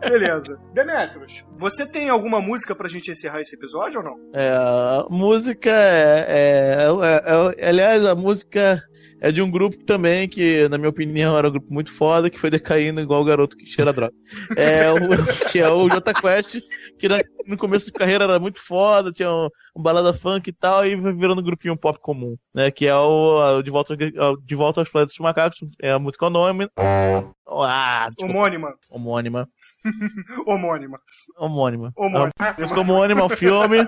Beleza. 0.00 0.58
Demetrius, 0.72 1.44
você 1.56 1.86
tem 1.86 2.08
alguma 2.08 2.40
música 2.40 2.74
pra 2.74 2.88
gente 2.88 3.10
encerrar 3.10 3.40
esse 3.40 3.54
episódio 3.54 4.00
ou 4.00 4.04
não? 4.04 4.16
É, 4.34 4.50
a 4.50 5.06
música 5.08 5.70
é, 5.70 6.26
é, 6.28 6.86
é- 6.88 7.62
é- 7.62 7.68
Aliás, 7.68 8.04
a 8.04 8.14
música 8.16 8.82
é 9.24 9.32
de 9.32 9.40
um 9.40 9.50
grupo 9.50 9.82
também 9.84 10.28
que, 10.28 10.68
na 10.68 10.76
minha 10.76 10.90
opinião, 10.90 11.36
era 11.38 11.48
um 11.48 11.52
grupo 11.52 11.72
muito 11.72 11.90
foda, 11.90 12.28
que 12.28 12.38
foi 12.38 12.50
decaindo 12.50 13.00
igual 13.00 13.22
o 13.22 13.24
garoto 13.24 13.56
que 13.56 13.64
cheira 13.64 13.90
droga. 13.90 14.12
É, 14.54 14.92
o, 14.92 14.98
que 15.50 15.60
é 15.60 15.68
o 15.70 15.88
Quest, 16.20 16.60
que 16.98 17.08
na- 17.08 17.24
no 17.46 17.56
começo 17.56 17.86
de 17.86 17.92
carreira 17.92 18.24
era 18.24 18.38
muito 18.38 18.60
foda, 18.60 19.12
tinha 19.12 19.30
um, 19.32 19.48
um 19.76 19.82
balada 19.82 20.12
funk 20.12 20.48
e 20.48 20.52
tal, 20.52 20.84
e 20.86 20.96
virando 20.96 21.40
um 21.40 21.44
grupinho 21.44 21.76
pop 21.76 21.98
comum, 22.00 22.36
né? 22.54 22.70
Que 22.70 22.86
é 22.88 22.94
o, 22.96 23.58
o 23.58 23.62
de, 23.62 23.70
volta, 23.70 23.96
ao- 24.18 24.36
de 24.36 24.54
Volta 24.54 24.80
aos 24.80 24.88
Planetas 24.88 25.14
dos 25.14 25.22
Macacos, 25.22 25.58
é 25.80 25.92
a 25.92 25.98
música 25.98 26.26
homônima. 26.26 26.70
Ah, 26.76 28.06
desculpa. 28.08 28.32
Homônima. 28.32 28.74
Homônima. 28.90 29.48
Homônima. 30.46 30.98
Homônima. 31.38 31.92
Homônima. 31.96 32.32
Música 32.58 32.80
homônima 32.80 33.20
ao 33.22 33.28
filme. 33.28 33.78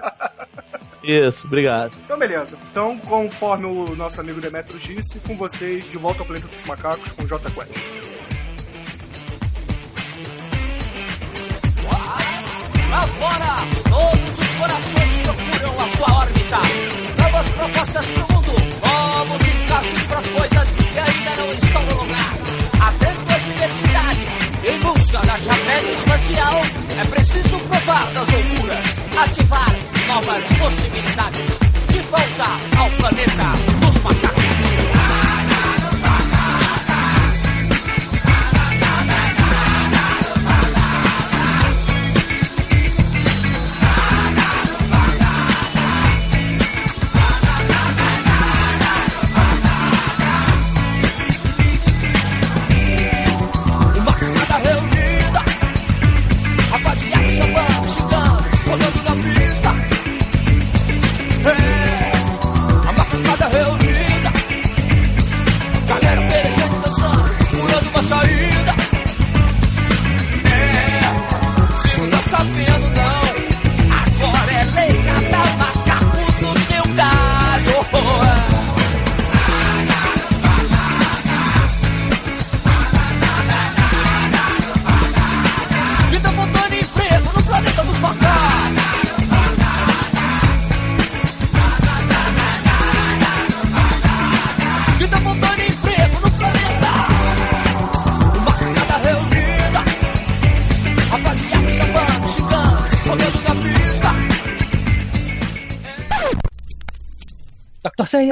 Isso, 1.02 1.46
obrigado. 1.46 1.92
Então, 2.04 2.18
beleza. 2.18 2.58
Então, 2.70 2.98
conforme 2.98 3.66
o 3.66 3.94
nosso 3.96 4.20
amigo 4.20 4.40
Demetrius 4.40 4.82
disse, 4.82 5.20
com 5.20 5.36
vocês, 5.36 5.90
de 5.90 5.98
volta 5.98 6.20
ao 6.20 6.26
Planeta 6.26 6.48
dos 6.48 6.64
Macacos 6.64 7.12
com 7.12 7.24
J 7.26 7.50
Quest. 7.50 8.15
Lá 12.90 13.06
fora, 13.18 13.76
Todos 13.96 14.38
os 14.38 14.54
corações 14.56 15.16
procuram 15.22 15.80
a 15.80 15.96
sua 15.96 16.18
órbita. 16.18 16.58
Novas 17.18 17.48
propostas 17.48 18.06
pro 18.06 18.34
mundo, 18.34 18.52
novos 18.84 19.48
encaixes 19.48 20.06
pras 20.06 20.26
coisas 20.28 20.68
que 20.70 20.98
ainda 20.98 21.36
não 21.36 21.52
estão 21.54 21.82
no 21.82 22.02
lugar. 22.02 22.32
Atento 22.80 23.32
às 23.34 23.44
diversidades, 23.44 24.28
em 24.64 24.78
busca 24.80 25.18
da 25.20 25.38
chapéu 25.38 25.92
espacial, 25.94 26.62
é 26.98 27.04
preciso 27.06 27.58
provar 27.60 28.06
das 28.12 28.28
loucuras, 28.28 28.86
ativar 29.16 29.74
novas 30.08 30.44
possibilidades. 30.58 31.58
De 31.88 32.00
volta 32.00 32.78
ao 32.78 32.90
planeta 32.90 33.52
dos 33.80 34.02
macacos. 34.02 34.35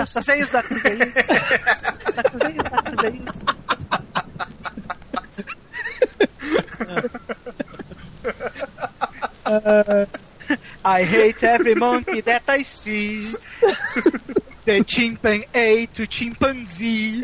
Dr. 0.05 0.23
Seuss. 0.23 0.51
Dr. 0.51 0.79
Seuss, 0.79 0.99
Dr. 0.99 1.25
Seuss. 1.25 1.45
Dr. 2.15 2.39
Seuss, 2.39 2.65
Dr. 2.71 2.97
Seuss. 2.97 3.45
I 10.85 11.03
hate 11.05 11.43
every 11.45 11.75
monkey 11.75 12.21
that 12.23 12.43
I 12.49 12.63
see. 12.63 13.33
The 14.65 14.83
chimpanzee 14.85 15.47
A 15.55 15.87
to 15.87 16.07
chimpanzee. 16.07 17.23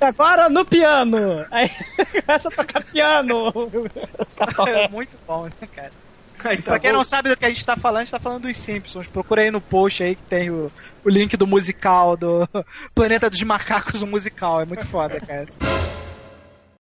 Agora 0.00 0.48
no 0.48 0.64
piano. 0.64 1.44
Aí 1.50 1.70
começa 2.26 2.48
a 2.48 2.50
tocar 2.50 2.84
piano. 2.84 3.52
É 4.68 4.88
muito 4.88 5.16
bom, 5.26 5.44
né, 5.44 5.68
cara? 5.74 5.90
Tá 6.48 6.62
pra 6.72 6.78
quem 6.78 6.90
bom. 6.90 6.98
não 6.98 7.04
sabe 7.04 7.28
do 7.28 7.36
que 7.36 7.44
a 7.44 7.48
gente 7.48 7.64
tá 7.64 7.76
falando, 7.76 8.00
a 8.00 8.04
gente 8.04 8.10
tá 8.10 8.20
falando 8.20 8.42
dos 8.42 8.56
Simpsons. 8.56 9.06
Procura 9.06 9.42
aí 9.42 9.50
no 9.50 9.60
post 9.60 10.02
aí 10.02 10.14
que 10.14 10.22
tem 10.22 10.50
o, 10.50 10.70
o 11.04 11.08
link 11.08 11.36
do 11.36 11.46
musical, 11.46 12.16
do 12.16 12.48
Planeta 12.94 13.28
dos 13.30 13.42
Macacos, 13.42 14.02
o 14.02 14.06
musical. 14.06 14.60
É 14.60 14.66
muito 14.66 14.86
foda, 14.86 15.20
cara. 15.20 15.46